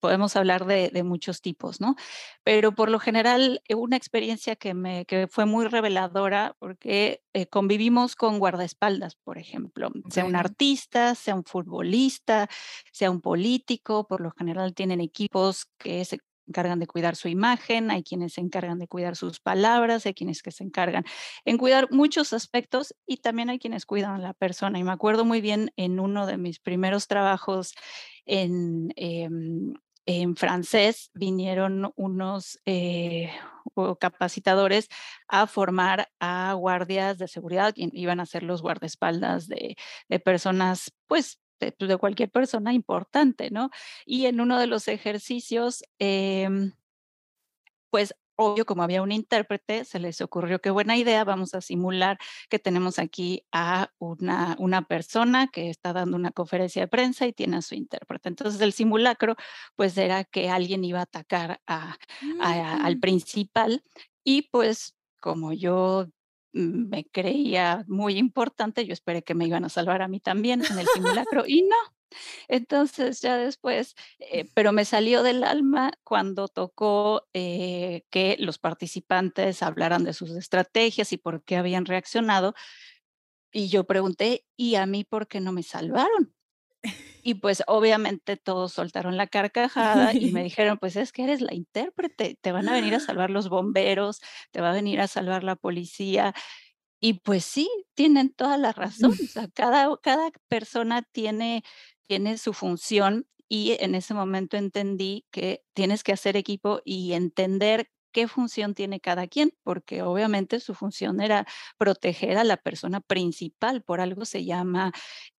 podemos 0.04 0.36
hablar 0.36 0.66
de, 0.66 1.02
muchos 1.02 1.40
tipos, 1.40 1.80
¿no? 1.80 1.96
Pero 2.42 2.74
por 2.74 2.90
lo 2.90 2.98
general, 2.98 3.62
eh, 3.66 3.74
una 3.74 3.96
experiencia 3.96 4.54
que, 4.54 4.74
me, 4.74 5.06
que 5.06 5.28
fue 5.28 5.46
muy 5.46 5.66
reveladora 5.66 6.54
porque 6.58 7.22
eh, 7.32 7.46
convivimos 7.46 8.14
con 8.14 8.38
guardaespaldas, 8.38 9.14
por 9.14 9.38
ejemplo, 9.38 9.90
sea 10.10 10.26
un 10.26 10.36
artista, 10.36 11.14
sea 11.14 11.34
un 11.34 11.44
futbolista, 11.44 12.50
sea 12.92 13.10
un 13.10 13.22
político, 13.22 14.06
por 14.06 14.20
lo 14.20 14.30
general 14.32 14.74
tienen 14.74 15.00
equipos 15.00 15.70
que 15.78 16.04
se 16.04 16.18
encargan 16.46 16.80
de 16.80 16.86
cuidar 16.86 17.16
su 17.16 17.28
imagen, 17.28 17.90
hay 17.90 18.02
quienes 18.02 18.34
se 18.34 18.42
encargan 18.42 18.78
de 18.78 18.88
cuidar 18.88 19.16
sus 19.16 19.40
palabras, 19.40 20.04
hay 20.04 20.12
quienes 20.12 20.42
que 20.42 20.50
se 20.50 20.64
encargan 20.64 21.06
en 21.46 21.56
cuidar 21.56 21.90
muchos 21.90 22.34
aspectos 22.34 22.94
y 23.06 23.16
también 23.16 23.48
hay 23.48 23.58
quienes 23.58 23.86
cuidan 23.86 24.16
a 24.16 24.18
la 24.18 24.34
persona. 24.34 24.78
Y 24.78 24.84
me 24.84 24.92
acuerdo 24.92 25.24
muy 25.24 25.40
bien 25.40 25.72
en 25.76 25.98
uno 25.98 26.26
de 26.26 26.36
mis 26.36 26.60
primeros 26.60 27.06
trabajos 27.06 27.72
en, 28.26 28.92
em, 28.96 29.74
en 30.06 30.36
francés 30.36 31.10
vinieron 31.14 31.92
unos 31.96 32.60
eh, 32.66 33.30
capacitadores 33.98 34.88
a 35.28 35.46
formar 35.46 36.08
a 36.20 36.52
guardias 36.54 37.18
de 37.18 37.28
seguridad, 37.28 37.74
quien 37.74 37.90
iban 37.92 38.20
a 38.20 38.26
ser 38.26 38.42
los 38.42 38.62
guardaespaldas 38.62 39.48
de, 39.48 39.76
personas, 40.24 40.92
pues 41.06 41.40
de, 41.60 41.72
pues, 41.72 41.88
de, 41.88 41.96
cualquier 41.96 42.30
persona 42.30 42.72
importante, 42.72 43.50
¿no? 43.50 43.70
Y 44.04 44.26
en 44.26 44.40
uno 44.40 44.58
de 44.58 44.66
los 44.66 44.88
ejercicios, 44.88 45.82
eh, 45.98 46.48
pues 47.90 48.14
obvio, 48.36 48.64
como 48.66 48.82
había 48.82 49.02
un 49.02 49.12
intérprete, 49.12 49.84
se 49.84 49.98
les 49.98 50.20
ocurrió 50.20 50.60
qué 50.60 50.70
buena 50.70 50.96
idea, 50.96 51.24
vamos 51.24 51.54
a 51.54 51.60
simular 51.60 52.18
que 52.48 52.58
tenemos 52.58 52.98
aquí 52.98 53.44
a 53.52 53.90
una, 53.98 54.56
una 54.58 54.82
persona 54.82 55.48
que 55.48 55.70
está 55.70 55.92
dando 55.92 56.16
una 56.16 56.30
conferencia 56.30 56.82
de 56.82 56.88
prensa 56.88 57.26
y 57.26 57.32
tiene 57.32 57.58
a 57.58 57.62
su 57.62 57.74
intérprete. 57.74 58.28
Entonces 58.28 58.60
el 58.60 58.72
simulacro 58.72 59.36
pues 59.76 59.96
era 59.96 60.24
que 60.24 60.50
alguien 60.50 60.84
iba 60.84 61.00
a 61.00 61.02
atacar 61.02 61.60
a, 61.66 61.96
al 62.40 62.96
mm. 62.96 63.00
principal 63.00 63.82
y 64.24 64.42
pues 64.42 64.94
como 65.20 65.52
yo 65.52 66.06
me 66.52 67.04
creía 67.06 67.84
muy 67.88 68.16
importante, 68.16 68.86
yo 68.86 68.92
esperé 68.92 69.22
que 69.22 69.34
me 69.34 69.46
iban 69.46 69.64
a 69.64 69.68
salvar 69.68 70.02
a 70.02 70.08
mí 70.08 70.20
también 70.20 70.62
en 70.64 70.78
el 70.78 70.86
simulacro 70.86 71.44
y 71.46 71.62
no, 71.62 71.76
entonces 72.48 73.20
ya 73.20 73.36
después, 73.36 73.94
eh, 74.18 74.48
pero 74.54 74.72
me 74.72 74.84
salió 74.84 75.22
del 75.22 75.44
alma 75.44 75.92
cuando 76.04 76.48
tocó 76.48 77.26
eh, 77.32 78.04
que 78.10 78.36
los 78.38 78.58
participantes 78.58 79.62
hablaran 79.62 80.04
de 80.04 80.12
sus 80.12 80.30
estrategias 80.30 81.12
y 81.12 81.16
por 81.18 81.42
qué 81.44 81.56
habían 81.56 81.86
reaccionado. 81.86 82.54
Y 83.52 83.68
yo 83.68 83.84
pregunté, 83.84 84.44
¿y 84.56 84.74
a 84.74 84.86
mí 84.86 85.04
por 85.04 85.28
qué 85.28 85.40
no 85.40 85.52
me 85.52 85.62
salvaron? 85.62 86.34
Y 87.26 87.34
pues 87.36 87.62
obviamente 87.66 88.36
todos 88.36 88.74
soltaron 88.74 89.16
la 89.16 89.26
carcajada 89.26 90.12
y 90.12 90.30
me 90.30 90.42
dijeron, 90.44 90.76
pues 90.78 90.94
es 90.96 91.10
que 91.10 91.24
eres 91.24 91.40
la 91.40 91.54
intérprete, 91.54 92.36
te 92.38 92.52
van 92.52 92.68
a 92.68 92.74
venir 92.74 92.94
a 92.94 93.00
salvar 93.00 93.30
los 93.30 93.48
bomberos, 93.48 94.20
te 94.50 94.60
va 94.60 94.70
a 94.70 94.74
venir 94.74 95.00
a 95.00 95.06
salvar 95.06 95.42
la 95.42 95.56
policía. 95.56 96.34
Y 97.00 97.20
pues 97.20 97.44
sí, 97.44 97.70
tienen 97.94 98.32
toda 98.32 98.58
la 98.58 98.72
razón. 98.72 99.12
O 99.22 99.26
sea, 99.26 99.48
cada, 99.48 99.94
cada 100.02 100.30
persona 100.48 101.02
tiene 101.02 101.62
tiene 102.06 102.38
su 102.38 102.52
función 102.52 103.26
y 103.48 103.76
en 103.80 103.94
ese 103.94 104.14
momento 104.14 104.56
entendí 104.56 105.26
que 105.30 105.64
tienes 105.74 106.02
que 106.02 106.12
hacer 106.12 106.36
equipo 106.36 106.80
y 106.84 107.12
entender 107.12 107.90
qué 108.14 108.28
función 108.28 108.74
tiene 108.74 109.00
cada 109.00 109.26
quien, 109.26 109.52
porque 109.64 110.02
obviamente 110.02 110.60
su 110.60 110.74
función 110.74 111.20
era 111.20 111.46
proteger 111.76 112.38
a 112.38 112.44
la 112.44 112.56
persona 112.56 113.00
principal, 113.00 113.82
por 113.82 114.00
algo 114.00 114.24
se 114.24 114.44
llama 114.44 114.92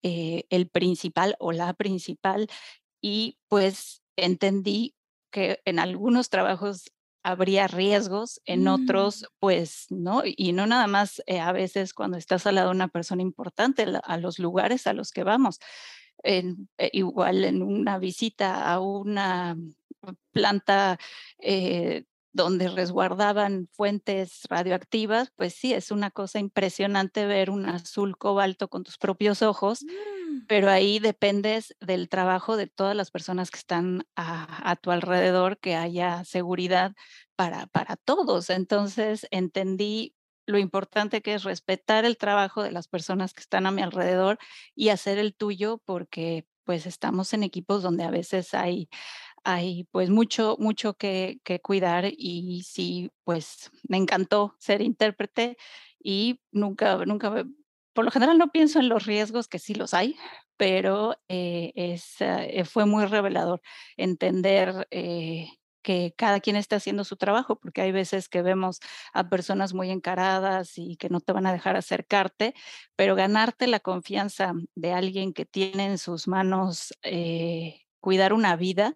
eh, 0.04 0.44
el 0.50 0.70
principal 0.70 1.36
o 1.40 1.54
la 1.54 1.74
principal, 1.74 2.48
y 3.02 3.40
pues 3.48 4.04
entendí 4.18 4.96
que 5.32 5.62
en 5.66 5.80
algunos 5.80 6.30
trabajos 6.30 6.92
habría 7.24 7.68
riesgos, 7.68 8.42
en 8.46 8.66
mm. 8.66 8.68
otros 8.68 9.26
pues 9.40 9.88
no, 9.90 10.22
y 10.26 10.52
no 10.52 10.68
nada 10.68 10.88
más 10.88 11.24
eh, 11.28 11.40
a 11.40 11.52
veces 11.54 11.94
cuando 11.94 12.18
estás 12.18 12.46
al 12.46 12.56
lado 12.56 12.70
de 12.70 12.76
una 12.76 12.90
persona 12.90 13.22
importante, 13.22 13.86
a 14.04 14.18
los 14.18 14.38
lugares 14.38 14.86
a 14.86 14.94
los 14.94 15.12
que 15.12 15.24
vamos. 15.24 15.60
Eh, 16.24 16.56
igual 16.92 17.44
en 17.44 17.62
una 17.62 18.00
visita 18.00 18.72
a 18.72 18.80
una 18.80 19.56
planta 20.32 20.98
eh, 21.40 22.06
donde 22.34 22.68
resguardaban 22.68 23.70
fuentes 23.72 24.42
radioactivas, 24.50 25.32
pues 25.38 25.54
sí, 25.54 25.74
es 25.74 25.90
una 25.90 26.12
cosa 26.12 26.40
impresionante 26.40 27.26
ver 27.26 27.50
un 27.50 27.66
azul 27.66 28.18
cobalto 28.18 28.68
con 28.68 28.84
tus 28.84 28.98
propios 28.98 29.42
ojos, 29.42 29.84
mm. 29.84 30.46
pero 30.48 30.70
ahí 30.70 31.00
dependes 31.00 31.76
del 31.80 32.10
trabajo 32.10 32.58
de 32.58 32.68
todas 32.68 32.96
las 32.96 33.10
personas 33.10 33.52
que 33.52 33.60
están 33.60 34.06
a, 34.18 34.76
tu 34.82 34.92
alrededor, 34.92 35.60
que 35.60 35.76
haya 35.76 36.26
seguridad 36.26 36.94
para, 37.38 37.68
para 37.68 37.96
todos. 37.96 38.50
Entonces 38.50 39.28
entendí 39.32 40.15
lo 40.46 40.58
importante 40.60 41.22
que 41.22 41.34
es 41.34 41.44
respetar 41.44 42.06
el 42.06 42.18
trabajo 42.18 42.64
de 42.64 42.72
las 42.72 42.88
personas 42.88 43.34
que 43.34 43.42
están 43.42 43.66
a 43.66 43.72
mi 43.72 43.82
alrededor 43.82 44.38
y 44.76 44.90
hacer 44.90 45.18
el 45.18 45.36
tuyo 45.36 45.82
porque 45.86 46.48
pues 46.64 46.86
estamos 46.86 47.34
en 47.34 47.44
equipos 47.44 47.84
donde 47.84 48.04
a 48.04 48.12
veces 48.12 48.54
hay, 48.54 48.90
hay 49.44 49.86
pues 49.92 50.10
mucho, 50.10 50.58
mucho 50.60 50.96
que, 50.96 51.40
que 51.44 51.62
cuidar 51.62 52.06
y 52.12 52.64
sí, 52.64 53.12
pues 53.24 53.72
me 53.88 53.98
encantó 53.98 54.56
ser 54.60 54.82
intérprete 54.82 55.58
y 56.00 56.42
nunca, 56.52 56.98
nunca, 57.06 57.46
por 57.94 58.06
lo 58.06 58.12
general 58.12 58.38
no 58.38 58.52
pienso 58.52 58.80
en 58.80 58.90
los 58.90 59.06
riesgos 59.06 59.48
que 59.48 59.60
sí 59.60 59.76
los 59.76 59.94
hay, 59.94 60.16
pero 60.58 61.16
eh, 61.28 61.72
es, 61.76 62.16
eh, 62.20 62.64
fue 62.66 62.86
muy 62.86 63.06
revelador 63.06 63.62
entender 63.98 64.88
eh, 64.92 65.48
que 65.86 66.16
cada 66.18 66.40
quien 66.40 66.56
está 66.56 66.78
haciendo 66.78 67.04
su 67.04 67.16
trabajo, 67.16 67.58
porque 67.58 67.82
hay 67.82 67.92
veces 67.92 68.28
que 68.28 68.42
vemos 68.42 68.80
a 69.14 69.30
personas 69.30 69.76
muy 69.76 69.92
encaradas 69.92 70.80
y 70.80 70.98
que 70.98 71.10
no 71.10 71.20
te 71.22 71.32
van 71.32 71.46
a 71.46 71.54
dejar 71.54 71.78
acercarte, 71.78 72.56
pero 72.96 73.16
ganarte 73.16 73.68
la 73.68 73.80
confianza 73.80 74.54
de 74.74 74.94
alguien 74.94 75.32
que 75.32 75.46
tiene 75.46 75.86
en 75.86 75.98
sus 76.00 76.28
manos 76.28 76.92
eh, 77.04 77.84
cuidar 78.00 78.34
una 78.34 78.56
vida, 78.56 78.96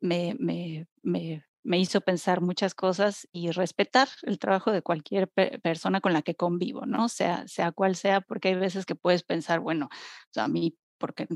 me, 0.00 0.36
me, 0.38 0.86
me, 1.02 1.44
me, 1.64 1.78
hizo 1.80 2.00
pensar 2.00 2.40
muchas 2.42 2.76
cosas 2.76 3.28
y 3.32 3.50
respetar 3.50 4.08
el 4.22 4.38
trabajo 4.38 4.70
de 4.70 4.82
cualquier 4.82 5.28
persona 5.28 6.00
con 6.00 6.12
la 6.12 6.22
que 6.22 6.36
convivo, 6.36 6.86
¿no? 6.86 7.08
Sea, 7.08 7.48
sea 7.48 7.72
cual 7.72 7.96
sea, 7.96 8.20
porque 8.20 8.50
hay 8.50 8.54
veces 8.54 8.86
que 8.86 8.94
puedes 8.94 9.24
pensar, 9.24 9.58
bueno, 9.58 9.86
o 9.86 10.32
sea, 10.32 10.44
a 10.44 10.48
mí, 10.48 10.78
porque 10.96 11.26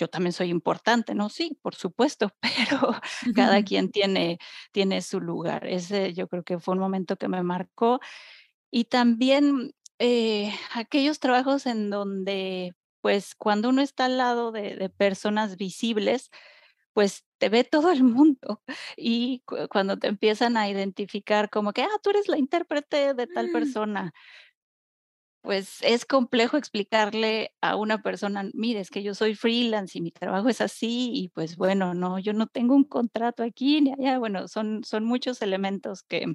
yo 0.00 0.08
también 0.08 0.32
soy 0.32 0.48
importante, 0.48 1.14
¿no? 1.14 1.28
Sí, 1.28 1.58
por 1.62 1.74
supuesto, 1.74 2.32
pero 2.80 2.94
cada 3.34 3.62
quien 3.64 3.90
tiene, 3.90 4.38
tiene 4.72 5.02
su 5.02 5.20
lugar. 5.20 5.66
Ese 5.66 6.14
yo 6.14 6.26
creo 6.28 6.42
que 6.42 6.58
fue 6.58 6.74
un 6.74 6.80
momento 6.80 7.16
que 7.16 7.28
me 7.28 7.42
marcó. 7.42 8.00
Y 8.70 8.84
también 8.84 9.74
eh, 9.98 10.52
aquellos 10.74 11.20
trabajos 11.20 11.66
en 11.66 11.90
donde, 11.90 12.74
pues, 13.02 13.34
cuando 13.34 13.68
uno 13.68 13.82
está 13.82 14.06
al 14.06 14.16
lado 14.18 14.52
de, 14.52 14.90
personas 14.96 15.56
visibles, 15.56 16.30
pues 16.94 17.24
te 17.38 17.48
ve 17.48 17.64
todo 17.64 17.92
el 17.92 18.02
mundo 18.02 18.62
y 18.96 19.42
cuando 19.70 19.98
te 19.98 20.08
empiezan 20.08 20.56
a 20.56 20.68
identificar 20.68 21.50
como 21.50 21.72
que, 21.72 21.82
ah, 21.82 21.98
tú 22.02 22.10
eres 22.10 22.28
la 22.28 22.38
intérprete 22.38 23.14
de 23.14 23.26
tal 23.26 23.48
mm. 23.48 23.52
persona, 23.52 24.12
pues 25.42 25.78
es 25.82 26.04
complejo 26.06 26.56
explicarle 26.56 27.54
a 27.62 27.76
una 27.76 28.02
persona, 28.02 28.48
mire, 28.54 28.80
es 28.80 28.90
que 28.90 29.02
yo 29.02 29.14
soy 29.14 29.34
freelance 29.34 29.98
y 29.98 30.02
mi 30.02 30.10
trabajo 30.12 30.48
es 30.48 30.60
así 30.60 31.10
y 31.14 31.28
pues 31.30 31.56
bueno, 31.56 31.94
no, 31.94 32.18
yo 32.18 32.32
no 32.34 32.46
tengo 32.46 32.74
un 32.74 32.84
contrato 32.84 33.42
aquí 33.42 33.80
ni 33.80 33.92
allá, 33.92 34.18
bueno, 34.18 34.48
son, 34.48 34.84
son 34.84 35.04
muchos 35.04 35.42
elementos 35.42 36.02
que, 36.02 36.26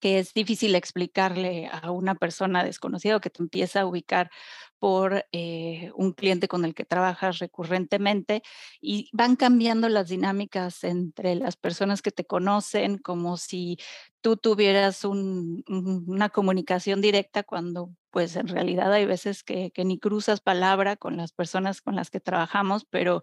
que 0.00 0.18
es 0.18 0.32
difícil 0.34 0.74
explicarle 0.76 1.68
a 1.72 1.90
una 1.90 2.14
persona 2.14 2.64
desconocida 2.64 3.20
que 3.20 3.30
te 3.30 3.42
empieza 3.42 3.82
a 3.82 3.86
ubicar 3.86 4.30
por 4.78 5.26
eh, 5.32 5.90
un 5.94 6.12
cliente 6.12 6.48
con 6.48 6.64
el 6.64 6.74
que 6.74 6.86
trabajas 6.86 7.38
recurrentemente 7.38 8.42
y 8.80 9.10
van 9.12 9.36
cambiando 9.36 9.88
las 9.90 10.08
dinámicas 10.08 10.84
entre 10.84 11.34
las 11.34 11.56
personas 11.56 12.00
que 12.02 12.12
te 12.12 12.24
conocen, 12.24 12.96
como 12.98 13.36
si 13.36 13.78
tú 14.22 14.36
tuvieras 14.38 15.04
una 15.04 16.30
comunicación 16.30 17.00
directa 17.02 17.42
cuando 17.42 17.90
pues 18.10 18.36
en 18.36 18.48
realidad 18.48 18.92
hay 18.92 19.06
veces 19.06 19.42
que, 19.42 19.72
ni 19.76 19.98
cruzas 19.98 20.40
palabra 20.40 20.96
con 20.96 21.16
las 21.16 21.32
personas 21.32 21.80
con 21.80 21.96
las 21.96 22.10
que 22.10 22.20
trabajamos, 22.20 22.84
pero 22.84 23.22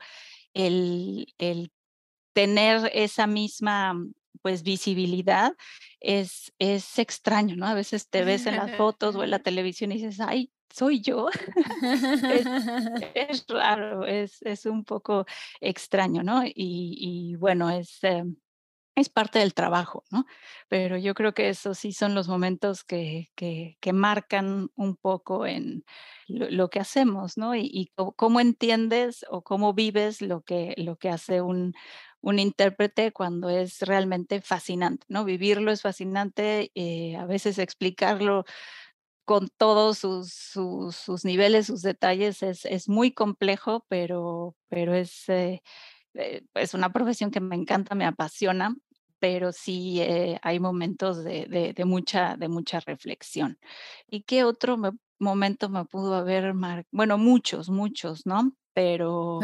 el, 0.54 1.34
el 1.38 1.71
tener 2.34 2.91
esa 2.93 3.28
misma 3.28 3.95
pues 4.41 4.63
visibilidad 4.63 5.54
es, 6.00 6.54
es 6.60 7.00
extraño, 7.00 7.56
¿no? 7.56 7.67
A 7.67 7.73
veces 7.73 8.10
te 8.10 8.23
ves 8.23 8.45
en 8.45 8.56
las 8.56 8.76
fotos 8.76 9.15
o 9.15 9.23
en 9.23 9.32
la 9.32 9.39
televisión 9.43 9.91
y 9.91 9.95
dices, 9.95 10.19
ay, 10.19 10.52
soy 10.73 11.02
yo. 11.02 11.30
es, 13.15 13.45
raro, 13.47 14.06
es, 14.06 14.41
es, 14.41 14.65
un 14.65 14.84
poco 14.84 15.26
extraño, 15.60 16.23
¿no? 16.23 16.45
Y, 16.45 16.54
y 16.56 17.36
bueno, 17.36 17.69
es, 17.69 18.04
eh, 18.04 18.23
es 18.97 19.10
parte 19.10 19.38
del 19.39 19.53
trabajo, 19.53 20.03
¿no? 20.10 20.25
Pero 20.69 20.97
yo 20.97 21.13
creo 21.13 21.33
que 21.33 21.49
esos 21.49 21.77
sí 21.77 21.93
son 21.93 22.15
los 22.15 22.27
momentos 22.27 22.83
que, 22.83 23.29
que, 23.36 23.77
que 23.79 23.93
marcan 23.93 24.71
un 24.75 24.95
poco 24.95 25.45
en 25.45 25.86
lo, 26.27 26.69
que 26.69 26.79
hacemos, 26.79 27.38
¿no? 27.38 27.55
Y, 27.55 27.69
y, 27.71 27.91
cómo 27.95 28.39
entiendes 28.39 29.23
o 29.29 29.43
cómo 29.43 29.73
vives 29.75 30.21
lo 30.21 30.41
que, 30.41 30.73
lo 30.77 30.97
que 30.97 31.10
hace 31.10 31.41
un, 31.41 31.75
un 32.21 32.39
intérprete 32.39 33.12
cuando 33.12 33.49
es 33.49 33.81
realmente 33.81 34.41
fascinante, 34.41 35.05
¿no? 35.10 35.25
Vivirlo 35.25 35.71
es 35.71 35.83
fascinante, 35.83 36.71
eh, 36.73 37.15
a 37.17 37.25
veces 37.27 37.60
explicarlo 37.60 38.45
con 39.25 39.49
todos 39.57 39.99
sus, 39.99 40.33
sus, 40.33 41.23
niveles, 41.25 41.67
sus 41.67 41.83
detalles, 41.83 42.41
es, 42.43 42.65
es, 42.65 42.89
muy 42.89 43.12
complejo, 43.12 43.86
pero, 43.89 44.55
pero 44.69 44.95
es, 44.95 45.29
eh, 45.29 45.62
eh, 46.15 46.43
es 46.55 46.73
una 46.73 46.91
profesión 46.93 47.31
que 47.31 47.41
me 47.41 47.55
encanta, 47.55 47.95
me 47.95 48.05
apasiona, 48.05 48.75
pero 49.19 49.51
sí 49.51 50.01
hay 50.41 50.60
momentos 50.60 51.23
de, 51.23 51.73
de, 51.75 51.86
mucha, 51.86 52.38
de 52.38 52.47
mucha 52.47 52.80
reflexión. 52.80 53.58
¿Y 54.08 54.21
qué 54.21 54.43
otro 54.43 54.77
momento 55.19 55.69
me 55.69 55.86
pudo 55.86 56.15
haber 56.15 56.53
marcado? 56.53 56.88
Bueno, 56.91 57.17
muchos, 57.17 57.69
muchos, 57.69 58.25
¿no? 58.25 58.53
pero 58.77 59.39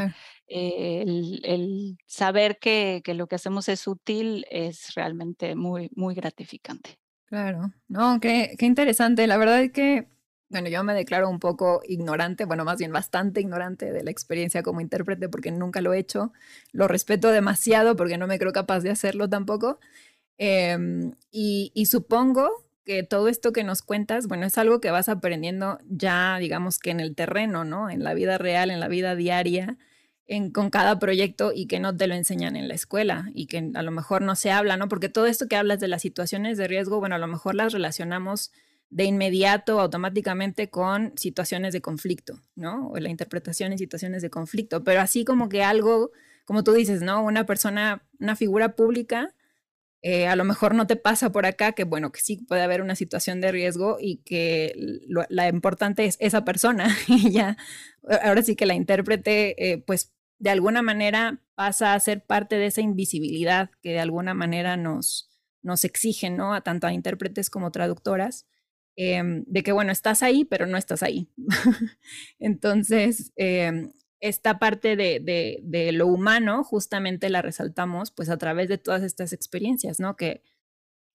el, 0.45 1.97
saber 2.05 2.59
que, 2.59 3.01
lo 3.15 3.25
que 3.25 3.33
hacemos 3.33 3.67
es 3.67 3.87
útil 3.87 4.45
es 4.51 4.93
realmente 4.93 5.55
muy, 5.55 5.89
muy 5.95 6.13
gratificante. 6.13 6.99
Claro, 7.25 7.73
no, 7.87 8.19
qué, 8.19 8.53
qué 8.59 8.67
interesante. 8.67 9.25
La 9.25 9.37
verdad 9.37 9.63
es 9.63 9.71
que, 9.71 10.07
bueno, 10.53 10.69
yo 10.69 10.83
me 10.83 10.93
declaro 10.93 11.29
un 11.29 11.39
poco 11.39 11.81
ignorante, 11.87 12.45
bueno, 12.45 12.63
más 12.63 12.77
bien 12.77 12.91
bastante 12.93 13.41
ignorante 13.41 13.91
de 13.91 14.03
la 14.03 14.11
experiencia 14.11 14.61
como 14.61 14.81
intérprete 14.81 15.27
porque 15.27 15.51
nunca 15.51 15.81
lo 15.81 15.93
he 15.93 15.99
hecho. 15.99 16.31
Lo 16.71 16.87
respeto 16.87 17.29
demasiado 17.29 17.95
porque 17.95 18.19
no 18.19 18.27
me 18.27 18.37
creo 18.37 18.53
capaz 18.53 18.81
de 18.81 18.91
hacerlo 18.91 19.27
tampoco. 19.27 19.79
Em, 20.37 21.13
y, 21.31 21.71
y 21.73 21.87
supongo 21.87 22.51
que 22.85 23.01
todo 23.01 23.29
esto 23.29 23.51
que 23.51 23.63
nos 23.63 23.81
cuentas, 23.81 24.27
bueno, 24.27 24.45
es 24.45 24.57
algo 24.59 24.79
que 24.79 24.91
vas 24.91 25.09
aprendiendo 25.09 25.79
ya, 25.89 26.37
digamos 26.39 26.77
que 26.77 26.91
en 26.91 26.99
el 26.99 27.15
terreno, 27.15 27.65
¿no? 27.65 27.89
En 27.89 28.03
la 28.03 28.13
vida 28.13 28.37
real, 28.37 28.69
en 28.69 28.79
la 28.79 28.87
vida 28.87 29.15
diaria, 29.15 29.77
en, 30.27 30.51
con 30.51 30.69
cada 30.69 30.99
proyecto 30.99 31.51
y 31.53 31.65
que 31.65 31.79
no 31.79 31.97
te 31.97 32.05
lo 32.07 32.13
enseñan 32.13 32.55
en 32.55 32.67
la 32.67 32.75
escuela 32.75 33.31
y 33.33 33.47
que 33.47 33.71
a 33.73 33.81
lo 33.81 33.91
mejor 33.91 34.21
no 34.21 34.35
se 34.35 34.51
habla, 34.51 34.77
¿no? 34.77 34.87
Porque 34.87 35.09
todo 35.09 35.25
esto 35.25 35.47
que 35.47 35.55
hablas 35.55 35.79
de 35.79 35.87
las 35.87 36.03
situaciones 36.03 36.57
de 36.57 36.67
riesgo, 36.67 36.99
bueno, 36.99 37.15
a 37.15 37.19
lo 37.19 37.27
mejor 37.27 37.55
las 37.55 37.73
relacionamos 37.73 38.51
de 38.93 39.05
inmediato, 39.05 39.79
automáticamente 39.79 40.69
con 40.69 41.13
situaciones 41.17 41.73
de 41.73 41.81
conflicto, 41.81 42.39
¿no? 42.55 42.89
O 42.89 42.97
la 42.97 43.09
interpretación 43.09 43.71
en 43.71 43.79
situaciones 43.79 44.21
de 44.21 44.29
conflicto, 44.29 44.83
pero 44.83 45.01
así 45.01 45.25
como 45.25 45.49
que 45.49 45.63
algo, 45.63 46.11
como 46.45 46.63
tú 46.63 46.73
dices, 46.73 47.01
¿no? 47.01 47.23
Una 47.23 47.45
persona, 47.47 48.03
una 48.19 48.35
figura 48.35 48.75
pública, 48.75 49.33
eh, 50.03 50.27
a 50.27 50.35
lo 50.35 50.43
mejor 50.43 50.75
no 50.75 50.85
te 50.85 50.95
pasa 50.95 51.31
por 51.31 51.47
acá 51.47 51.71
que, 51.71 51.85
bueno, 51.85 52.11
que 52.11 52.21
sí 52.21 52.37
puede 52.37 52.61
haber 52.61 52.83
una 52.83 52.95
situación 52.95 53.41
de 53.41 53.51
riesgo 53.51 53.97
y 53.99 54.17
que 54.17 54.75
la 55.29 55.47
importante 55.47 56.05
es 56.05 56.17
esa 56.19 56.45
persona. 56.45 56.95
y 57.07 57.31
ya, 57.31 57.57
ahora 58.21 58.43
sí 58.43 58.55
que 58.55 58.67
la 58.67 58.75
intérprete, 58.75 59.71
eh, 59.71 59.79
pues 59.79 60.11
de 60.37 60.51
alguna 60.51 60.83
manera 60.83 61.39
pasa 61.55 61.95
a 61.95 61.99
ser 61.99 62.23
parte 62.23 62.57
de 62.57 62.67
esa 62.67 62.81
invisibilidad 62.81 63.71
que 63.81 63.93
de 63.93 64.01
alguna 64.01 64.35
manera 64.35 64.77
nos, 64.77 65.31
nos 65.63 65.83
exigen, 65.83 66.37
¿no? 66.37 66.53
A 66.53 66.61
tanto 66.61 66.85
a 66.85 66.93
intérpretes 66.93 67.49
como 67.49 67.71
traductoras. 67.71 68.45
Em, 68.95 69.43
de 69.47 69.63
que, 69.63 69.71
bueno, 69.71 69.91
estás 69.91 70.23
ahí, 70.23 70.45
pero 70.45 70.67
no 70.67 70.77
estás 70.77 71.03
ahí. 71.03 71.27
Entonces, 72.39 73.31
eh, 73.35 73.89
esta 74.23 74.57
parte 74.57 74.95
de, 74.95 75.89
lo 75.91 76.07
humano 76.07 76.63
justamente 76.63 77.29
la 77.29 77.41
resaltamos 77.41 78.11
pues 78.11 78.29
a 78.29 78.37
través 78.37 78.69
de 78.69 78.77
todas 78.77 79.03
estas 79.03 79.33
experiencias, 79.33 79.99
¿no? 79.99 80.15
Que 80.15 80.41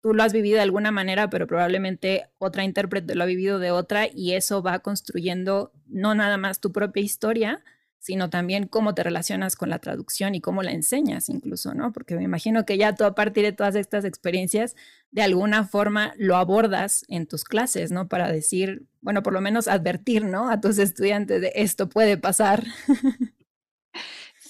tú 0.02 0.12
lo 0.12 0.22
has 0.22 0.34
vivido 0.34 0.56
de 0.56 0.62
alguna 0.62 0.90
manera, 0.90 1.30
pero 1.30 1.46
probablemente 1.46 2.26
otra 2.36 2.64
intérprete 2.64 3.14
lo 3.14 3.22
ha 3.22 3.26
vivido 3.26 3.58
de 3.58 3.70
otra 3.70 4.08
y 4.12 4.34
eso 4.34 4.62
va 4.62 4.80
construyendo 4.80 5.72
no 5.86 6.14
nada 6.14 6.36
más 6.36 6.60
tu 6.60 6.70
propia 6.70 7.02
historia, 7.02 7.64
sino 7.98 8.30
también 8.30 8.66
cómo 8.66 8.94
te 8.94 9.02
relacionas 9.02 9.56
con 9.56 9.70
la 9.70 9.78
traducción 9.78 10.34
y 10.34 10.40
cómo 10.40 10.62
la 10.62 10.72
enseñas 10.72 11.28
incluso, 11.28 11.74
¿no? 11.74 11.92
Porque 11.92 12.16
me 12.16 12.22
imagino 12.22 12.64
que 12.64 12.78
ya 12.78 12.94
tú 12.94 13.04
a 13.04 13.14
partir 13.14 13.44
de 13.44 13.52
todas 13.52 13.74
estas 13.74 14.04
experiencias, 14.04 14.76
de 15.10 15.22
alguna 15.22 15.64
forma 15.64 16.14
lo 16.16 16.36
abordas 16.36 17.04
en 17.08 17.26
tus 17.26 17.44
clases, 17.44 17.90
¿no? 17.90 18.08
Para 18.08 18.30
decir, 18.30 18.86
bueno, 19.00 19.22
por 19.22 19.32
lo 19.32 19.40
menos 19.40 19.68
advertir, 19.68 20.24
¿no? 20.24 20.50
A 20.50 20.60
tus 20.60 20.78
estudiantes 20.78 21.40
de 21.40 21.52
esto 21.54 21.88
puede 21.88 22.16
pasar. 22.16 22.64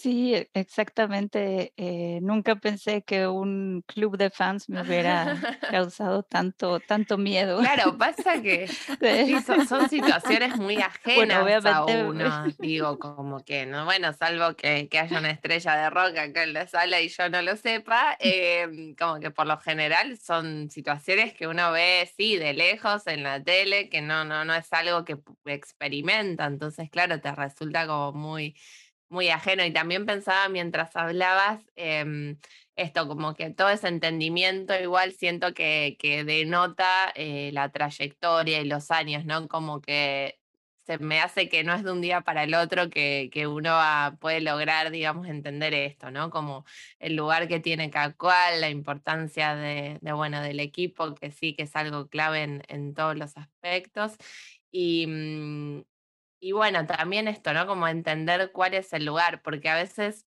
Sí, 0.00 0.34
e 0.34 0.50
exactamente, 0.54 1.72
eh, 1.76 2.20
nunca 2.22 2.56
pensé 2.56 3.02
que 3.04 3.26
un 3.26 3.82
club 3.86 4.16
de 4.16 4.30
fans 4.30 4.68
me 4.68 4.82
hubiera 4.82 5.34
causado 5.66 6.22
tanto 6.22 6.80
tanto 6.80 7.18
miedo. 7.18 7.58
Claro, 7.58 7.96
pasa 7.98 8.40
que 8.40 8.68
sí, 9.02 9.40
son 9.40 9.64
son 9.64 9.88
situaciones 9.88 10.54
muy 10.54 10.80
Bueno, 11.14 11.34
ajenas 11.34 11.64
a 11.64 11.84
obviamente 11.84 12.04
uno, 12.06 12.54
digo, 12.58 12.98
como 13.00 13.44
que 13.44 13.66
no, 13.66 13.84
bueno, 13.84 14.12
salvo 14.12 14.54
que 14.56 14.88
que 14.88 14.98
haya 15.00 15.18
una 15.18 15.30
estrella 15.30 15.74
de 15.76 15.90
rock 15.90 16.16
acá 16.18 16.44
en 16.44 16.52
la 16.52 16.68
sala 16.68 17.00
y 17.00 17.08
yo 17.08 17.28
no 17.28 17.42
lo 17.42 17.56
sepa, 17.56 18.16
em, 18.20 18.94
como 18.94 19.18
que 19.18 19.32
por 19.32 19.46
lo 19.46 19.58
general 19.58 20.16
son 20.18 20.70
situaciones 20.70 21.34
que 21.34 21.48
uno 21.48 21.72
ve, 21.72 22.08
sí, 22.16 22.36
de 22.36 22.52
lejos 22.54 23.06
en 23.08 23.24
la 23.24 23.42
tele, 23.42 23.88
que 23.88 24.00
no 24.02 24.24
no 24.24 24.44
no 24.44 24.54
es 24.54 24.72
algo 24.72 25.04
que 25.04 25.18
experimenta, 25.46 26.46
entonces, 26.46 26.88
claro, 26.90 27.20
te 27.20 27.32
resulta 27.34 27.86
como 27.88 28.12
muy 28.12 28.54
muy 29.10 29.28
ajeno. 29.30 29.64
Y 29.64 29.72
también 29.72 30.06
pensaba 30.06 30.48
mientras 30.48 30.94
hablabas, 30.96 31.64
em, 31.76 32.38
esto, 32.76 33.08
como 33.08 33.34
que 33.34 33.50
todo 33.50 33.70
ese 33.70 33.88
entendimiento 33.88 34.74
igual 34.80 35.12
siento 35.12 35.54
que 35.54 35.96
que 35.98 36.24
denota, 36.24 37.10
eh, 37.14 37.50
la 37.52 37.70
trayectoria 37.70 38.60
y 38.60 38.66
los 38.66 38.90
años, 38.90 39.24
¿no? 39.24 39.48
Como 39.48 39.80
que 39.80 40.38
se 40.86 40.98
me 40.98 41.20
hace 41.20 41.48
que 41.50 41.64
no 41.64 41.74
es 41.74 41.84
de 41.84 41.92
un 41.92 42.00
día 42.00 42.22
para 42.22 42.44
el 42.44 42.54
otro 42.54 42.88
que 42.90 43.28
que 43.32 43.46
uno 43.46 43.70
va 43.72 44.16
puede 44.20 44.40
lograr, 44.40 44.90
digamos, 44.90 45.26
entender 45.28 45.74
esto, 45.74 46.10
¿no? 46.10 46.30
Como 46.30 46.64
el 46.98 47.14
lugar 47.16 47.48
que 47.48 47.60
tiene 47.60 47.90
cada 47.90 48.14
cual, 48.14 48.60
la 48.60 48.70
importancia 48.70 49.54
de 49.56 49.98
de, 50.00 50.12
bueno, 50.12 50.40
del 50.42 50.60
equipo, 50.60 51.14
que 51.14 51.30
sí, 51.32 51.54
que 51.54 51.64
es 51.64 51.76
algo 51.76 52.08
clave 52.08 52.42
en 52.44 52.62
en 52.68 52.94
todos 52.94 53.16
los 53.16 53.36
aspectos. 53.36 54.16
Y, 54.70 55.06
mm, 55.06 55.82
y 56.40 56.52
bueno, 56.52 56.86
también 56.86 57.28
esto, 57.28 57.52
¿no? 57.52 57.66
Como 57.66 57.88
entender 57.88 58.52
cuál 58.52 58.74
es 58.74 58.92
el 58.92 59.04
lugar, 59.04 59.42
porque 59.42 59.68
a 59.68 59.74
veces, 59.74 60.26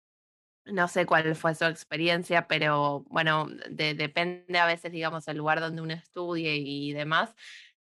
no 0.64 0.88
sé 0.88 1.06
cuál 1.06 1.34
fue 1.36 1.54
su 1.54 1.64
experiencia, 1.64 2.46
pero 2.48 3.04
bueno, 3.08 3.46
de 3.70 3.94
depende 3.94 4.58
a 4.58 4.66
veces, 4.66 4.92
digamos, 4.92 5.26
el 5.28 5.38
lugar 5.38 5.60
donde 5.60 5.82
uno 5.82 5.94
estudie 5.94 6.56
y 6.56 6.92
demás, 6.92 7.34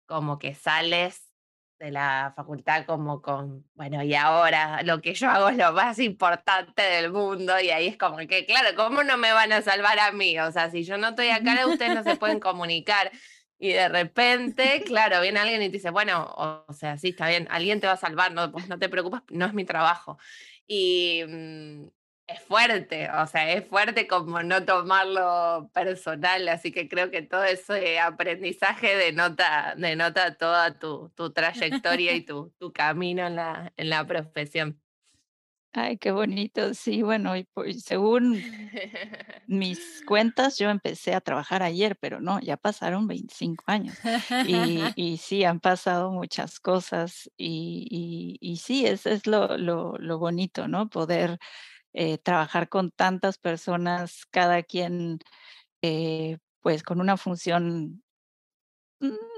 como 0.06 0.38
que 0.38 0.54
sales 0.54 1.26
de 1.78 1.90
la 1.90 2.32
facultad 2.34 2.86
como 2.86 3.20
con, 3.20 3.68
bueno, 3.74 4.02
y 4.02 4.14
ahora 4.14 4.82
lo 4.82 5.02
que 5.02 5.14
yo 5.14 5.28
hago 5.28 5.50
es 5.50 5.56
lo 5.58 5.72
más 5.72 5.98
importante 5.98 6.82
del 6.82 7.12
mundo, 7.12 7.58
y 7.60 7.70
ahí 7.70 7.88
es 7.88 7.98
como 7.98 8.16
que, 8.18 8.46
claro, 8.46 8.74
¿cómo 8.76 9.02
no 9.02 9.18
me 9.18 9.32
van 9.32 9.52
a 9.52 9.62
salvar 9.62 9.98
a 9.98 10.12
mí? 10.12 10.38
O 10.38 10.50
sea, 10.52 10.70
si 10.70 10.84
yo 10.84 10.96
no 10.96 11.08
estoy 11.08 11.28
acá, 11.28 11.66
ustedes 11.66 11.94
no 11.94 12.02
se 12.02 12.16
pueden 12.16 12.40
comunicar. 12.40 13.10
Y 13.58 13.72
de 13.72 13.88
repente, 13.88 14.82
claro, 14.86 15.20
viene 15.22 15.40
alguien 15.40 15.62
y 15.62 15.66
te 15.66 15.72
dice, 15.72 15.90
bueno, 15.90 16.24
o 16.36 16.64
o 16.68 16.72
sea, 16.72 16.98
sí, 16.98 17.08
está 17.10 17.28
bien, 17.28 17.46
alguien 17.50 17.80
te 17.80 17.86
va 17.86 17.94
a 17.94 17.96
salvar, 17.96 18.32
no, 18.32 18.52
pues 18.52 18.68
no 18.68 18.78
te 18.78 18.88
preocupes, 18.88 19.22
no 19.30 19.46
es 19.46 19.54
mi 19.54 19.64
trabajo. 19.64 20.18
Y, 20.66 21.22
mm, 21.26 21.86
es 22.26 22.40
fuerte, 22.42 23.08
o 23.10 23.26
sea, 23.26 23.52
es 23.52 23.66
fuerte 23.68 24.08
como 24.08 24.42
no 24.42 24.64
tomarlo 24.64 25.70
personal, 25.72 26.48
así 26.48 26.72
que 26.72 26.88
creo 26.88 27.10
que 27.10 27.22
todo 27.22 27.44
ese 27.44 28.00
aprendizaje 28.00 28.96
denota 28.96 29.74
denota 29.76 30.36
toda 30.36 30.76
tu 30.78 31.10
tu 31.10 31.32
trayectoria 31.32 32.14
y 32.14 32.22
tu 32.26 32.52
tu 32.58 32.72
camino 32.72 33.26
en 33.26 33.36
la 33.36 33.72
en 33.76 33.90
la 33.90 34.04
profesión. 34.06 34.80
Ay, 35.78 35.98
qué 35.98 36.10
bonito. 36.10 36.72
Sí, 36.74 37.02
bueno, 37.02 37.36
y 37.36 37.44
pues 37.44 37.82
según 37.84 38.46
mis 39.46 40.02
cuentas, 40.06 40.58
yo 40.58 40.70
empecé 40.70 41.14
a 41.14 41.20
trabajar 41.20 41.62
ayer, 41.62 41.96
pero 42.00 42.20
no, 42.20 42.40
ya 42.40 42.56
pasaron 42.56 43.06
25 43.08 43.64
años. 43.68 44.00
Y 44.42 44.92
y 44.96 45.18
sí, 45.18 45.44
han 45.44 45.60
pasado 45.60 46.10
muchas 46.12 46.60
cosas, 46.60 47.30
y 47.36 47.86
y 47.90 48.52
y 48.52 48.56
sí, 48.58 48.86
eso 48.86 49.10
es 49.10 49.26
lo 49.26 49.56
lo 49.58 49.94
lo 49.98 50.18
bonito, 50.18 50.68
¿no? 50.68 50.88
Poder, 50.90 51.38
eh, 51.94 52.18
trabajar 52.18 52.68
con 52.70 52.90
tantas 52.92 53.38
personas, 53.38 54.26
cada 54.30 54.62
quien, 54.64 55.20
eh, 55.82 56.38
pues, 56.62 56.82
con 56.84 57.00
una 57.00 57.16
función, 57.18 58.02
mm, 59.00 59.35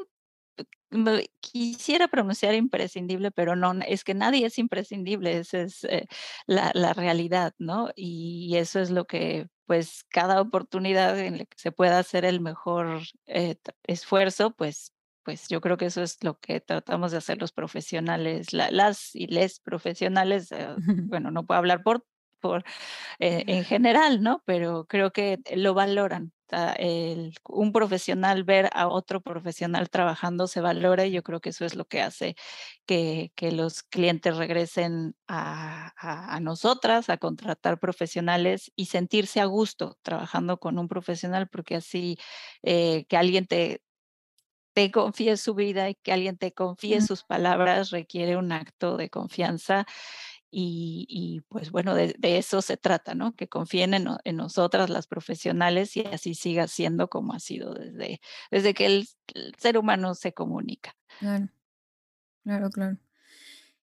quisiera 1.40 2.08
pronunciar 2.08 2.54
imprescindible, 2.54 3.30
pero 3.30 3.56
no, 3.56 3.72
es 3.86 4.04
que 4.04 4.14
nadie 4.14 4.46
es 4.46 4.58
imprescindible, 4.58 5.38
esa 5.38 5.60
es, 5.60 5.84
eh, 5.84 6.06
la 6.46 6.70
la 6.74 6.92
realidad, 6.94 7.54
¿no? 7.58 7.90
Y 7.96 8.56
eso 8.56 8.80
es 8.80 8.90
lo 8.90 9.06
que, 9.06 9.48
pues, 9.66 10.04
cada 10.10 10.40
oportunidad 10.40 11.18
en 11.18 11.38
la 11.38 11.44
que 11.44 11.56
se 11.58 11.72
pueda 11.72 11.98
hacer 11.98 12.24
el 12.24 12.40
mejor, 12.40 13.00
eh, 13.26 13.56
esfuerzo, 13.84 14.52
pues 14.56 14.92
pues, 15.24 15.46
yo 15.48 15.60
creo 15.60 15.76
que 15.76 15.84
eso 15.86 16.02
es 16.02 16.24
lo 16.24 16.38
que 16.40 16.58
tratamos 16.60 17.10
de 17.12 17.18
hacer 17.18 17.38
los 17.38 17.52
profesionales, 17.52 18.54
la 18.54 18.70
las 18.70 19.14
y 19.14 19.26
les 19.26 19.60
profesionales, 19.60 20.50
eh, 20.52 20.68
bueno, 21.10 21.30
no 21.30 21.44
puedo 21.46 21.58
hablar 21.58 21.82
por 21.82 22.04
por, 22.40 22.62
en 23.18 23.64
general, 23.64 24.22
¿no? 24.22 24.42
Pero 24.46 24.86
creo 24.86 25.12
que 25.12 25.38
lo 25.56 25.74
valoran. 25.74 26.32
El 26.56 27.34
un 27.48 27.72
profesional 27.72 28.44
ver 28.44 28.70
a 28.74 28.88
otro 28.88 29.20
profesional 29.22 29.90
trabajando 29.90 30.46
se 30.48 30.60
valora, 30.60 31.06
y 31.06 31.12
yo 31.12 31.22
creo 31.22 31.40
que 31.40 31.50
eso 31.50 31.64
es 31.64 31.74
lo 31.76 31.84
que 31.86 32.02
hace 32.02 32.36
que 32.86 33.32
que 33.36 33.52
los 33.52 33.82
clientes 33.84 34.36
regresen 34.36 35.16
a 35.28 35.92
a 35.96 36.34
a 36.36 36.40
nosotras, 36.40 37.10
a 37.10 37.18
contratar 37.18 37.78
profesionales 37.80 38.72
y 38.76 38.86
sentirse 38.86 39.40
a 39.40 39.46
gusto 39.46 39.98
trabajando 40.02 40.58
con 40.60 40.78
un 40.78 40.88
profesional, 40.88 41.48
porque 41.48 41.76
así, 41.76 42.16
eh, 42.62 43.06
que 43.08 43.16
alguien 43.16 43.46
te 43.46 43.82
te 44.74 44.90
confíe 44.92 45.36
su 45.38 45.54
vida 45.54 45.90
y 45.90 45.96
que 45.96 46.12
alguien 46.12 46.38
te 46.38 46.52
confíe 46.54 47.00
sus 47.02 47.24
palabras 47.24 47.90
requiere 47.90 48.36
un 48.38 48.52
acto 48.52 48.96
de 48.96 49.10
confianza, 49.10 49.86
y 50.50 51.42
pues 51.48 51.70
bueno, 51.70 51.94
de 51.94 52.14
eso 52.38 52.62
se 52.62 52.76
trata, 52.76 53.14
¿no? 53.14 53.34
Que 53.36 53.48
confíen 53.48 53.94
en 53.94 54.04
no 54.04 54.18
en 54.24 54.36
nosotras, 54.36 54.90
las 54.90 55.06
profesionales, 55.06 55.96
y 55.96 56.00
así 56.06 56.34
siga 56.34 56.66
siendo 56.68 57.08
como 57.08 57.34
ha 57.34 57.40
sido 57.40 57.74
desde 57.74 58.20
desde 58.50 58.74
que 58.74 58.86
el 58.86 59.08
ser 59.58 59.78
humano 59.78 60.14
se 60.14 60.32
comunica. 60.32 60.96
Claro. 61.20 61.48
Claro, 62.44 62.70
claro. 62.70 62.98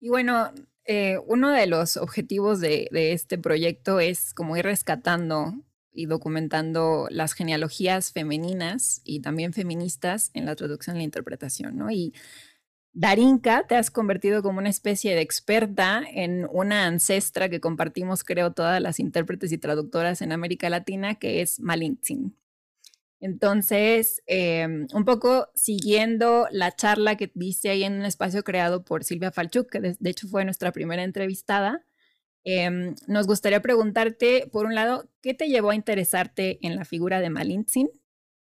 Y 0.01 0.09
bueno, 0.09 0.51
eh, 0.85 1.17
uno 1.27 1.51
de 1.51 1.67
los 1.67 1.97
objetivos 1.97 2.59
de 2.61 2.89
de 2.91 3.13
este 3.13 3.37
proyecto 3.37 3.99
es 3.99 4.33
como 4.33 4.57
ir 4.57 4.65
rescatando 4.65 5.53
y 5.91 6.05
documentando 6.05 7.07
las 7.11 7.33
genealogías 7.33 8.11
femeninas 8.11 9.01
y 9.03 9.21
también 9.21 9.53
feministas 9.53 10.31
en 10.33 10.45
la 10.45 10.55
traducción 10.55 10.95
y 10.97 10.99
la 10.99 11.05
interpretación, 11.05 11.77
¿no? 11.77 11.91
Y 11.91 12.13
Darinka, 12.99 13.65
te 13.65 13.77
has 13.77 13.91
convertido 13.91 14.43
como 14.43 14.59
una 14.59 14.67
especie 14.67 15.15
de 15.15 15.21
experta 15.21 16.03
en 16.05 16.45
una 16.51 16.85
ancestra 16.85 17.47
que 17.47 17.61
compartimos, 17.61 18.25
creo, 18.25 18.51
todas 18.51 18.81
las 18.81 18.99
intérpretes 18.99 19.53
y 19.53 19.57
traductoras 19.57 20.21
en 20.21 20.33
América 20.33 20.69
Latina, 20.69 21.15
que 21.15 21.41
es 21.41 21.61
Malintzin. 21.61 22.35
Entonces, 23.21 24.21
em, 24.27 24.87
un 24.93 25.05
poco 25.05 25.47
siguiendo 25.55 26.47
la 26.51 26.75
charla 26.75 27.15
que 27.15 27.31
diste 27.35 27.69
ahí 27.69 27.85
en 27.85 27.93
un 27.93 28.03
espacio 28.03 28.43
creado 28.43 28.83
por 28.83 29.05
Silvia 29.05 29.31
Falchuk, 29.31 29.69
que 29.71 29.79
de 29.79 29.95
de 29.97 30.09
hecho 30.09 30.27
fue 30.27 30.43
nuestra 30.43 30.73
primera 30.73 31.03
entrevistada, 31.03 31.85
em, 32.43 32.95
nos 33.07 33.27
gustaría 33.27 33.61
preguntarte, 33.61 34.49
por 34.51 34.65
un 34.65 34.75
lado, 34.75 35.09
¿qué 35.21 35.33
te 35.33 35.47
llevó 35.47 35.69
a 35.69 35.75
interesarte 35.75 36.59
en 36.67 36.75
la 36.75 36.83
figura 36.83 37.21
de 37.21 37.29
Malintzin? 37.29 37.89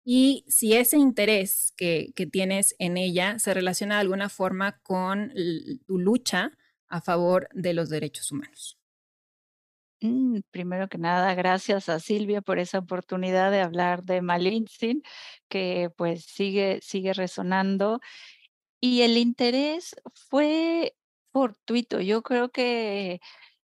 Y 0.06 0.44
si 0.48 0.74
ese 0.74 0.98
interés 0.98 1.72
que 1.78 2.12
que 2.14 2.26
tienes 2.26 2.74
en 2.78 2.98
ella 2.98 3.38
se 3.38 3.54
relaciona 3.54 3.94
de 3.96 4.02
alguna 4.02 4.28
forma 4.28 4.78
con 4.82 5.32
tu 5.86 5.98
lucha 5.98 6.52
a 6.88 7.00
favor 7.00 7.48
de 7.54 7.72
los 7.72 7.88
derechos 7.88 8.30
humanos. 8.30 8.76
Mm, 10.02 10.40
primero 10.50 10.88
que 10.88 10.98
nada, 10.98 11.34
gracias 11.34 11.88
a 11.88 12.00
Silvia 12.00 12.40
por 12.42 12.58
esa 12.58 12.78
oportunidad 12.78 13.50
de 13.50 13.60
hablar 13.60 14.04
de 14.04 14.20
Malintzin, 14.22 15.02
que, 15.48 15.90
pues, 15.96 16.24
sigue 16.24 16.80
sigue 16.82 17.12
resonando. 17.14 18.00
Y 18.80 19.02
el 19.02 19.18
interés 19.18 19.96
fue 20.14 20.96
fortuito. 21.32 22.00
Yo 22.00 22.22
creo 22.22 22.50
que, 22.50 23.20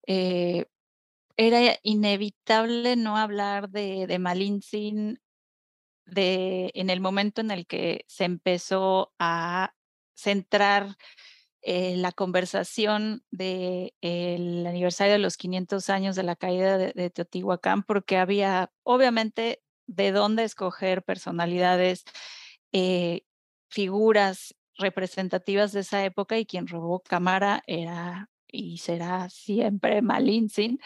eh, 0.07 0.67
era 1.37 1.77
inevitable 1.85 2.97
no 2.97 3.17
hablar 3.17 3.71
de 3.71 4.07
de 4.09 4.19
de 6.07 6.71
en 6.75 6.91
el 6.91 7.01
momento 7.01 7.41
en 7.41 7.51
el 7.51 7.67
que 7.67 8.05
se 8.09 8.25
empezó 8.25 9.13
a 9.19 9.75
centrar, 10.15 10.97
eh, 11.63 11.97
la 11.97 12.13
conversación 12.13 13.23
del 13.31 13.93
aniversario 14.67 15.13
de 15.15 15.19
los 15.19 15.37
500 15.37 15.91
años 15.91 16.17
de 16.17 16.23
la 16.23 16.37
caída 16.37 16.79
de 16.79 16.93
de 16.95 17.11
Teotihuacán, 17.11 17.83
porque 17.83 18.17
había, 18.17 18.73
obviamente, 18.83 19.63
de 19.87 20.13
dónde 20.13 20.45
escoger 20.45 21.03
personalidades, 21.03 22.05
eh, 22.73 23.25
figuras 23.71 24.55
representativas 24.79 25.73
de 25.73 25.81
esa 25.81 26.05
época, 26.05 26.39
y 26.39 26.47
quien 26.47 26.67
robó 26.67 27.01
cámara 27.01 27.63
era 27.67 28.31
y 28.49 28.79
será 28.79 29.29
siempre 29.31 30.03
Malintzin. 30.03 30.81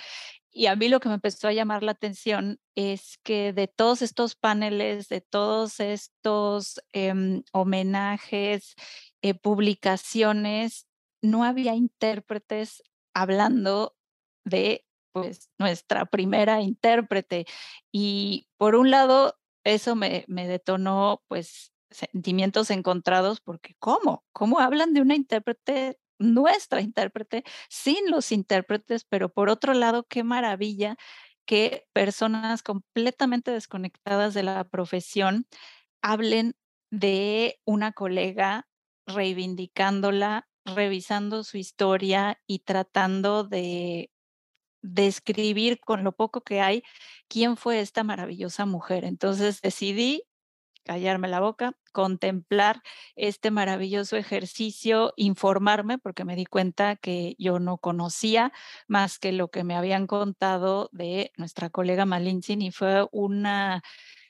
Y 0.56 0.66
a 0.66 0.76
mí 0.76 0.88
lo 0.88 1.00
que 1.00 1.08
me 1.08 1.16
empezó 1.16 1.48
a 1.48 1.52
llamar 1.52 1.82
la 1.82 1.92
atención 1.92 2.60
es 2.76 3.18
que 3.24 3.52
de 3.52 3.66
todos 3.66 4.02
estos 4.02 4.36
paneles, 4.36 5.08
de 5.08 5.20
todos 5.20 5.80
estos, 5.80 6.80
em, 6.92 7.42
homenajes, 7.52 8.74
eh, 9.20 9.34
publicaciones, 9.34 10.86
no 11.22 11.42
había 11.42 11.74
intérpretes 11.74 12.84
hablando 13.14 13.96
de 14.44 14.86
pues 15.12 15.50
nuestra 15.58 16.06
primera 16.06 16.60
intérprete. 16.60 17.46
Y 17.92 18.48
por 18.56 18.76
un 18.76 18.90
lado, 18.90 19.36
eso 19.64 19.96
me, 19.96 20.24
me 20.28 20.46
detonó 20.46 21.22
pues 21.28 21.72
sentimientos 21.90 22.70
encontrados 22.70 23.40
porque 23.40 23.74
¿cómo? 23.80 24.24
¿Cómo 24.32 24.60
hablan 24.60 24.94
de 24.94 25.00
una 25.02 25.16
intérprete, 25.16 25.98
nuestra 26.18 26.80
intérprete, 26.80 27.44
sin 27.68 28.10
los 28.10 28.32
intérpretes? 28.32 29.04
Pero 29.04 29.28
por 29.30 29.48
otro 29.50 29.74
lado, 29.74 30.04
qué 30.08 30.24
maravilla 30.24 30.96
que 31.46 31.84
personas 31.92 32.62
completamente 32.62 33.50
desconectadas 33.50 34.34
de 34.34 34.42
la 34.44 34.64
profesión 34.64 35.46
hablen 36.02 36.56
de 36.90 37.60
una 37.66 37.92
colega 37.92 38.68
reivindicándola, 39.06 40.48
revisando 40.64 41.44
su 41.44 41.58
historia 41.58 42.40
y 42.46 42.60
tratando 42.60 43.44
de 43.44 44.10
describir 44.82 45.80
con 45.80 46.04
lo 46.04 46.12
poco 46.12 46.42
que 46.42 46.60
hay 46.60 46.82
quién 47.28 47.56
fue 47.56 47.80
esta 47.80 48.04
maravillosa 48.04 48.66
mujer. 48.66 49.04
Entonces 49.04 49.60
decidí 49.62 50.24
callarme 50.84 51.28
la 51.28 51.40
boca, 51.40 51.76
contemplar 51.92 52.82
este 53.16 53.50
maravilloso 53.50 54.16
ejercicio, 54.16 55.12
informarme, 55.16 55.98
porque 55.98 56.24
me 56.24 56.36
di 56.36 56.44
cuenta 56.46 56.96
que 56.96 57.34
yo 57.38 57.58
no 57.58 57.78
conocía 57.78 58.52
más 58.86 59.18
que 59.18 59.32
lo 59.32 59.48
que 59.48 59.64
me 59.64 59.76
habían 59.76 60.06
contado 60.06 60.88
de 60.92 61.32
nuestra 61.36 61.70
colega 61.70 62.06
Malintzin 62.06 62.62
y 62.62 62.70
fue 62.70 63.06
una 63.12 63.82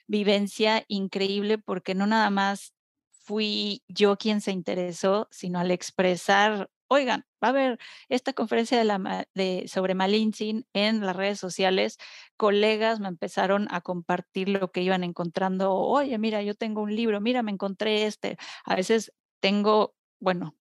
vivencia 0.06 0.84
increíble 0.88 1.58
porque 1.58 1.94
no 1.94 2.06
nada 2.06 2.30
más 2.30 2.74
fui 3.10 3.82
yo 3.88 4.16
quien 4.16 4.40
se 4.40 4.52
interesó, 4.52 5.28
sino 5.30 5.58
al 5.58 5.70
expresar, 5.70 6.70
oigan, 6.88 7.24
va 7.42 7.48
a 7.48 7.50
haber 7.50 7.78
esta 8.08 8.32
conferencia 8.32 8.78
de 8.78 8.84
la, 8.84 9.26
de, 9.34 9.66
sobre 9.68 9.94
Malintzin 9.94 10.66
en 10.72 11.00
las 11.04 11.16
redes 11.16 11.38
sociales, 11.40 11.98
colegas 12.36 13.00
me 13.00 13.08
empezaron 13.08 13.68
a 13.70 13.80
compartir 13.80 14.48
lo 14.48 14.70
que 14.72 14.82
iban 14.82 15.04
encontrando, 15.04 15.74
oye, 15.74 16.18
mira, 16.18 16.42
yo 16.42 16.54
tengo 16.54 16.82
un 16.82 16.94
libro, 16.94 17.20
mira, 17.20 17.42
me 17.42 17.52
encontré 17.52 18.04
este, 18.06 18.36
a 18.64 18.76
veces 18.76 19.12
tengo, 19.40 19.94
bueno, 20.20 20.54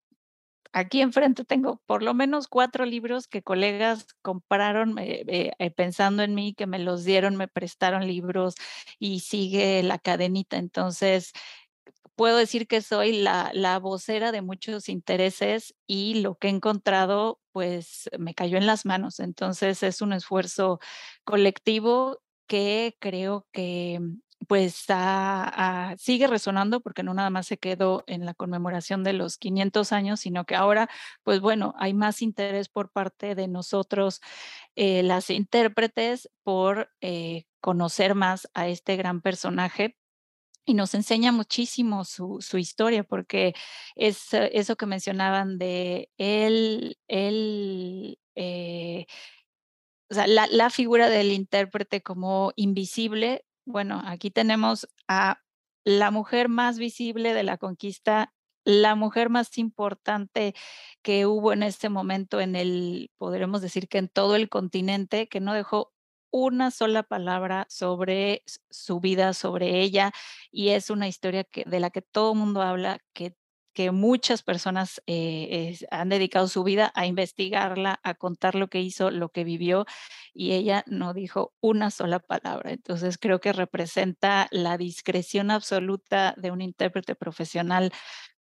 aquí 0.74 1.02
enfrente 1.02 1.46
tengo 1.46 1.82
por 1.86 2.04
lo 2.04 2.14
menos 2.14 2.48
cuatro 2.48 2.86
libros 2.86 3.28
que 3.28 3.44
colegas 3.44 4.08
compraron 4.22 4.98
eh, 5.00 5.24
eh, 5.28 5.52
eh, 5.60 5.72
pensando 5.72 6.24
en 6.24 6.36
mí, 6.36 6.54
que 6.56 6.68
me 6.68 6.80
los 6.80 7.06
dieron, 7.06 7.36
me 7.38 7.48
prestaron 7.48 8.08
libros 8.08 8.56
y 9.00 9.20
sigue 9.22 9.84
la 9.84 10.00
cadenita. 10.00 10.58
Entonces, 10.58 11.32
puedo 12.16 12.38
decir 12.38 12.68
que 12.68 12.82
soy 12.82 13.14
la, 13.14 13.52
la 13.54 13.80
vocera 13.80 14.32
de 14.32 14.42
muchos 14.42 14.90
intereses 14.90 15.76
y 15.88 16.22
lo 16.22 16.36
que 16.36 16.48
he 16.48 16.52
encontrado, 16.52 17.40
pues 17.52 18.10
me 18.20 18.34
cayó 18.34 18.58
en 18.58 18.68
las 18.68 18.86
manos. 18.86 19.20
Entonces, 19.20 19.84
es 19.84 20.02
un 20.02 20.14
esfuerzo 20.14 20.80
colectivo 21.24 22.20
que 22.48 22.96
creo 23.00 23.48
que 23.52 24.00
pues 24.48 24.86
sigue 25.98 26.28
resonando 26.28 26.82
porque 26.82 27.04
no 27.04 27.14
nada 27.14 27.30
más 27.30 27.48
se 27.48 27.58
quedó 27.58 28.04
en 28.08 28.26
la 28.26 28.34
conmemoración 28.34 29.04
de 29.04 29.14
los 29.14 29.38
500 29.38 29.92
años, 29.92 30.20
sino 30.20 30.46
que 30.46 30.56
ahora, 30.56 30.90
pues 31.24 31.40
bueno, 31.40 31.74
hay 31.78 31.94
más 31.94 32.22
interés 32.22 32.70
por 32.70 32.92
parte 32.92 33.36
de 33.36 33.48
nosotros, 33.48 34.22
eh, 34.76 35.04
las 35.04 35.30
intérpretes, 35.30 36.30
por 36.44 36.92
eh, 37.02 37.46
conocer 37.62 38.16
más 38.16 38.50
a 38.54 38.68
este 38.68 38.96
gran 38.98 39.22
personaje 39.22 39.98
y 40.66 40.74
nos 40.74 40.94
enseña 40.94 41.32
muchísimo 41.32 42.06
su, 42.06 42.40
su, 42.42 42.58
historia, 42.58 43.04
porque 43.04 43.54
es 43.96 44.34
eso 44.34 44.76
que 44.76 44.86
mencionaban 44.86 45.58
de 45.58 46.10
él, 46.18 46.98
él 47.08 48.18
eh, 48.36 49.06
la, 50.10 50.48
la, 50.48 50.70
figura 50.70 51.10
del 51.10 51.32
intérprete 51.32 52.02
como 52.02 52.54
invisible, 52.56 53.46
bueno, 53.66 54.02
aquí 54.06 54.32
tenemos 54.32 54.88
a 55.08 55.42
la 55.84 56.12
mujer 56.12 56.50
más 56.50 56.78
visible 56.78 57.34
de 57.34 57.44
la 57.44 57.58
conquista, 57.58 58.34
la 58.66 58.96
mujer 58.96 59.30
más 59.30 59.58
importante 59.58 60.54
que 61.02 61.26
hubo 61.26 61.54
en 61.54 61.64
este 61.64 61.90
momento 61.90 62.40
en 62.40 62.56
el, 62.56 63.12
podremos 63.18 63.62
decir 63.62 63.88
que 63.90 63.98
en 63.98 64.10
todo 64.10 64.36
el 64.36 64.50
continente, 64.50 65.28
que 65.28 65.42
no 65.42 65.54
dejó 65.54 65.94
una 66.34 66.72
sola 66.72 67.04
palabra 67.04 67.66
sobre 67.70 68.44
su 68.70 69.00
vida, 69.00 69.34
sobre 69.34 69.82
ella, 69.82 70.12
y 70.52 70.70
es 70.70 70.90
una 70.90 71.08
historia 71.08 71.46
que, 71.46 71.64
de 71.66 71.80
la 71.80 71.92
que 71.92 72.02
todo 72.02 72.34
el 72.34 72.40
mundo 72.40 72.62
habla, 72.62 73.00
que 73.14 73.38
que 73.74 73.92
muchas 73.92 74.44
personas 74.44 75.02
eh, 75.08 75.78
han 75.92 76.10
dedicado 76.10 76.48
su 76.48 76.64
vida 76.64 76.92
a 76.96 77.06
investigarla, 77.08 78.00
a 78.04 78.14
contar 78.14 78.56
lo 78.56 78.68
que 78.70 78.82
hizo, 78.82 79.12
lo 79.12 79.30
que 79.30 79.44
vivió, 79.44 79.86
y 80.34 80.54
ella 80.54 80.84
no 80.88 81.14
dijo 81.14 81.54
una 81.60 81.92
sola 81.92 82.20
palabra. 82.20 82.72
Entonces 82.72 83.18
creo 83.18 83.40
que 83.40 83.54
representa 83.54 84.48
la 84.52 84.78
discreción 84.78 85.52
absoluta 85.52 86.36
de 86.38 86.52
un 86.52 86.62
intérprete 86.62 87.16
profesional 87.16 87.92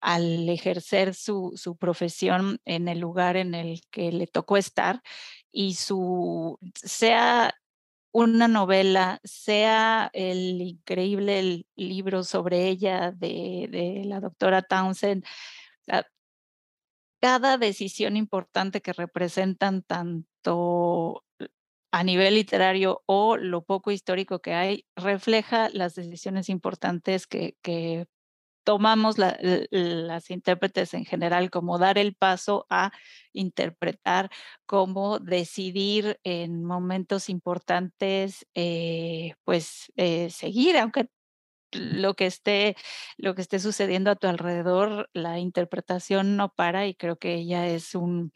al 0.01 0.49
ejercer 0.49 1.15
su, 1.15 1.53
su 1.57 1.77
profesión 1.77 2.61
en 2.65 2.89
el 2.89 3.01
lugar 3.01 3.37
en 3.37 3.55
el 3.55 3.83
que 3.91 4.13
le 4.13 4.27
tocó 4.27 4.57
estar 4.57 5.03
y 5.53 5.75
su, 5.75 6.59
sea 6.75 7.55
una 8.19 8.49
novela, 8.49 9.21
sea 9.23 10.11
el 10.13 10.61
increíble 10.61 11.67
libro 11.77 12.25
sobre 12.25 12.69
ella 12.69 13.13
de, 13.13 14.03
la 14.07 14.21
doctora 14.21 14.63
Townsend, 14.63 15.25
cada 17.21 17.59
decisión 17.59 18.17
importante 18.17 18.81
que 18.81 18.93
representan 18.93 19.83
tanto 19.83 21.25
a 21.93 22.05
nivel 22.05 22.35
literario 22.35 23.03
o 23.07 23.37
lo 23.37 23.63
poco 23.63 23.91
histórico 23.93 24.41
que 24.41 24.55
hay, 24.55 24.87
refleja 24.97 25.69
las 25.71 25.95
decisiones 25.95 26.49
importantes 26.49 27.27
que, 27.27 27.57
que 27.63 28.07
tomamos 28.69 29.17
las 29.17 30.31
intérpretes 30.31 30.93
en 30.93 31.07
general 31.07 31.49
como 31.51 31.79
dar 31.79 31.97
el 31.97 32.15
paso 32.15 32.67
a 32.69 32.91
interpretar, 33.33 34.29
como 34.67 35.21
decidir 35.21 36.21
en 36.23 36.65
momentos 36.65 37.31
importantes, 37.31 38.47
eh, 38.55 39.33
pues 39.45 39.91
eh, 39.97 40.29
seguir, 40.29 40.77
aunque 40.77 41.09
lo 41.73 42.13
que 42.13 42.27
esté 42.27 42.77
lo 43.17 43.35
que 43.35 43.41
esté 43.41 43.59
sucediendo 43.59 44.11
a 44.11 44.17
tu 44.17 44.27
alrededor, 44.27 45.09
la 45.15 45.39
interpretación 45.39 46.37
no 46.37 46.53
para 46.53 46.87
y 46.87 46.95
creo 46.95 47.17
que 47.17 47.37
ella 47.37 47.67
es 47.69 47.95
un 47.95 48.33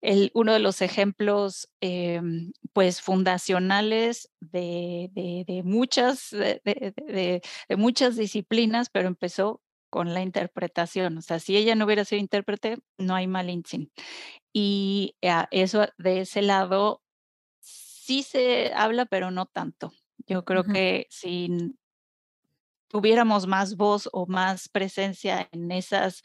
el, 0.00 0.30
uno 0.34 0.52
de 0.52 0.60
los 0.60 0.80
ejemplos 0.82 1.68
em, 1.80 2.52
pues 2.72 3.00
fundacionales 3.00 4.30
de, 4.40 5.10
de, 5.12 5.62
muchas, 5.64 6.30
de, 6.30 7.42
muchas 7.76 8.16
disciplinas, 8.16 8.90
pero 8.90 9.08
empezó 9.08 9.62
con 9.90 10.14
la 10.14 10.22
interpretación. 10.22 11.18
O 11.18 11.22
sea, 11.22 11.40
si 11.40 11.56
ella 11.56 11.74
no 11.74 11.86
hubiera 11.86 12.04
sido 12.04 12.20
intérprete, 12.20 12.78
no 12.98 13.14
hay 13.14 13.26
Malintzin. 13.26 13.90
Y 14.52 15.16
eso 15.50 15.88
de 15.98 16.20
ese 16.20 16.42
lado 16.42 17.02
sí 17.60 18.22
se 18.22 18.72
habla, 18.74 19.06
pero 19.06 19.30
no 19.30 19.46
tanto. 19.46 19.92
Yo 20.26 20.44
creo 20.44 20.64
que 20.64 21.06
si 21.10 21.74
tuviéramos 22.88 23.46
más 23.46 23.76
voz 23.76 24.08
o 24.12 24.26
más 24.26 24.68
presencia 24.68 25.48
en 25.52 25.70
esas, 25.70 26.22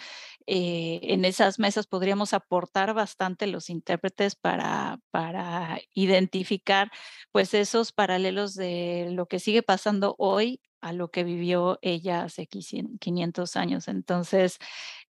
eh, 0.48 1.00
en 1.04 1.26
esas 1.26 1.60
mesas, 1.60 1.88
podríamos 1.88 2.34
aportar 2.34 2.94
bastante 2.94 3.48
los 3.48 3.70
intérpretes 3.70 4.36
para, 4.36 5.00
para 5.12 5.80
identificar 5.94 6.92
pues 7.32 7.54
esos 7.54 7.92
paralelos 7.92 8.56
de 8.56 9.10
lo 9.12 9.28
que 9.28 9.40
sigue 9.40 9.62
pasando 9.64 10.16
hoy 10.18 10.62
a 10.82 10.92
lo 10.92 11.10
que 11.12 11.24
vivió 11.24 11.80
ella 11.82 12.24
hace 12.24 12.48
500 12.48 13.56
años. 13.56 13.88
Entonces, 13.88 14.58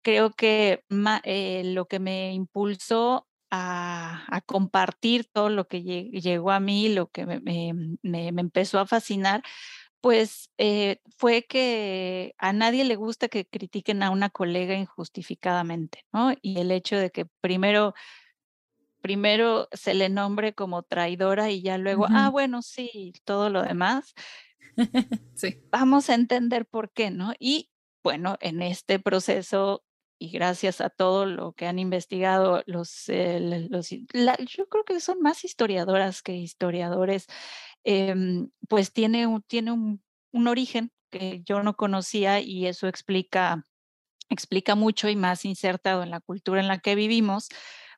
creo 0.03 0.31
que 0.31 0.83
eh, 1.23 1.63
lo 1.65 1.87
que 1.87 1.99
me 1.99 2.33
impulsó 2.33 3.27
a, 3.49 4.41
compartir 4.45 5.25
todo 5.31 5.49
lo 5.49 5.67
que 5.67 5.81
llegó 5.83 6.51
a 6.51 6.59
mí, 6.59 6.89
lo 6.89 7.09
que 7.11 7.25
me, 7.25 7.73
me 8.03 8.27
empezó 8.27 8.79
a 8.79 8.87
fascinar, 8.87 9.43
pues 10.03 10.51
eh, 10.57 10.99
fue 11.15 11.43
que 11.43 12.35
a 12.37 12.51
nadie 12.51 12.83
le 12.83 12.97
gusta 12.97 13.29
que 13.29 13.45
critiquen 13.45 14.03
a 14.03 14.09
una 14.09 14.29
colega 14.29 14.75
injustificadamente, 14.75 16.05
¿no? 16.11 16.33
Y 16.41 16.59
el 16.59 16.71
hecho 16.71 16.97
de 16.97 17.09
que 17.09 17.25
primero, 17.39 17.93
primero 18.99 19.69
se 19.71 19.93
le 19.93 20.09
nombre 20.09 20.53
como 20.53 20.83
traidora 20.83 21.51
y 21.51 21.61
ya 21.61 21.77
luego, 21.77 22.05
ah, 22.09 22.29
bueno, 22.29 22.61
sí, 22.61 23.13
todo 23.23 23.49
lo 23.49 23.63
demás. 23.63 24.13
sí. 25.35 25.63
Vamos 25.71 26.09
a 26.09 26.15
entender 26.15 26.65
por 26.65 26.91
qué, 26.91 27.09
¿no? 27.09 27.31
Y 27.39 27.71
bueno, 28.03 28.35
en 28.41 28.61
este 28.61 28.99
proceso 28.99 29.85
y 30.19 30.31
gracias 30.31 30.81
a 30.81 30.89
todo 30.89 31.25
lo 31.25 31.53
que 31.53 31.65
han 31.65 31.79
investigado 31.79 32.61
los, 32.65 33.05
los 33.07 33.89
yo 33.89 34.67
creo 34.69 34.83
que 34.85 34.99
son 34.99 35.21
más 35.21 35.43
historiadoras 35.43 36.21
que 36.21 36.35
historiadores 36.35 37.27
Em, 37.85 38.49
pues 38.69 38.93
tiene, 38.93 39.27
un, 39.27 39.41
tiene 39.43 39.71
un, 39.73 40.01
origen 40.47 40.91
que 41.11 41.41
yo 41.45 41.61
no 41.63 41.75
conocía 41.75 42.39
y 42.39 42.65
eso 42.67 42.87
explica, 42.87 43.65
explica 44.29 44.75
mucho 44.75 45.09
y 45.09 45.15
más 45.15 45.45
insertado 45.45 46.03
en 46.03 46.11
la 46.11 46.21
cultura 46.21 46.61
en 46.61 46.67
la 46.67 46.79
que 46.79 46.95
vivimos, 46.95 47.49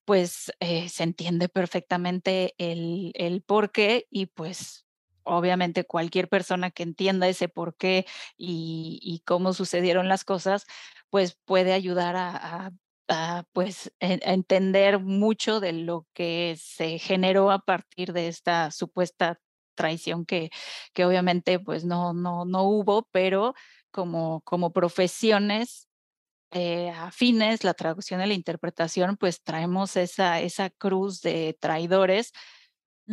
pues, 0.06 0.52
eh, 0.60 0.90
se 0.90 1.04
entiende 1.04 1.50
perfectamente 1.50 2.56
el 2.58 3.12
el 3.16 3.42
porqué 3.44 4.08
y, 4.12 4.28
pues, 4.28 4.86
obviamente, 5.24 5.86
cualquier 5.86 6.30
persona 6.30 6.72
que 6.72 6.84
entienda 6.84 7.28
ese 7.30 7.50
porqué 7.50 8.06
y 8.38 9.00
y 9.04 9.22
cómo 9.26 9.54
sucedieron 9.54 10.10
las 10.10 10.26
cosas, 10.26 10.66
pues, 11.10 11.38
puede 11.46 11.74
ayudar 11.74 12.16
a 12.18 12.72
pues, 13.54 13.92
a 14.02 14.32
entender 14.34 15.00
mucho 15.00 15.60
de 15.60 15.74
lo 15.74 16.08
que 16.14 16.56
se 16.60 17.00
generó 17.00 17.52
a 17.52 17.60
partir 17.60 18.14
de 18.14 18.28
esta 18.28 18.72
supuesta 18.72 19.40
traición 19.76 20.26
que 20.26 20.50
que 20.94 21.06
obviamente, 21.06 21.60
pues, 21.60 21.86
no 21.86 22.14
no 22.14 22.46
no 22.46 22.64
hubo, 22.64 23.08
pero 23.12 23.54
como 23.92 24.42
como 24.44 24.74
profesiones, 24.74 25.90
eh, 26.52 26.92
afines, 26.92 27.64
la 27.66 27.74
traducción 27.76 28.22
y 28.22 28.28
la 28.28 28.34
interpretación, 28.36 29.18
pues, 29.18 29.44
traemos 29.44 29.98
esa 29.98 30.42
esa 30.42 30.70
cruz 30.72 31.22
de 31.22 31.58
traidores 31.62 32.32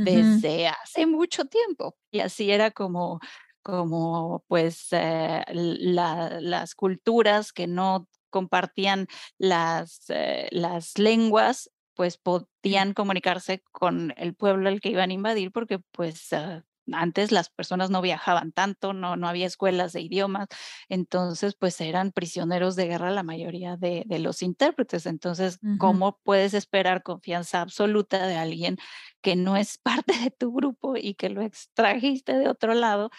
desde 0.04 0.68
hace 0.68 1.06
mucho 1.06 1.44
tiempo. 1.46 1.96
Y 2.12 2.20
así 2.20 2.50
era 2.52 2.70
como 2.72 3.20
como, 3.62 4.44
pues, 4.48 4.88
eh, 4.92 5.44
la 5.54 6.40
las 6.40 6.74
culturas 6.76 7.52
que 7.52 7.66
no 7.68 8.08
compartían 8.30 9.08
las, 9.38 10.04
eh, 10.10 10.48
las 10.52 10.98
lenguas, 10.98 11.70
pues, 11.94 12.18
podían 12.18 12.94
comunicarse 12.94 13.62
con 13.72 14.12
el 14.16 14.34
pueblo 14.34 14.68
al 14.68 14.80
que 14.80 14.90
iban 14.90 15.10
a 15.10 15.14
invadir, 15.14 15.52
porque, 15.52 15.78
pues, 15.92 16.32
ah, 16.32 16.64
antes 16.92 17.30
las 17.32 17.48
personas 17.48 17.90
no 17.90 18.02
viajaban 18.02 18.50
tanto, 18.52 18.92
no 18.92 19.16
no 19.16 19.28
había 19.28 19.46
escuelas 19.46 19.92
de 19.92 20.00
idiomas. 20.02 20.48
Entonces, 20.88 21.54
pues, 21.58 21.80
eran 21.80 22.12
prisioneros 22.12 22.76
de 22.76 22.86
guerra 22.86 23.10
la 23.10 23.22
mayoría 23.22 23.76
de 23.76 24.04
de 24.06 24.18
los 24.18 24.42
intérpretes. 24.42 25.06
Entonces. 25.06 25.60
¿cómo 25.76 26.20
puedes 26.24 26.54
esperar 26.54 27.02
confianza 27.02 27.60
absoluta 27.60 28.26
de 28.26 28.36
alguien 28.36 28.76
que 29.22 29.36
no 29.36 29.56
es 29.56 29.78
parte 29.84 30.12
de 30.18 30.30
tu 30.30 30.52
grupo 30.52 30.96
y 30.96 31.14
que 31.14 31.28
lo 31.30 31.42
extrajiste 31.42 32.34
de 32.38 32.48
otro 32.48 32.74
lado? 32.74 33.10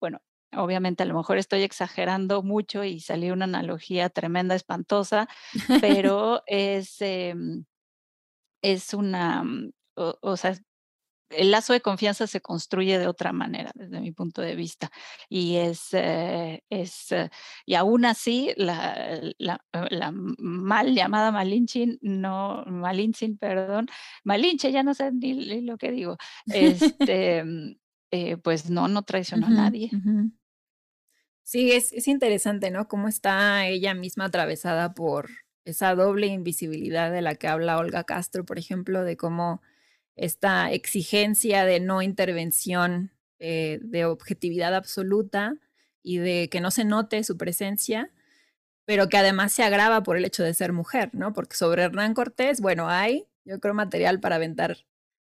Bueno, 0.00 0.20
obviamente, 0.56 1.02
a 1.02 1.06
lo 1.06 1.14
mejor 1.14 1.38
estoy 1.38 1.62
exagerando 1.62 2.42
mucho 2.42 2.84
y 2.84 3.00
salió 3.00 3.32
una 3.32 3.44
analogía 3.46 4.10
tremenda, 4.10 4.54
espantosa, 4.54 5.28
pero 5.78 6.42
es, 6.46 7.00
em, 7.00 7.64
es 8.64 8.94
una, 8.94 9.44
mm, 9.44 9.72
o 9.96 10.18
o 10.22 10.36
sea, 10.36 10.56
el 11.30 11.50
lazo 11.50 11.72
de 11.74 11.80
confianza 11.82 12.26
se 12.28 12.40
construye 12.40 12.98
de 12.98 13.08
otra 13.08 13.32
manera, 13.32 13.72
desde 13.74 14.00
mi 14.00 14.12
punto 14.12 14.42
de 14.42 14.56
vista. 14.56 14.90
Y 15.28 15.56
es, 15.56 15.88
eh, 15.92 16.62
es, 16.70 17.12
eh, 17.12 17.30
y 17.66 17.74
aún 17.74 18.04
así, 18.04 18.52
la 18.56 19.20
la 19.38 19.64
la 19.90 20.12
mal 20.12 20.94
llamada 20.94 21.32
Malinche 21.32 21.98
no 22.02 22.64
Malintzin, 22.66 23.38
perdón, 23.38 23.88
Malinche, 24.24 24.72
ya 24.72 24.82
no 24.84 24.94
sé 24.94 25.12
ni 25.12 25.34
ni 25.34 25.62
lo 25.62 25.76
que 25.78 25.90
digo. 25.92 26.16
Este, 26.46 27.44
eh, 28.12 28.36
pues 28.38 28.70
no, 28.70 28.88
no 28.88 29.02
traicionó 29.02 29.46
a 29.48 29.50
nadie. 29.50 29.90
Sí, 31.46 31.72
es 31.72 31.92
es 31.92 32.08
interesante, 32.08 32.70
¿no?, 32.70 32.88
cómo 32.88 33.08
está 33.08 33.66
ella 33.68 33.94
misma 33.94 34.26
atravesada 34.26 34.94
por 34.94 35.28
esa 35.64 35.94
doble 35.94 36.26
invisibilidad 36.26 37.10
de 37.10 37.22
la 37.22 37.34
que 37.34 37.48
habla 37.48 37.78
Olga 37.78 38.04
Castro, 38.04 38.44
por 38.44 38.58
ejemplo, 38.58 39.04
de 39.04 39.16
cómo 39.16 39.62
esta 40.16 40.70
exigencia 40.72 41.64
de 41.64 41.80
no 41.80 42.02
intervención, 42.02 43.12
eh, 43.38 43.80
de 43.82 44.04
objetividad 44.04 44.74
absoluta 44.74 45.56
y 46.02 46.18
de 46.18 46.48
que 46.50 46.60
no 46.60 46.70
se 46.70 46.84
note 46.84 47.24
su 47.24 47.36
presencia, 47.36 48.10
pero 48.84 49.08
que 49.08 49.16
además 49.16 49.52
se 49.52 49.62
agrava 49.62 50.02
por 50.02 50.16
el 50.16 50.24
hecho 50.24 50.42
de 50.44 50.54
ser 50.54 50.72
mujer, 50.72 51.10
¿no? 51.14 51.32
Porque 51.32 51.56
sobre 51.56 51.82
Hernán 51.82 52.14
Cortés, 52.14 52.60
bueno, 52.60 52.88
hay, 52.88 53.26
yo 53.44 53.58
creo, 53.60 53.74
material 53.74 54.20
para 54.20 54.36
aventar 54.36 54.78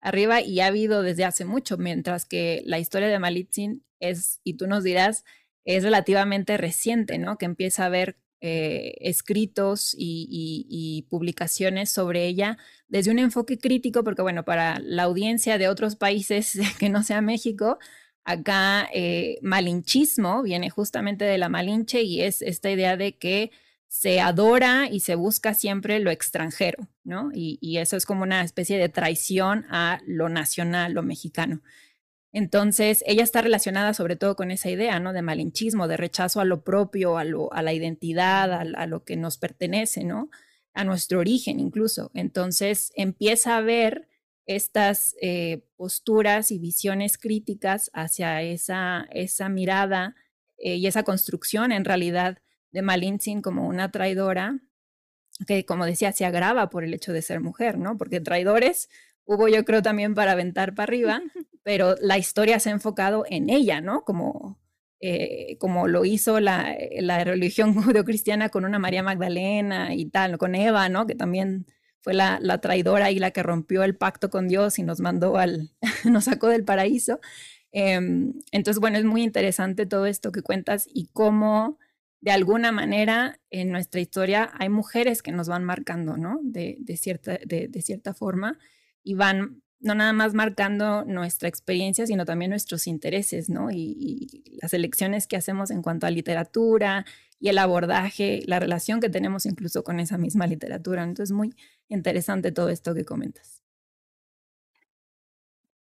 arriba 0.01 0.41
y 0.43 0.61
ha 0.61 0.66
habido 0.66 1.03
desde 1.03 1.24
hace 1.24 1.45
mucho, 1.45 1.76
mientras 1.79 2.26
que 2.26 2.62
la 2.66 2.79
historia 2.79 3.09
de 3.09 3.18
Malintzin 3.18 3.85
es, 4.01 4.41
y 4.45 4.55
tú 4.55 4.66
nos 4.66 4.85
dirás, 4.85 5.24
es 5.64 5.83
relativamente 5.83 6.57
reciente, 6.57 7.18
¿no? 7.18 7.37
Que 7.39 7.47
empieza 7.47 7.85
a 7.85 7.87
haber, 7.87 8.16
eh, 8.41 8.95
escritos 9.01 9.95
y 9.99 11.07
publicaciones 11.11 11.91
sobre 11.91 12.26
ella 12.26 12.59
desde 12.89 13.11
un 13.11 13.18
enfoque 13.18 13.59
crítico, 13.59 14.03
porque, 14.03 14.22
bueno, 14.22 14.45
para 14.45 14.78
la 14.80 15.05
audiencia 15.05 15.59
de 15.59 15.68
otros 15.68 15.97
países 15.97 16.59
que 16.78 16.89
no 16.89 17.03
sea 17.03 17.20
México, 17.20 17.78
acá, 18.24 18.89
eh, 18.93 19.39
malinchismo 19.43 20.43
viene 20.43 20.70
justamente 20.70 21.24
de 21.24 21.39
la 21.39 21.49
Malinche 21.49 22.03
y 22.03 22.22
es 22.22 22.43
esta 22.43 22.70
idea 22.70 22.97
de 22.97 23.16
que 23.16 23.51
se 23.89 24.20
adora 24.20 24.89
y 24.91 25.01
se 25.01 25.14
busca 25.14 25.55
siempre 25.55 25.99
lo 25.99 26.11
extranjero, 26.11 26.89
¿no? 27.05 27.30
Y 27.32 27.59
y 27.62 27.78
eso 27.78 27.97
es 27.97 28.05
como 28.05 28.22
una 28.22 28.43
especie 28.43 28.76
de 28.78 28.91
traición 28.91 29.64
a 29.70 30.01
lo 30.07 30.28
nacional, 30.28 30.93
lo 30.93 31.03
mexicano. 31.03 31.62
Entonces, 32.39 33.03
ella 33.05 33.24
está 33.24 33.43
relacionada 33.43 33.95
sobre 33.95 34.14
todo 34.14 34.36
con 34.36 34.53
esa 34.53 34.70
idea, 34.70 35.01
¿no?, 35.01 35.12
de 35.12 35.22
malinchismo, 35.22 35.89
de 35.89 35.97
rechazo 35.97 36.41
a 36.41 36.45
lo 36.45 36.62
propio, 36.62 37.18
a 37.18 37.24
la 37.62 37.72
identidad, 37.72 38.53
a 38.53 38.86
lo 38.86 39.03
que 39.03 39.16
nos 39.16 39.39
pertenece, 39.39 40.05
¿no?, 40.05 40.30
a 40.72 40.84
nuestro 40.84 41.18
origen, 41.18 41.59
incluso. 41.59 42.12
Entonces, 42.14 42.93
empieza 42.95 43.55
a 43.55 43.57
haber 43.57 44.07
estas, 44.47 45.16
eh, 45.20 45.64
posturas 45.74 46.53
y 46.53 46.61
visiones 46.61 47.18
críticas 47.18 47.91
hacia 47.93 48.41
esa 48.43 49.09
esa 49.11 49.49
mirada, 49.49 50.14
eh, 50.59 50.76
y 50.76 50.86
esa 50.86 51.03
construcción, 51.03 51.72
en 51.72 51.84
realidad, 51.84 52.39
de 52.70 52.82
Malintzin 52.82 53.43
como 53.43 53.66
una 53.66 53.91
traidora, 53.91 54.61
que, 55.49 55.64
como 55.64 55.86
decía, 55.86 56.12
se 56.12 56.24
agrava 56.24 56.70
por 56.70 56.84
el 56.84 56.95
hecho 56.95 57.12
de 57.12 57.22
ser 57.22 57.41
mujer, 57.41 57.78
¿no? 57.78 57.97
Porque 57.99 58.20
traidores 58.20 58.89
hubo, 59.24 59.49
yo 59.49 59.64
creo, 59.64 59.82
también 59.82 60.14
para 60.14 60.32
aventar 60.32 60.74
para 60.76 60.84
arriba, 60.84 61.20
pero 61.69 61.97
la 62.01 62.16
historia 62.16 62.59
se 62.61 62.71
ha 62.71 62.73
enfocado 62.73 63.25
en 63.29 63.51
ella, 63.51 63.83
¿no? 63.83 64.03
Como, 64.03 64.59
eh, 65.01 65.59
como 65.59 65.87
lo 65.87 66.07
hizo 66.07 66.41
la 66.41 66.75
la 67.01 67.23
religión 67.25 67.75
judeocristiana 67.75 68.49
con 68.49 68.64
una 68.64 68.79
María 68.79 69.03
Magdalena 69.03 69.95
y 69.95 70.07
tal, 70.07 70.39
con 70.39 70.55
Eva, 70.55 70.89
¿no? 70.89 71.07
Que 71.07 71.14
también 71.14 71.66
fue 72.01 72.14
la 72.14 72.39
la 72.41 72.62
traidora 72.62 73.11
y 73.11 73.19
la 73.19 73.33
que 73.33 73.43
rompió 73.43 73.83
el 73.85 73.97
pacto 73.97 74.31
con 74.31 74.49
Dios 74.49 74.79
y 74.79 74.83
nos 74.83 75.01
mandó 75.01 75.37
al 75.37 75.71
nos 76.07 76.25
sacó 76.25 76.49
del 76.49 76.64
paraíso. 76.64 77.21
Em, 77.71 78.33
entonces, 78.51 78.81
bueno, 78.81 78.97
es 78.97 79.05
muy 79.05 79.23
interesante 79.23 79.85
todo 79.85 80.07
esto 80.07 80.33
que 80.33 80.41
cuentas 80.41 80.87
y 80.91 81.09
cómo, 81.12 81.79
de 82.23 82.31
alguna 82.31 82.73
manera, 82.73 83.41
en 83.51 83.71
nuestra 83.71 84.01
historia 84.01 84.51
hay 84.59 84.71
mujeres 84.71 85.23
que 85.23 85.33
nos 85.33 85.49
van 85.49 85.64
marcando, 85.64 86.16
¿no? 86.16 86.41
De 86.43 86.79
de 86.81 86.97
cierta 86.97 87.39
de 87.45 87.69
de 87.69 87.83
cierta 87.83 88.14
forma, 88.14 88.59
y 89.05 89.14
van 89.16 89.62
no 89.81 89.95
nada 89.95 90.12
más 90.12 90.35
marcando 90.35 91.05
nuestra 91.05 91.49
experiencia, 91.49 92.07
sino 92.07 92.24
también 92.24 92.51
nuestros 92.51 92.87
intereses, 92.87 93.49
¿no? 93.49 93.70
Y 93.70 94.59
las 94.61 94.74
elecciones 94.74 95.26
que 95.26 95.37
hacemos 95.37 95.70
en 95.70 95.83
cuanto 95.83 96.07
a 96.07 96.11
literatura 96.11 97.05
y 97.39 97.49
el 97.49 97.59
abordaje, 97.59 98.43
la 98.47 98.59
relación 98.59 99.01
que 99.01 99.09
tenemos 99.09 99.47
incluso 99.47 99.85
con 99.85 100.01
esa 100.01 100.18
misma 100.18 100.47
literatura. 100.47 101.05
Entonces, 101.05 101.33
muy 101.35 101.55
interesante 101.89 102.51
todo 102.53 102.68
esto 102.68 102.95
que 102.95 103.05
comentas. 103.05 103.62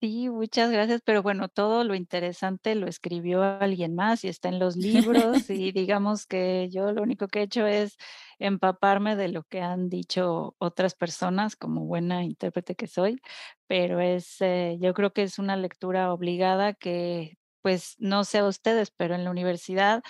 Sí, 0.04 0.28
muchas 0.28 0.70
gracias, 0.70 1.00
pero 1.02 1.22
bueno, 1.22 1.48
todo 1.48 1.82
lo 1.82 1.94
interesante 1.94 2.74
lo 2.74 2.86
escribió 2.88 3.42
alguien 3.42 3.94
más 3.94 4.22
y 4.22 4.28
está 4.28 4.50
en 4.50 4.58
los 4.58 4.76
libros, 4.76 5.48
y 5.48 5.72
digamos 5.72 6.26
que 6.26 6.68
yo 6.70 6.92
lo 6.92 7.00
único 7.02 7.26
que 7.26 7.38
he 7.40 7.42
hecho 7.44 7.66
es 7.66 7.96
empaparme 8.38 9.16
de 9.16 9.28
lo 9.28 9.44
que 9.44 9.62
han 9.62 9.88
dicho 9.88 10.56
otras 10.58 10.94
personas, 10.94 11.56
como 11.56 11.86
buena 11.86 12.22
intérprete 12.22 12.74
que 12.74 12.86
soy, 12.86 13.18
pero 13.66 13.98
es, 13.98 14.42
eh, 14.42 14.76
yo 14.78 14.92
creo 14.92 15.14
que 15.14 15.22
es 15.22 15.38
una 15.38 15.56
lectura 15.56 16.12
obligada 16.12 16.74
que, 16.74 17.38
pues, 17.62 17.94
no 17.98 18.24
sé 18.24 18.38
a 18.38 18.46
ustedes, 18.46 18.90
pero 18.90 19.14
en 19.14 19.24
la 19.24 19.30
universidad 19.30 20.02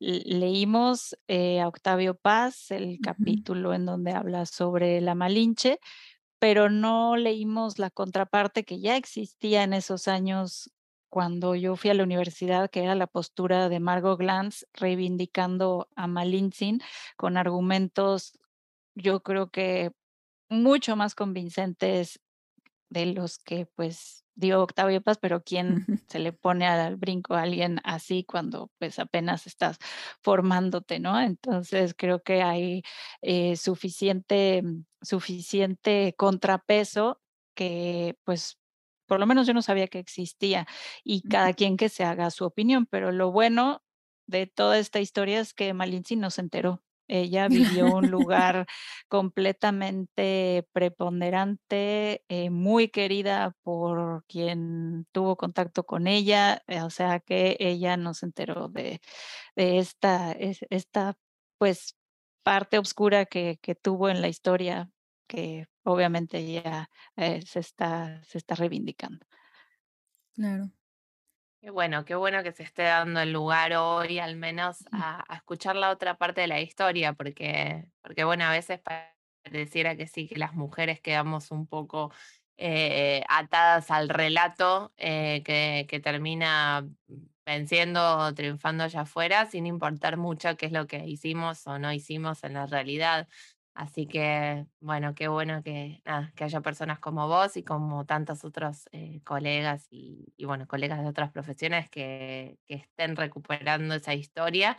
leímos, 0.00 1.16
eh, 1.28 1.60
a 1.60 1.68
Octavio 1.68 2.16
Paz, 2.16 2.70
el 2.70 2.98
capítulo 3.00 3.74
en 3.74 3.86
donde 3.86 4.12
habla 4.12 4.44
sobre 4.46 5.00
la 5.00 5.14
Malinche, 5.14 5.78
pero 6.38 6.70
no 6.70 7.16
leímos 7.16 7.78
la 7.78 7.90
contraparte 7.90 8.64
que 8.64 8.80
ya 8.80 8.96
existía 8.96 9.62
en 9.62 9.72
esos 9.72 10.08
años 10.08 10.70
cuando 11.08 11.54
yo 11.54 11.76
fui 11.76 11.90
a 11.90 11.94
la 11.94 12.02
universidad, 12.02 12.70
que 12.70 12.82
era 12.82 12.94
la 12.94 13.06
postura 13.06 13.68
de 13.68 13.80
Margot 13.80 14.18
Glantz 14.18 14.66
reivindicando 14.74 15.88
a 15.96 16.06
Malintzin 16.06 16.80
con 17.16 17.36
argumentos, 17.36 18.38
yo 18.94 19.22
creo 19.22 19.50
que 19.50 19.92
mucho 20.48 20.96
más 20.96 21.14
convincentes 21.14 22.20
de 22.90 23.06
los 23.06 23.38
que, 23.38 23.66
pues, 23.66 24.24
dio 24.34 24.62
Octavio 24.62 25.02
Paz, 25.02 25.18
pero 25.20 25.42
quién 25.44 25.86
se 26.08 26.18
le 26.20 26.32
pone 26.32 26.66
al 26.66 26.96
brinco 26.96 27.34
a 27.34 27.42
alguien 27.42 27.80
así 27.84 28.24
cuando, 28.24 28.70
pues, 28.78 28.98
apenas 28.98 29.46
estás 29.46 29.78
formándote, 30.22 31.00
¿no? 31.00 31.20
Entonces, 31.20 31.94
creo 31.96 32.22
que 32.22 32.42
hay, 32.42 32.82
eh, 33.22 33.56
suficiente 33.56 34.62
suficiente 35.02 36.14
contrapeso 36.18 37.20
que, 37.56 38.16
pues, 38.24 38.58
por 39.06 39.20
lo 39.20 39.26
menos 39.26 39.46
yo 39.46 39.54
no 39.54 39.62
sabía 39.62 39.88
que 39.88 39.98
existía, 40.00 40.66
y 41.04 41.22
cada 41.22 41.52
quien 41.54 41.76
que 41.76 41.88
se 41.88 42.04
haga 42.04 42.30
su 42.30 42.44
opinión, 42.44 42.86
pero 42.86 43.12
lo 43.12 43.30
bueno 43.32 43.82
de 44.26 44.46
toda 44.48 44.78
esta 44.78 45.00
historia 45.00 45.40
es 45.40 45.54
que 45.54 45.72
Malintzin 45.74 46.20
no 46.20 46.30
se 46.30 46.40
enteró. 46.42 46.82
Ella 47.08 47.48
vivió 47.48 47.88
un 47.94 48.10
lugar 48.10 48.66
completamente 49.08 50.66
preponderante, 50.72 52.24
eh, 52.28 52.50
muy 52.50 52.88
querida 52.88 53.52
por 53.62 54.24
quien 54.26 55.06
tuvo 55.12 55.36
contacto 55.36 55.84
con 55.84 56.06
ella, 56.08 56.62
eh, 56.68 56.82
o 56.82 56.90
sea, 56.90 57.20
que 57.20 57.56
ella 57.60 57.96
no 57.96 58.14
se 58.14 58.26
enteró 58.26 58.68
de 58.68 59.00
de 59.56 59.78
esta 59.78 60.32
es 60.32 60.60
esta, 60.70 61.14
pues, 61.58 61.96
parte 62.44 62.78
oscura 62.78 63.26
que 63.26 63.58
que 63.62 63.74
tuvo 63.76 64.08
en 64.10 64.22
la 64.22 64.28
historia, 64.28 64.90
que 65.28 65.66
obviamente 65.84 66.38
ella, 66.38 66.88
eh, 67.16 67.42
se 67.46 67.60
está 67.60 68.22
se 68.24 68.38
está 68.38 68.54
reivindicando. 68.56 69.26
Claro. 70.36 70.75
Qué 71.62 71.70
bueno, 71.70 72.04
qué 72.04 72.14
bueno 72.14 72.42
que 72.42 72.52
se 72.52 72.62
esté 72.62 72.82
dando 72.84 73.20
el 73.20 73.32
lugar 73.32 73.72
hoy, 73.74 74.18
al 74.18 74.36
menos 74.36 74.84
a, 74.92 75.24
a 75.32 75.36
escuchar 75.36 75.74
la 75.74 75.90
otra 75.90 76.16
parte 76.18 76.42
de 76.42 76.46
la 76.46 76.60
historia, 76.60 77.14
porque, 77.14 77.86
porque 78.02 78.24
bueno, 78.24 78.44
a 78.44 78.52
veces 78.52 78.80
pareciera 79.44 79.96
que 79.96 80.06
sí, 80.06 80.28
que 80.28 80.36
las 80.38 80.54
mujeres 80.54 81.00
quedamos 81.00 81.50
un 81.50 81.66
poco 81.66 82.12
eh, 82.58 83.24
atadas 83.28 83.90
al 83.90 84.08
relato 84.10 84.92
eh, 84.96 85.42
que, 85.44 85.86
que 85.88 85.98
termina 85.98 86.86
venciendo 87.46 88.18
o 88.18 88.34
triunfando 88.34 88.84
allá 88.84 89.02
afuera, 89.02 89.46
sin 89.46 89.66
importar 89.66 90.16
mucho 90.18 90.56
qué 90.56 90.66
es 90.66 90.72
lo 90.72 90.86
que 90.86 90.98
hicimos 91.06 91.66
o 91.66 91.78
no 91.78 91.92
hicimos 91.92 92.44
en 92.44 92.54
la 92.54 92.66
realidad. 92.66 93.28
Así 93.78 94.06
que, 94.08 94.66
bueno, 94.80 95.14
qué 95.14 95.28
bueno 95.28 95.62
que, 95.62 96.02
que 96.34 96.44
haya 96.44 96.62
personas 96.62 96.98
como 96.98 97.28
vos 97.28 97.58
y 97.58 97.62
como 97.62 98.06
tantos 98.06 98.42
otros 98.42 98.88
eh, 98.92 99.20
colegas 99.22 99.86
y, 99.90 100.32
y, 100.38 100.46
bueno, 100.46 100.66
colegas 100.66 101.02
de 101.02 101.08
otras 101.08 101.30
profesiones 101.30 101.90
que, 101.90 102.58
que 102.66 102.74
estén 102.76 103.16
recuperando 103.16 103.94
esa 103.94 104.14
historia. 104.14 104.78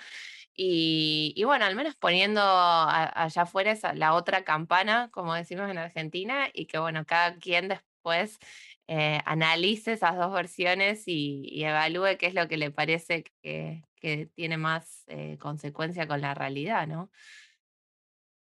Y, 0.55 1.33
y 1.35 1.43
bueno, 1.45 1.65
al 1.65 1.75
menos 1.75 1.95
poniendo 1.95 2.41
allá 2.43 3.43
afuera 3.43 3.71
esa- 3.71 3.93
la 3.93 4.13
otra 4.15 4.43
campana, 4.43 5.09
como 5.11 5.33
decimos 5.35 5.69
en 5.69 5.77
Argentina, 5.79 6.47
y 6.53 6.65
que 6.67 6.79
bueno, 6.79 7.05
cada 7.05 7.35
quien 7.37 7.67
después 7.69 8.39
eh, 8.87 9.19
analice 9.25 9.93
esas 9.93 10.17
dos 10.17 10.33
versiones 10.33 11.07
y, 11.07 11.43
y 11.51 11.65
evalúe 11.65 12.17
qué 12.19 12.27
es 12.27 12.33
lo 12.33 12.47
que 12.47 12.57
le 12.57 12.71
parece 12.71 13.23
que, 13.43 13.83
que 13.95 14.27
tiene 14.27 14.57
más 14.57 15.03
eh, 15.07 15.37
consecuencia 15.39 16.07
con 16.07 16.21
la 16.21 16.33
realidad, 16.33 16.87
¿no? 16.87 17.11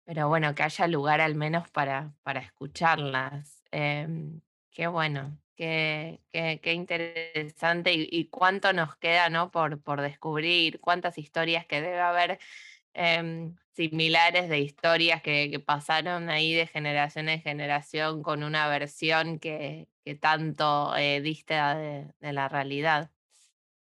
Pero 0.07 0.29
bueno, 0.29 0.55
que 0.55 0.63
haya 0.63 0.87
lugar 0.87 1.19
al 1.19 1.35
menos 1.35 1.69
para, 1.69 2.13
para 2.23 2.39
escucharlas. 2.39 3.61
Em, 3.71 4.39
qué 4.71 4.87
bueno, 4.87 5.37
qué, 5.57 6.21
qué, 6.31 6.61
qué 6.63 6.73
interesante 6.73 7.91
y, 7.93 8.29
cuánto 8.29 8.71
nos 8.71 8.95
queda, 8.95 9.29
¿no? 9.29 9.51
Por, 9.51 9.81
por 9.81 10.01
descubrir, 10.01 10.79
cuántas 10.79 11.17
historias 11.17 11.65
que 11.65 11.81
debe 11.81 11.99
haber 11.99 12.39
em, 12.93 13.57
similares 13.73 14.47
de 14.47 14.59
historias 14.59 15.21
que, 15.21 15.49
que 15.51 15.59
pasaron 15.59 16.29
ahí 16.29 16.53
de 16.53 16.67
generación 16.67 17.27
en 17.27 17.41
generación 17.41 18.23
con 18.23 18.43
una 18.43 18.69
versión 18.69 19.39
que, 19.39 19.89
que 20.05 20.15
tanto 20.15 20.95
eh, 20.95 21.19
dista 21.21 21.75
de 21.75 22.07
de 22.21 22.33
la 22.33 22.47
realidad. 22.47 23.11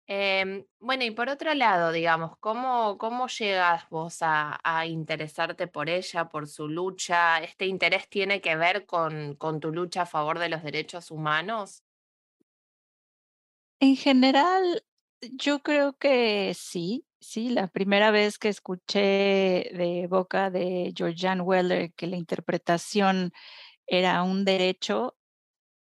Em, 0.09 0.65
bueno, 0.79 1.03
y 1.03 1.11
por 1.11 1.27
otro 1.27 1.53
lado, 1.53 1.91
digamos, 1.91 2.37
¿cómo, 2.39 2.97
cómo 2.97 3.27
llegas 3.27 3.89
vos 3.89 4.19
a, 4.21 4.85
interesarte 4.85 5.67
por 5.67 5.89
ella, 5.89 6.29
por 6.29 6.47
su 6.47 6.69
lucha? 6.69 7.43
¿Este 7.43 7.65
interés 7.65 8.07
tiene 8.07 8.39
que 8.39 8.55
ver 8.55 8.85
con, 8.85 9.35
con 9.35 9.59
tu 9.59 9.71
lucha 9.73 10.03
a 10.03 10.05
favor 10.05 10.39
de 10.39 10.47
los 10.47 10.63
derechos 10.63 11.11
humanos? 11.11 11.83
En 13.81 13.97
general, 13.97 14.83
yo 15.21 15.59
creo 15.59 15.93
que 15.97 16.53
sí, 16.55 17.05
sí, 17.19 17.49
la 17.49 17.67
primera 17.67 18.09
vez 18.09 18.39
que 18.39 18.49
escuché 18.49 19.69
de 19.73 20.07
boca 20.09 20.49
de 20.49 20.93
Georgianne 20.95 21.41
Weller 21.41 21.93
que 21.93 22.07
la 22.07 22.15
interpretación 22.15 23.33
era 23.87 24.23
un 24.23 24.45
derecho, 24.45 25.17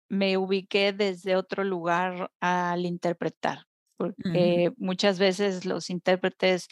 me 0.09 0.37
ubiqué 0.37 0.93
desde 0.93 1.37
otro 1.37 1.65
lugar 1.65 2.33
al 2.41 2.87
interpretar, 2.87 3.67
Porque 3.99 4.73
muchas 4.79 5.19
veces 5.19 5.65
los 5.67 5.91
intérpretes, 5.91 6.69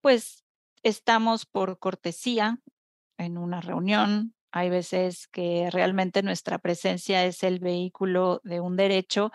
pues, 0.00 0.44
estamos 0.82 1.46
por 1.46 1.78
cortesía 1.80 2.60
en 3.18 3.38
una 3.38 3.60
reunión, 3.60 4.34
hay 4.52 4.70
veces 4.70 5.28
que 5.28 5.70
realmente 5.72 6.22
nuestra 6.22 6.58
presencia 6.58 7.24
es 7.26 7.42
el 7.44 7.60
vehículo 7.60 8.40
de 8.44 8.60
un 8.60 8.76
derecho, 8.76 9.32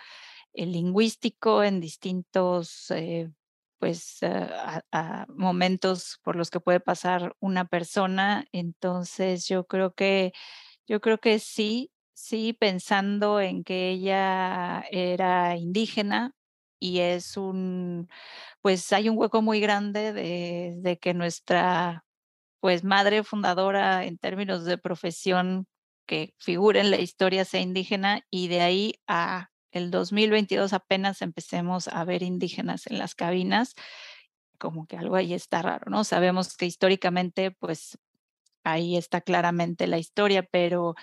el 0.54 0.72
lingüístico 0.74 1.64
en 1.64 1.82
distintos, 1.82 2.91
eh, 2.91 3.32
pues, 3.80 4.20
a 4.24 5.26
momentos 5.30 6.20
por 6.24 6.36
los 6.36 6.50
que 6.50 6.60
puede 6.62 6.80
pasar 6.80 7.36
una 7.39 7.66
persona. 7.68 8.46
Entonces, 8.54 9.48
yo 9.48 9.66
creo 9.68 9.94
que 9.96 10.34
yo 10.88 11.02
creo 11.02 11.20
que 11.20 11.39
sí, 11.39 11.91
sí, 12.14 12.54
pensando 12.54 13.41
en 13.41 13.64
que 13.64 13.89
ella 13.91 14.84
era 14.91 15.58
indígena 15.58 16.34
y 16.84 17.00
es 17.02 17.38
un 17.38 18.10
pues, 18.62 18.94
hay 18.94 19.10
un 19.10 19.18
hueco 19.18 19.42
muy 19.44 19.60
grande 19.62 20.14
de 20.14 20.76
de 20.80 20.98
que 21.00 21.14
nuestra, 21.16 22.06
pues, 22.62 22.84
madre 22.86 23.24
fundadora 23.24 24.06
en 24.06 24.18
términos 24.20 24.66
de 24.66 24.78
profesión 24.80 25.68
que 26.08 26.34
figura 26.40 26.82
en 26.82 26.92
la 26.92 27.00
historia 27.02 27.46
sea 27.46 27.62
indígena, 27.62 28.24
y 28.32 28.50
de 28.50 28.62
ahí 28.62 28.96
a 29.08 29.50
el 29.74 29.92
2022 29.92 30.74
apenas 30.74 31.22
empecemos 31.24 31.88
a 31.90 32.06
ver 32.06 32.24
indígenas 32.24 32.88
en 32.88 33.00
las 33.00 33.16
cabinas, 33.16 33.76
como 34.60 34.88
que 34.88 34.98
algo 34.98 35.16
ahí 35.18 35.34
está 35.36 35.62
raro, 35.64 35.92
¿no? 35.92 36.04
Sabemos 36.06 36.58
que 36.58 36.66
históricamente, 36.68 37.52
pues, 37.52 37.98
ahí 38.66 38.98
está 38.98 39.22
claramente 39.22 39.88
la 39.88 40.00
historia, 40.00 40.44
pero 40.52 40.96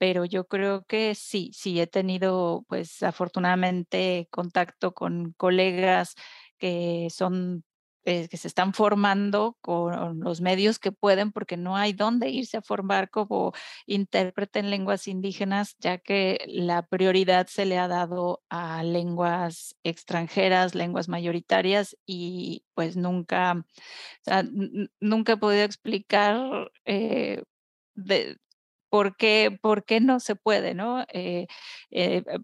pero 0.00 0.24
yo 0.26 0.46
creo 0.48 0.84
que 0.86 1.14
sí, 1.14 1.52
sí 1.54 1.80
he 1.80 1.86
tenido, 1.88 2.64
pues, 2.68 3.02
afortunadamente 3.04 4.28
contacto 4.32 4.94
con 4.94 5.34
colegas 5.38 6.16
que 6.58 7.08
son, 7.12 7.64
eh, 8.06 8.28
que 8.30 8.38
se 8.38 8.48
están 8.48 8.74
formando 8.74 9.58
con 9.62 10.20
los 10.20 10.40
medios 10.40 10.78
que 10.80 10.92
pueden, 10.92 11.32
porque 11.32 11.58
no 11.58 11.76
hay 11.76 11.92
dónde 11.94 12.30
irse 12.30 12.56
a 12.58 12.62
formar 12.62 13.10
como 13.10 13.52
intérprete 13.86 14.60
en 14.60 14.70
lenguas 14.70 15.08
indígenas, 15.08 15.76
ya 15.80 15.98
que 15.98 16.38
la 16.48 16.82
prioridad 16.86 17.46
se 17.48 17.66
le 17.66 17.78
ha 17.78 17.88
dado 17.88 18.42
a 18.50 18.82
lenguas 18.84 19.76
extranjeras, 19.84 20.74
lenguas 20.74 21.10
mayoritarias 21.10 21.96
y, 22.06 22.64
pues, 22.74 22.96
nunca, 22.96 23.66
nunca 25.00 25.32
he 25.34 25.36
podido 25.38 25.64
explicar, 25.64 26.70
eh, 26.86 27.44
de 27.94 28.38
¿Por 28.90 29.16
qué 29.16 29.58
por 29.62 29.84
qué 29.84 30.00
no 30.00 30.20
se 30.20 30.36
puede, 30.36 30.74
no? 30.74 31.02
Eh, 31.12 31.46
eh, 31.90 32.22
eh, 32.26 32.38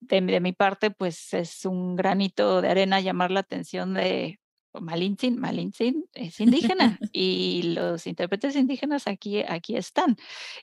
de 0.00 0.20
mi 0.22 0.32
de 0.32 0.40
mi 0.40 0.52
parte, 0.52 0.90
pues, 0.90 1.34
es 1.34 1.64
un 1.66 1.94
granito 1.96 2.62
de 2.62 2.70
arena 2.70 3.00
llamar 3.00 3.30
la 3.30 3.40
atención 3.40 3.94
de 3.94 4.40
Malintzin 4.78 5.38
Malintzin 5.38 6.04
es 6.12 6.40
indígena, 6.40 6.98
y 7.12 7.62
los 7.74 8.06
intérpretes 8.06 8.56
indígenas 8.56 9.06
aquí 9.06 9.42
aquí 9.42 9.76
están. 9.76 10.16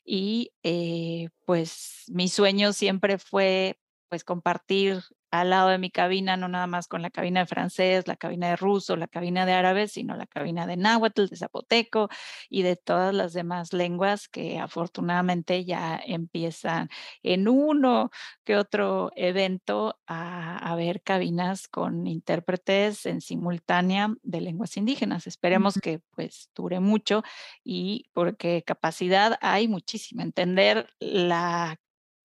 Y, 0.06 0.52
eh, 0.64 1.30
pues, 1.46 2.06
mi 2.08 2.28
sueño 2.30 2.74
siempre 2.74 3.18
fue, 3.18 3.78
pues, 4.10 4.24
compartir 4.24 5.02
al 5.32 5.50
lado 5.50 5.68
de 5.70 5.78
mi 5.78 5.92
cabina, 5.92 6.38
no 6.38 6.48
nada 6.48 6.68
más 6.68 6.88
con 6.88 7.02
la 7.02 7.10
cabina 7.10 7.42
de 7.42 7.46
francés, 7.48 8.08
la 8.08 8.16
cabina 8.16 8.48
de 8.50 8.56
ruso, 8.56 8.96
la 8.96 9.08
cabina 9.08 9.46
de 9.46 9.52
árabe, 9.54 9.88
sino 9.90 10.16
la 10.16 10.26
cabina 10.26 10.66
de 10.68 10.78
náhuatl, 10.78 11.26
de 11.28 11.36
zapoteco, 11.36 12.08
y 12.50 12.62
de 12.64 12.78
todas 12.78 13.14
las 13.14 13.34
demás 13.34 13.74
lenguas 13.74 14.30
que 14.30 14.58
afortunadamente 14.60 15.66
ya 15.66 16.00
empiezan 16.06 16.90
en 17.24 17.48
uno 17.50 18.10
que 18.46 18.56
otro 18.58 19.12
evento 19.16 20.00
a 20.08 20.58
haber 20.72 21.02
cabinas 21.04 21.68
con 21.68 22.08
intérpretes 22.08 23.06
en 23.06 23.20
simultánea 23.22 24.14
de 24.24 24.42
lenguas 24.42 24.78
indígenas. 24.78 25.28
Esperemos 25.28 25.78
que, 25.78 26.00
pues, 26.16 26.50
dure 26.56 26.80
mucho 26.80 27.24
y 27.64 28.06
porque 28.14 28.64
capacidad 28.66 29.38
hay 29.42 29.68
muchísima. 29.68 30.24
Entender 30.24 30.90
la 31.00 31.78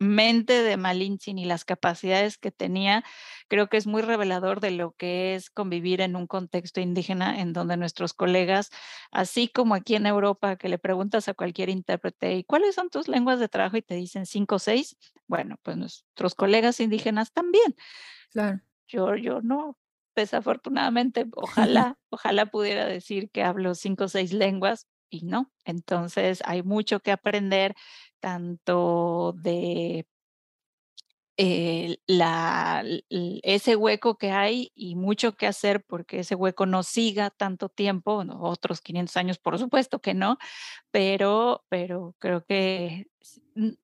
mente 0.03 0.63
de 0.63 0.77
Malintzin 0.77 1.39
y 1.39 1.45
las 1.47 1.65
capacidades 1.65 2.39
que 2.39 2.51
tenía, 2.53 3.05
creo 3.49 3.69
que 3.69 3.77
es 3.79 3.87
muy 3.87 4.03
revelador 4.03 4.61
de 4.61 4.73
lo 4.73 4.93
que 4.93 5.35
es 5.35 5.51
convivir 5.51 6.01
en 6.03 6.17
un 6.17 6.27
contexto 6.27 6.81
indígena 6.81 7.41
en 7.41 7.53
donde 7.53 7.77
nuestros 7.79 8.15
colegas 8.15 8.71
Así 9.13 9.49
como 9.49 9.75
aquí 9.75 9.95
en 9.97 10.07
Europa 10.07 10.57
que 10.57 10.69
le 10.69 10.79
preguntas 10.79 11.29
a 11.29 11.35
cualquier 11.35 11.69
intérprete: 11.71 12.35
"¿Y 12.37 12.45
cuáles 12.45 12.75
son 12.75 12.91
tus 12.91 13.09
lenguas 13.09 13.41
de 13.41 13.49
trabajo?", 13.49 13.77
y 13.77 13.83
te 13.83 13.95
dicen 13.95 14.27
5 14.27 14.57
o 14.57 14.59
6. 14.59 14.97
Bueno, 15.27 15.57
pues 15.63 15.77
nuestros 15.77 16.35
colegas 16.35 16.81
indígenas 16.81 17.33
también. 17.33 17.75
Claro. 18.33 18.63
Yo 18.89 19.15
yo 19.17 19.41
no, 19.43 19.79
desafortunadamente, 20.17 21.27
ojalá 21.35 21.99
ojalá 22.11 22.47
pudiera 22.47 22.87
decir 22.87 23.31
que 23.31 23.43
hablo 23.43 23.75
5 23.75 24.05
o 24.05 24.09
6 24.09 24.33
lenguas 24.33 24.87
y 25.13 25.23
no. 25.23 25.53
Entonces, 25.65 26.43
hay 26.47 26.63
mucho 26.65 27.01
que 27.01 27.13
aprender, 27.13 27.75
tanto 28.21 29.35
de 29.43 30.07
eh, 31.39 31.97
la, 32.07 32.85
ese 33.43 33.75
hueco 33.77 34.17
que 34.19 34.31
hay 34.33 34.71
y 34.75 34.97
mucho 34.97 35.35
que 35.35 35.47
hacer 35.47 35.83
porque 35.85 36.21
ese 36.21 36.35
hueco 36.35 36.67
no 36.67 36.83
siga 36.83 37.31
tanto 37.31 37.69
tiempo, 37.71 38.23
otros 38.41 38.83
500 38.83 39.17
años 39.17 39.39
por 39.39 39.59
supuesto 39.59 40.01
que 40.01 40.13
no, 40.15 40.37
pero, 40.91 41.65
pero 41.71 42.17
creo 42.19 42.45
que 42.45 43.09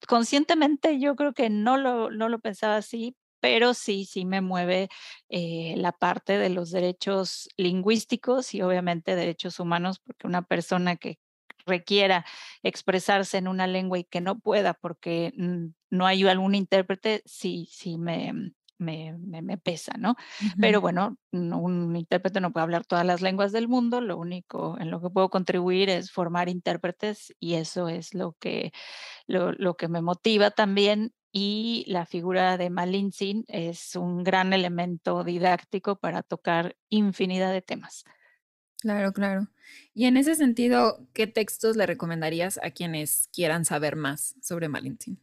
conscientemente 0.09 1.01
yo 1.01 1.17
creo 1.17 1.35
que 1.35 1.51
no 1.51 1.77
lo, 1.79 2.11
no 2.11 2.29
lo 2.29 2.39
pensaba 2.41 2.77
así, 2.77 3.17
pero 3.41 3.75
sí, 3.75 4.05
sí 4.05 4.25
me 4.25 4.41
mueve 4.41 4.89
eh, 5.29 5.75
la 5.77 5.93
parte 5.93 6.39
de 6.39 6.51
los 6.51 6.71
derechos 6.71 7.49
lingüísticos 7.57 8.55
y 8.55 8.63
obviamente 8.63 9.17
derechos 9.17 9.61
humanos, 9.61 10.01
porque 10.01 10.27
una 10.27 10.43
persona 10.43 10.97
que 10.97 11.19
requiera 11.67 12.25
expresarse 12.63 13.39
en 13.39 13.49
una 13.49 13.67
lengua 13.67 13.99
y 13.99 14.05
que 14.05 14.21
no 14.21 14.39
pueda 14.41 14.75
porque 14.75 15.33
no 15.91 16.07
hay 16.07 16.27
algún 16.27 16.55
intérprete, 16.55 17.23
sí, 17.27 17.69
sí 17.71 17.99
me, 17.99 18.53
me, 18.79 19.17
me, 19.19 19.59
pesa, 19.59 19.93
¿no? 19.99 20.17
Pero 20.61 20.81
bueno, 20.81 21.17
un 21.33 21.95
intérprete 21.97 22.41
no 22.41 22.53
puede 22.53 22.63
hablar 22.63 22.85
todas 22.87 23.05
las 23.05 23.21
lenguas 23.21 23.53
del 23.53 23.69
mundo, 23.69 24.01
lo 24.01 24.17
único 24.17 24.77
en 24.81 24.91
lo 24.91 25.01
que 25.01 25.11
puedo 25.11 25.29
contribuir 25.31 25.91
es 25.91 26.11
formar 26.11 26.49
intérpretes 26.49 27.35
y 27.41 27.55
eso 27.55 27.89
es 27.89 28.15
lo 28.15 28.35
que, 28.39 28.73
lo, 29.27 29.53
lo 29.53 29.77
que 29.77 29.89
me 29.89 30.01
motiva 30.01 30.51
también 30.51 31.13
y 31.33 31.85
la 31.89 32.07
figura 32.07 32.57
de 32.57 32.71
Malintzin 32.71 33.45
es 33.49 33.97
un 33.97 34.25
gran 34.25 34.53
elemento 34.53 35.25
didáctico 35.25 35.97
para 35.97 36.23
tocar 36.23 36.77
infinidad 36.89 37.53
de 37.53 37.63
temas. 37.63 38.05
Claro, 38.81 39.13
claro. 39.13 39.49
Y 39.93 40.07
en 40.07 40.17
ese 40.17 40.35
sentido, 40.35 41.07
¿qué 41.13 41.27
textos 41.27 41.77
le 41.77 41.87
recomendarías 41.87 42.59
a 42.63 42.71
quienes 42.71 43.29
quieran 43.33 43.65
saber 43.65 43.97
más 43.97 44.37
sobre 44.41 44.69
Malintzin? 44.69 45.21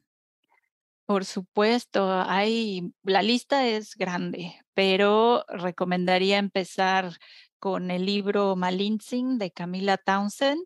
Por 1.05 1.23
supuesto, 1.23 2.11
hay, 2.11 2.93
la 3.03 3.21
lista 3.21 3.67
es 3.67 3.95
grande, 3.95 4.55
pero 4.73 5.45
recomendaría 5.47 6.37
empezar 6.37 7.17
con 7.59 7.91
el 7.91 8.05
libro 8.05 8.55
Malintzin 8.55 9.37
de 9.37 9.51
Camila 9.51 9.97
Townsend 9.97 10.65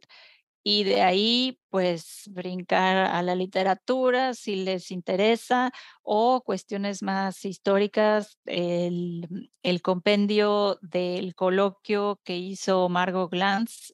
y 0.69 0.83
de 0.83 1.01
ahí 1.01 1.59
pues 1.71 2.29
brincar 2.29 2.97
a 2.97 3.23
la 3.23 3.33
literatura 3.33 4.35
si 4.35 4.55
les 4.55 4.91
interesa 4.91 5.71
o 6.03 6.43
cuestiones 6.43 7.01
más 7.01 7.43
históricas, 7.43 8.37
el, 8.45 9.51
el 9.63 9.81
compendio 9.81 10.77
del 10.83 11.33
coloquio 11.33 12.21
que 12.23 12.37
hizo 12.37 12.87
Margot 12.87 13.31
Glantz 13.31 13.93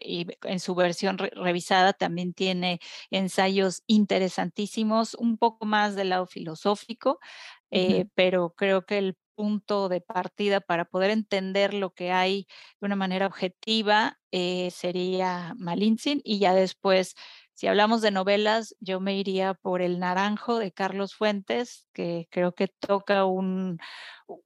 y 0.00 0.28
en 0.44 0.60
su 0.60 0.76
versión 0.76 1.18
revisada 1.18 1.92
también 1.94 2.32
tiene 2.32 2.78
ensayos 3.10 3.82
interesantísimos, 3.88 5.14
un 5.14 5.36
poco 5.36 5.66
más 5.66 5.96
del 5.96 6.10
lado 6.10 6.26
filosófico, 6.26 7.18
eh, 7.72 8.06
pero 8.14 8.54
creo 8.56 8.86
que 8.86 8.98
el 8.98 9.16
punto 9.34 9.88
de 9.88 10.00
partida 10.00 10.60
para 10.60 10.84
poder 10.84 11.10
entender 11.10 11.74
lo 11.74 11.92
que 11.92 12.12
hay 12.12 12.46
de 12.80 12.86
una 12.86 12.96
manera 12.96 13.26
objetiva 13.26 14.17
eh, 14.32 14.70
sería 14.70 15.54
Malintzin 15.58 16.20
y 16.24 16.38
ya 16.38 16.54
después 16.54 17.14
si 17.58 17.66
hablamos 17.66 18.02
de 18.02 18.12
novelas, 18.12 18.76
yo 18.78 19.00
me 19.00 19.18
iría 19.18 19.52
por 19.52 19.82
El 19.82 19.98
Naranjo 19.98 20.60
de 20.60 20.70
Carlos 20.70 21.16
Fuentes, 21.16 21.88
que 21.92 22.28
creo 22.30 22.52
que 22.52 22.68
toca 22.68 23.24
un, 23.24 23.80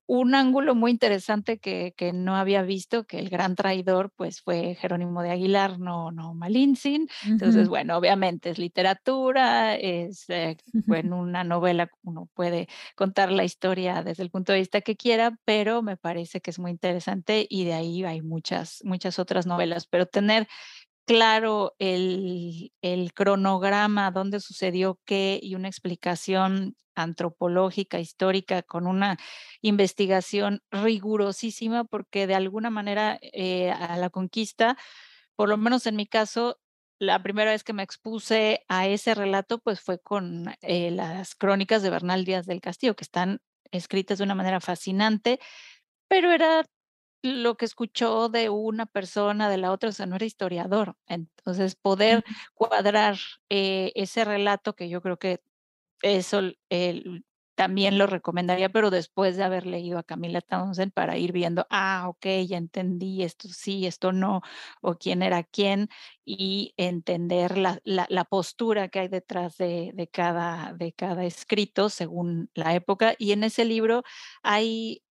un 0.06 0.34
ángulo 0.34 0.74
muy 0.74 0.92
interesante 0.92 1.58
que, 1.58 1.92
que, 1.94 2.14
no 2.14 2.36
había 2.36 2.62
visto, 2.62 3.04
que 3.04 3.18
el 3.18 3.28
gran 3.28 3.54
traidor 3.54 4.12
pues 4.16 4.40
fue 4.40 4.76
Jerónimo 4.76 5.22
de 5.22 5.30
Aguilar, 5.30 5.78
no, 5.78 6.10
no 6.10 6.32
Malintzin. 6.32 7.06
Entonces, 7.26 7.68
bueno, 7.68 7.98
obviamente 7.98 8.48
es 8.48 8.58
literatura, 8.58 9.74
es 9.74 10.24
eh, 10.30 10.56
en 11.04 11.12
una 11.12 11.44
novela 11.44 11.90
uno 12.04 12.30
puede 12.32 12.66
contar 12.96 13.30
la 13.30 13.44
historia 13.44 14.02
desde 14.02 14.22
el 14.22 14.30
punto 14.30 14.52
de 14.52 14.60
vista 14.60 14.80
que 14.80 14.96
quiera, 14.96 15.36
pero 15.44 15.82
me 15.82 15.98
parece 15.98 16.40
que 16.40 16.50
es 16.50 16.58
muy 16.58 16.70
interesante 16.70 17.46
y 17.46 17.64
de 17.64 17.74
ahí 17.74 18.04
hay 18.04 18.22
muchas, 18.22 18.80
muchas 18.84 19.18
otras 19.18 19.46
novelas, 19.46 19.86
pero 19.86 20.06
tener 20.06 20.48
claro 21.06 21.74
el, 21.78 22.72
cronograma, 23.14 24.10
dónde 24.10 24.40
sucedió 24.40 25.00
qué 25.04 25.38
y 25.42 25.54
una 25.54 25.68
explicación 25.68 26.76
antropológica, 26.94 28.00
histórica, 28.00 28.62
con 28.62 28.86
una 28.86 29.16
investigación 29.62 30.62
rigurosísima, 30.70 31.84
porque 31.84 32.26
de 32.26 32.34
alguna 32.34 32.70
manera 32.70 33.18
eh, 33.22 33.70
a 33.70 33.96
la 33.96 34.10
conquista, 34.10 34.76
por 35.36 35.48
lo 35.48 35.56
menos 35.56 35.86
en 35.86 35.96
mi 35.96 36.06
caso, 36.06 36.58
la 36.98 37.22
primera 37.22 37.50
vez 37.50 37.64
que 37.64 37.72
me 37.72 37.82
expuse 37.82 38.64
a 38.68 38.86
ese 38.86 39.14
relato, 39.14 39.58
pues 39.58 39.80
fue 39.80 39.98
con 40.00 40.54
eh, 40.62 40.90
las 40.92 41.34
crónicas 41.34 41.82
de 41.82 41.90
Bernal 41.90 42.24
Díaz 42.24 42.46
del 42.46 42.60
Castillo, 42.60 42.94
que 42.94 43.04
están 43.04 43.40
escritas 43.72 44.18
de 44.18 44.24
una 44.24 44.34
manera 44.34 44.60
fascinante, 44.60 45.40
pero 46.08 46.32
era 46.32 46.64
lo 47.22 47.56
que 47.56 47.64
escuchó 47.64 48.28
de 48.28 48.50
una 48.50 48.86
persona, 48.86 49.48
de 49.48 49.58
la 49.58 49.72
otra, 49.72 49.90
o 49.90 49.92
sea, 49.92 50.06
no 50.06 50.16
era 50.16 50.26
historiador. 50.26 50.96
Entonces, 51.06 51.76
poder 51.76 52.24
cuadrar 52.54 53.16
eh, 53.48 53.92
ese 53.94 54.24
relato, 54.24 54.74
que 54.74 54.88
yo 54.88 55.00
creo 55.02 55.18
que 55.18 55.40
eso 56.02 56.42
también 57.54 57.98
lo 57.98 58.06
recomendaría, 58.06 58.70
pero 58.70 58.90
después 58.90 59.36
de 59.36 59.44
haber 59.44 59.66
leído 59.66 59.98
a 59.98 60.02
Camila 60.02 60.40
Townsend 60.40 60.92
para 60.92 61.18
ir 61.18 61.32
viendo, 61.32 61.66
ah, 61.70 62.06
ok, 62.08 62.26
ya 62.48 62.56
entendí, 62.56 63.22
esto 63.22 63.48
sí, 63.48 63.86
esto 63.86 64.10
no, 64.12 64.40
o 64.80 64.96
quién 64.96 65.22
era 65.22 65.44
quién, 65.44 65.88
y 66.24 66.74
entender 66.76 67.58
la, 67.58 67.80
la, 67.84 68.24
postura 68.24 68.88
que 68.88 69.00
hay 69.00 69.08
detrás 69.08 69.58
de, 69.58 69.92
de, 69.94 70.08
cada, 70.08 70.72
de 70.74 70.92
cada 70.92 71.24
escrito 71.24 71.88
según 71.90 72.50
la 72.54 72.74
época. 72.74 73.14
Y 73.18 73.32
en 73.32 73.44
ese 73.44 73.64
libro 73.64 74.02
hay 74.42 75.02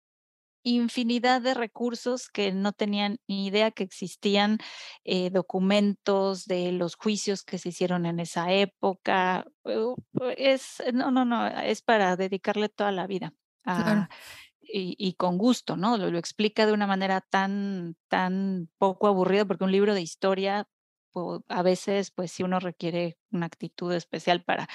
infinidad 0.64 1.42
de 1.42 1.54
recursos 1.54 2.30
que 2.30 2.52
no 2.52 2.72
tenían 2.74 3.18
ni 3.28 3.48
idea 3.48 3.72
que 3.72 3.84
existían, 3.84 4.60
eh, 5.04 5.30
documentos 5.30 6.46
de 6.46 6.72
los 6.72 6.96
juicios 6.96 7.44
que 7.44 7.58
se 7.58 7.70
hicieron 7.70 8.06
en 8.06 8.20
esa 8.20 8.52
época. 8.52 9.46
Es, 10.38 10.84
no, 10.94 11.12
no, 11.12 11.26
no, 11.26 11.48
es 11.48 11.82
para 11.82 12.16
dedicarle 12.16 12.70
toda 12.70 12.92
la 12.92 13.08
vida. 13.08 13.34
y, 14.62 15.14
con 15.16 15.38
gusto, 15.38 15.76
¿no? 15.76 15.98
Lo, 15.98 16.18
explica 16.18 16.66
de 16.66 16.74
una 16.74 16.88
manera 16.88 17.22
tan, 17.22 17.98
tan 18.08 18.70
poco 18.78 19.08
aburrida, 19.08 19.46
porque 19.46 19.66
un 19.66 19.72
libro 19.72 19.94
de 19.94 20.02
historia, 20.02 20.68
a 21.50 21.62
veces, 21.62 22.12
pues 22.12 22.32
si 22.32 22.44
uno 22.44 22.60
requiere 22.60 23.18
una 23.32 23.48
actitud 23.48 23.92
especial 23.92 24.44
para, 24.44 24.70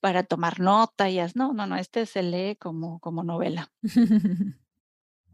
para 0.00 0.24
tomar 0.24 0.58
nota 0.60 1.08
y 1.10 1.20
no, 1.34 1.52
no, 1.52 1.66
no, 1.66 1.76
este 1.76 2.06
se 2.06 2.22
lee 2.22 2.56
como, 2.56 2.98
como 3.00 3.22
novela. 3.22 3.70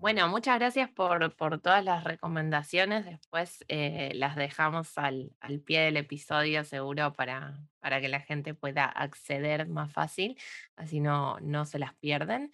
Bueno, 0.02 0.26
muchas 0.26 0.58
gracias 0.58 0.90
por, 0.90 1.32
por 1.36 1.60
todas 1.60 1.84
las 1.84 2.02
recomendaciones. 2.02 3.04
Después 3.04 3.64
eh, 3.68 4.10
las 4.16 4.34
dejamos 4.34 4.98
al, 4.98 5.30
al, 5.38 5.60
pie 5.60 5.82
del 5.82 5.96
episodio 5.96 6.64
seguro 6.64 7.12
para, 7.12 7.64
para 7.78 8.00
que 8.00 8.08
la 8.08 8.18
gente 8.18 8.52
pueda 8.52 8.84
acceder 8.84 9.68
más 9.68 9.92
fácil, 9.92 10.36
así 10.74 10.98
no, 10.98 11.38
no 11.38 11.64
se 11.66 11.78
las 11.78 11.94
pierden. 11.94 12.50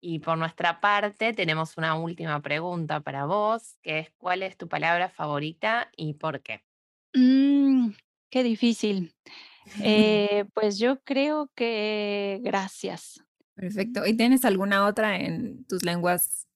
Y 0.00 0.18
por 0.18 0.38
nuestra 0.38 0.80
parte 0.80 1.32
tenemos 1.34 1.78
una 1.78 1.94
última 1.94 2.42
pregunta 2.42 2.98
para 2.98 3.26
vos, 3.26 3.76
que 3.80 4.00
es 4.00 4.10
¿cuál 4.18 4.42
es 4.42 4.56
tu 4.56 4.66
palabra 4.66 5.08
favorita 5.08 5.92
y 5.96 6.14
por 6.14 6.42
qué? 6.42 6.64
Mm, 7.14 7.90
qué 8.28 8.42
difícil. 8.42 9.14
Eh, 9.84 10.46
pues 10.54 10.78
yo 10.78 10.98
creo 11.04 11.50
que 11.54 12.40
gracias. 12.42 13.22
Perfecto. 13.54 14.06
¿Y 14.06 14.16
tienes 14.16 14.46
alguna 14.46 14.86
otra 14.86 15.18
en 15.18 15.66
tus 15.66 15.84
lenguas 15.84 16.47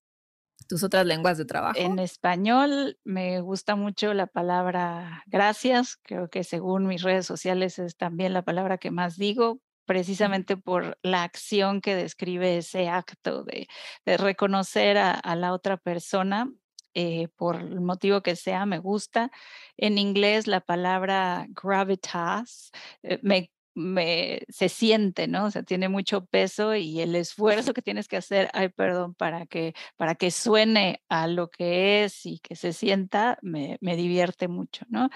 tus 0.72 0.84
otras 0.84 1.04
lenguas 1.04 1.36
de 1.36 1.44
trabajo? 1.44 1.78
En 1.78 1.98
español 1.98 2.98
me 3.04 3.42
gusta 3.42 3.76
mucho 3.76 4.14
la 4.14 4.26
palabra 4.26 5.22
gracias. 5.26 5.98
Creo 6.02 6.30
que 6.30 6.44
según 6.44 6.86
mis 6.86 7.02
redes 7.02 7.26
sociales 7.26 7.78
es 7.78 7.94
también 7.98 8.32
la 8.32 8.40
palabra 8.40 8.78
que 8.78 8.90
más 8.90 9.18
digo, 9.18 9.60
precisamente 9.84 10.56
por 10.56 10.96
la 11.02 11.24
acción 11.24 11.82
que 11.82 11.94
describe 11.94 12.56
ese 12.56 12.88
acto 12.88 13.44
de, 13.44 13.68
reconocer 14.16 14.96
a, 14.96 15.36
la 15.36 15.52
otra 15.52 15.76
persona. 15.76 16.50
Eh, 16.94 17.28
por 17.36 17.56
el 17.56 17.80
motivo 17.80 18.22
que 18.22 18.36
sea, 18.36 18.64
me 18.64 18.78
gusta. 18.78 19.30
En 19.76 19.98
inglés 19.98 20.46
la 20.46 20.60
palabra 20.60 21.46
gravitas 21.50 22.70
eh, 23.02 23.18
me 23.22 23.50
me, 23.74 24.42
se 24.48 24.68
siente, 24.68 25.28
¿no? 25.28 25.46
O 25.46 25.50
sea, 25.50 25.62
tiene 25.62 25.88
mucho 25.88 26.26
peso 26.26 26.74
y 26.74 27.00
el 27.00 27.14
esfuerzo 27.14 27.74
que 27.74 27.82
tienes 27.82 28.08
que 28.08 28.16
hacer, 28.16 28.50
ay, 28.52 28.68
perdón, 28.68 29.14
para 29.14 29.46
que, 29.46 29.74
para 29.96 30.14
que 30.14 30.30
suene 30.30 31.02
a 31.08 31.26
lo 31.26 31.50
que 31.50 32.04
es 32.04 32.26
y 32.26 32.38
que 32.40 32.56
se 32.56 32.72
sienta, 32.72 33.38
me, 33.42 33.78
me 33.80 33.96
divierte 33.96 34.48
mucho, 34.48 34.84
¿no? 34.88 35.08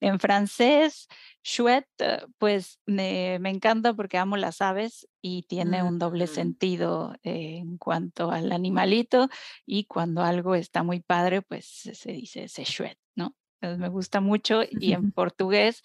En 0.00 0.18
francés, 0.18 1.08
chouette, 1.42 1.86
pues 2.38 2.80
me, 2.86 3.38
me, 3.40 3.50
encanta 3.50 3.94
porque 3.94 4.18
amo 4.18 4.36
las 4.36 4.60
aves 4.60 5.08
y 5.22 5.42
tiene 5.44 5.82
un 5.82 5.98
doble 5.98 6.24
mm. 6.24 6.28
sentido 6.28 7.14
en 7.22 7.78
cuanto 7.78 8.30
al 8.30 8.52
animalito 8.52 9.28
y 9.64 9.84
cuando 9.84 10.22
algo 10.22 10.54
está 10.54 10.82
muy 10.82 11.00
padre, 11.00 11.42
pues 11.42 11.66
se 11.66 12.12
dice 12.12 12.48
se 12.48 12.64
chouette, 12.64 12.98
¿no? 13.14 13.36
Entonces 13.60 13.78
me 13.78 13.88
gusta 13.88 14.20
mucho 14.20 14.62
y 14.68 14.92
en 14.92 15.12
portugués 15.12 15.82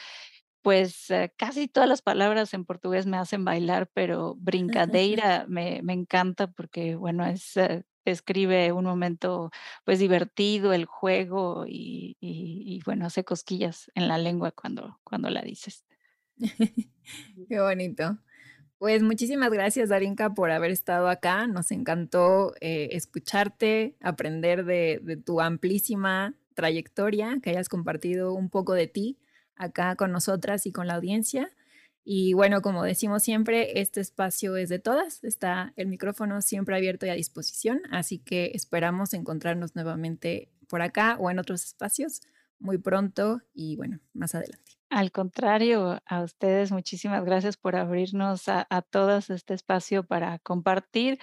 pues, 0.66 1.12
eh, 1.12 1.32
casi 1.38 1.68
todas 1.68 1.88
las 1.88 2.02
palabras 2.02 2.56
en 2.56 2.66
portugués 2.66 3.06
me 3.06 3.18
hacen 3.18 3.46
bailar, 3.46 3.88
pero 3.94 4.34
brincadeira 4.40 5.46
me 5.48 5.82
me 5.84 5.94
encanta 5.94 6.48
porque, 6.48 6.96
bueno, 6.96 7.24
es, 7.24 7.56
eh, 7.58 7.84
describe 8.04 8.72
un 8.72 8.86
momento, 8.86 9.52
pues, 9.84 10.00
divertido, 10.00 10.74
el 10.74 10.86
juego 10.86 11.66
y 11.68 12.18
y 12.20 12.64
y 12.66 12.82
bueno, 12.84 13.06
hace 13.06 13.24
cosquillas 13.24 13.92
en 13.94 14.08
la 14.08 14.18
lengua 14.18 14.52
cuando 14.54 15.00
cuando 15.04 15.30
la 15.30 15.44
dices. 15.44 15.86
Qué 17.50 17.60
bonito. 17.60 18.18
Pues, 18.80 19.04
muchísimas 19.04 19.52
gracias, 19.52 19.90
Darinka, 19.90 20.34
por 20.34 20.52
haber 20.52 20.72
estado 20.72 21.10
acá. 21.10 21.48
Nos 21.48 21.72
encantó, 21.72 22.54
eh, 22.62 22.90
escucharte, 22.94 23.98
aprender 24.02 24.66
de 24.66 25.00
de 25.04 25.18
tu 25.18 25.42
amplísima 25.42 26.36
trayectoria, 26.56 27.40
que 27.44 27.52
hayas 27.52 27.70
compartido 27.70 28.34
un 28.34 28.50
poco 28.50 28.74
de 28.74 28.88
ti 28.88 29.20
acá 29.56 29.96
con 29.96 30.12
nosotras 30.12 30.66
y 30.66 30.72
con 30.72 30.88
la 30.88 30.96
audiencia. 30.96 31.52
Y 32.04 32.34
bueno, 32.34 32.62
como 32.62 32.84
decimos 32.84 33.24
siempre, 33.24 33.82
este 33.82 34.00
espacio 34.00 34.58
es 34.58 34.70
de 34.70 34.78
todas, 34.78 35.24
está 35.24 35.74
el 35.76 35.88
micrófono 35.88 36.42
siempre 36.42 36.76
abierto 36.76 37.08
y 37.08 37.10
a 37.10 37.16
disposición, 37.16 37.82
así 37.92 38.20
que 38.20 38.52
esperamos 38.54 39.16
encontrarnos 39.16 39.76
nuevamente 39.76 40.52
por 40.68 40.84
acá 40.84 41.18
o 41.20 41.32
en 41.32 41.40
otros 41.40 41.66
espacios 41.66 42.22
muy 42.60 42.78
pronto 42.78 43.42
y 43.54 43.76
bueno, 43.76 44.00
más 44.14 44.36
adelante. 44.36 44.74
Al 44.90 45.12
contrario, 45.12 46.00
a 46.06 46.22
ustedes 46.22 46.72
muchísimas 46.72 47.26
gracias 47.26 47.58
por 47.58 47.76
abrirnos 47.76 48.48
a 48.48 48.68
a 48.70 48.82
todas 48.84 49.30
este 49.30 49.56
espacio 49.56 50.04
para 50.04 50.38
compartir, 50.40 51.20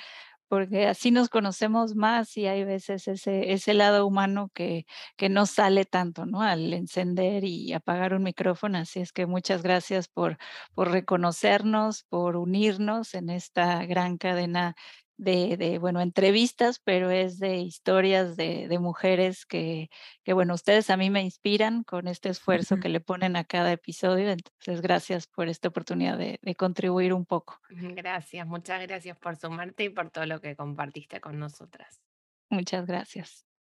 porque 0.52 0.86
así 0.86 1.10
nos 1.10 1.30
conocemos 1.30 1.94
más 1.96 2.36
y 2.36 2.46
hay 2.46 2.62
veces 2.64 3.08
ese 3.08 3.72
lado 3.72 4.06
humano 4.06 4.50
que 4.54 4.84
que 5.16 5.30
no 5.30 5.46
sale 5.46 5.86
tanto, 5.86 6.26
¿no? 6.26 6.42
Al 6.42 6.74
encender 6.74 7.42
y 7.44 7.72
apagar 7.72 8.12
un 8.12 8.22
micrófono, 8.22 8.76
así 8.76 9.00
es 9.00 9.12
que 9.14 9.24
muchas 9.26 9.62
gracias 9.62 10.08
por 10.08 10.36
por 10.74 10.90
reconocernos, 10.90 12.04
por 12.10 12.36
unirnos 12.36 13.14
en 13.14 13.30
esta 13.30 13.86
gran 13.86 14.18
cadena 14.18 14.74
de 15.22 15.56
de, 15.56 15.78
bueno, 15.78 16.00
entrevistas, 16.00 16.80
pero 16.80 17.10
es 17.10 17.38
de 17.38 17.56
historias 17.58 18.36
de 18.36 18.68
de 18.68 18.78
mujeres 18.78 19.46
que 19.46 19.88
que, 20.24 20.32
bueno, 20.32 20.54
ustedes 20.54 20.90
a 20.90 20.96
mí 20.96 21.10
me 21.10 21.22
inspiran 21.22 21.84
con 21.84 22.08
este 22.08 22.28
esfuerzo 22.28 22.78
que 22.78 22.88
le 22.88 23.00
ponen 23.00 23.36
a 23.36 23.44
cada 23.44 23.72
episodio. 23.72 24.30
Entonces, 24.30 24.80
gracias 24.82 25.26
por 25.26 25.48
esta 25.48 25.68
oportunidad 25.68 26.18
de 26.18 26.38
de 26.42 26.54
contribuir 26.54 27.12
un 27.12 27.26
poco. 27.26 27.58
Gracias, 27.70 28.46
muchas 28.46 28.80
gracias 28.82 29.16
por 29.18 29.36
sumarte 29.36 29.84
y 29.84 29.90
por 29.90 30.10
todo 30.10 30.26
lo 30.26 30.40
que 30.40 30.56
compartiste 30.56 31.20
con 31.20 31.38
nosotras. 31.38 32.00
Muchas 32.50 32.86
gracias. 32.86 33.51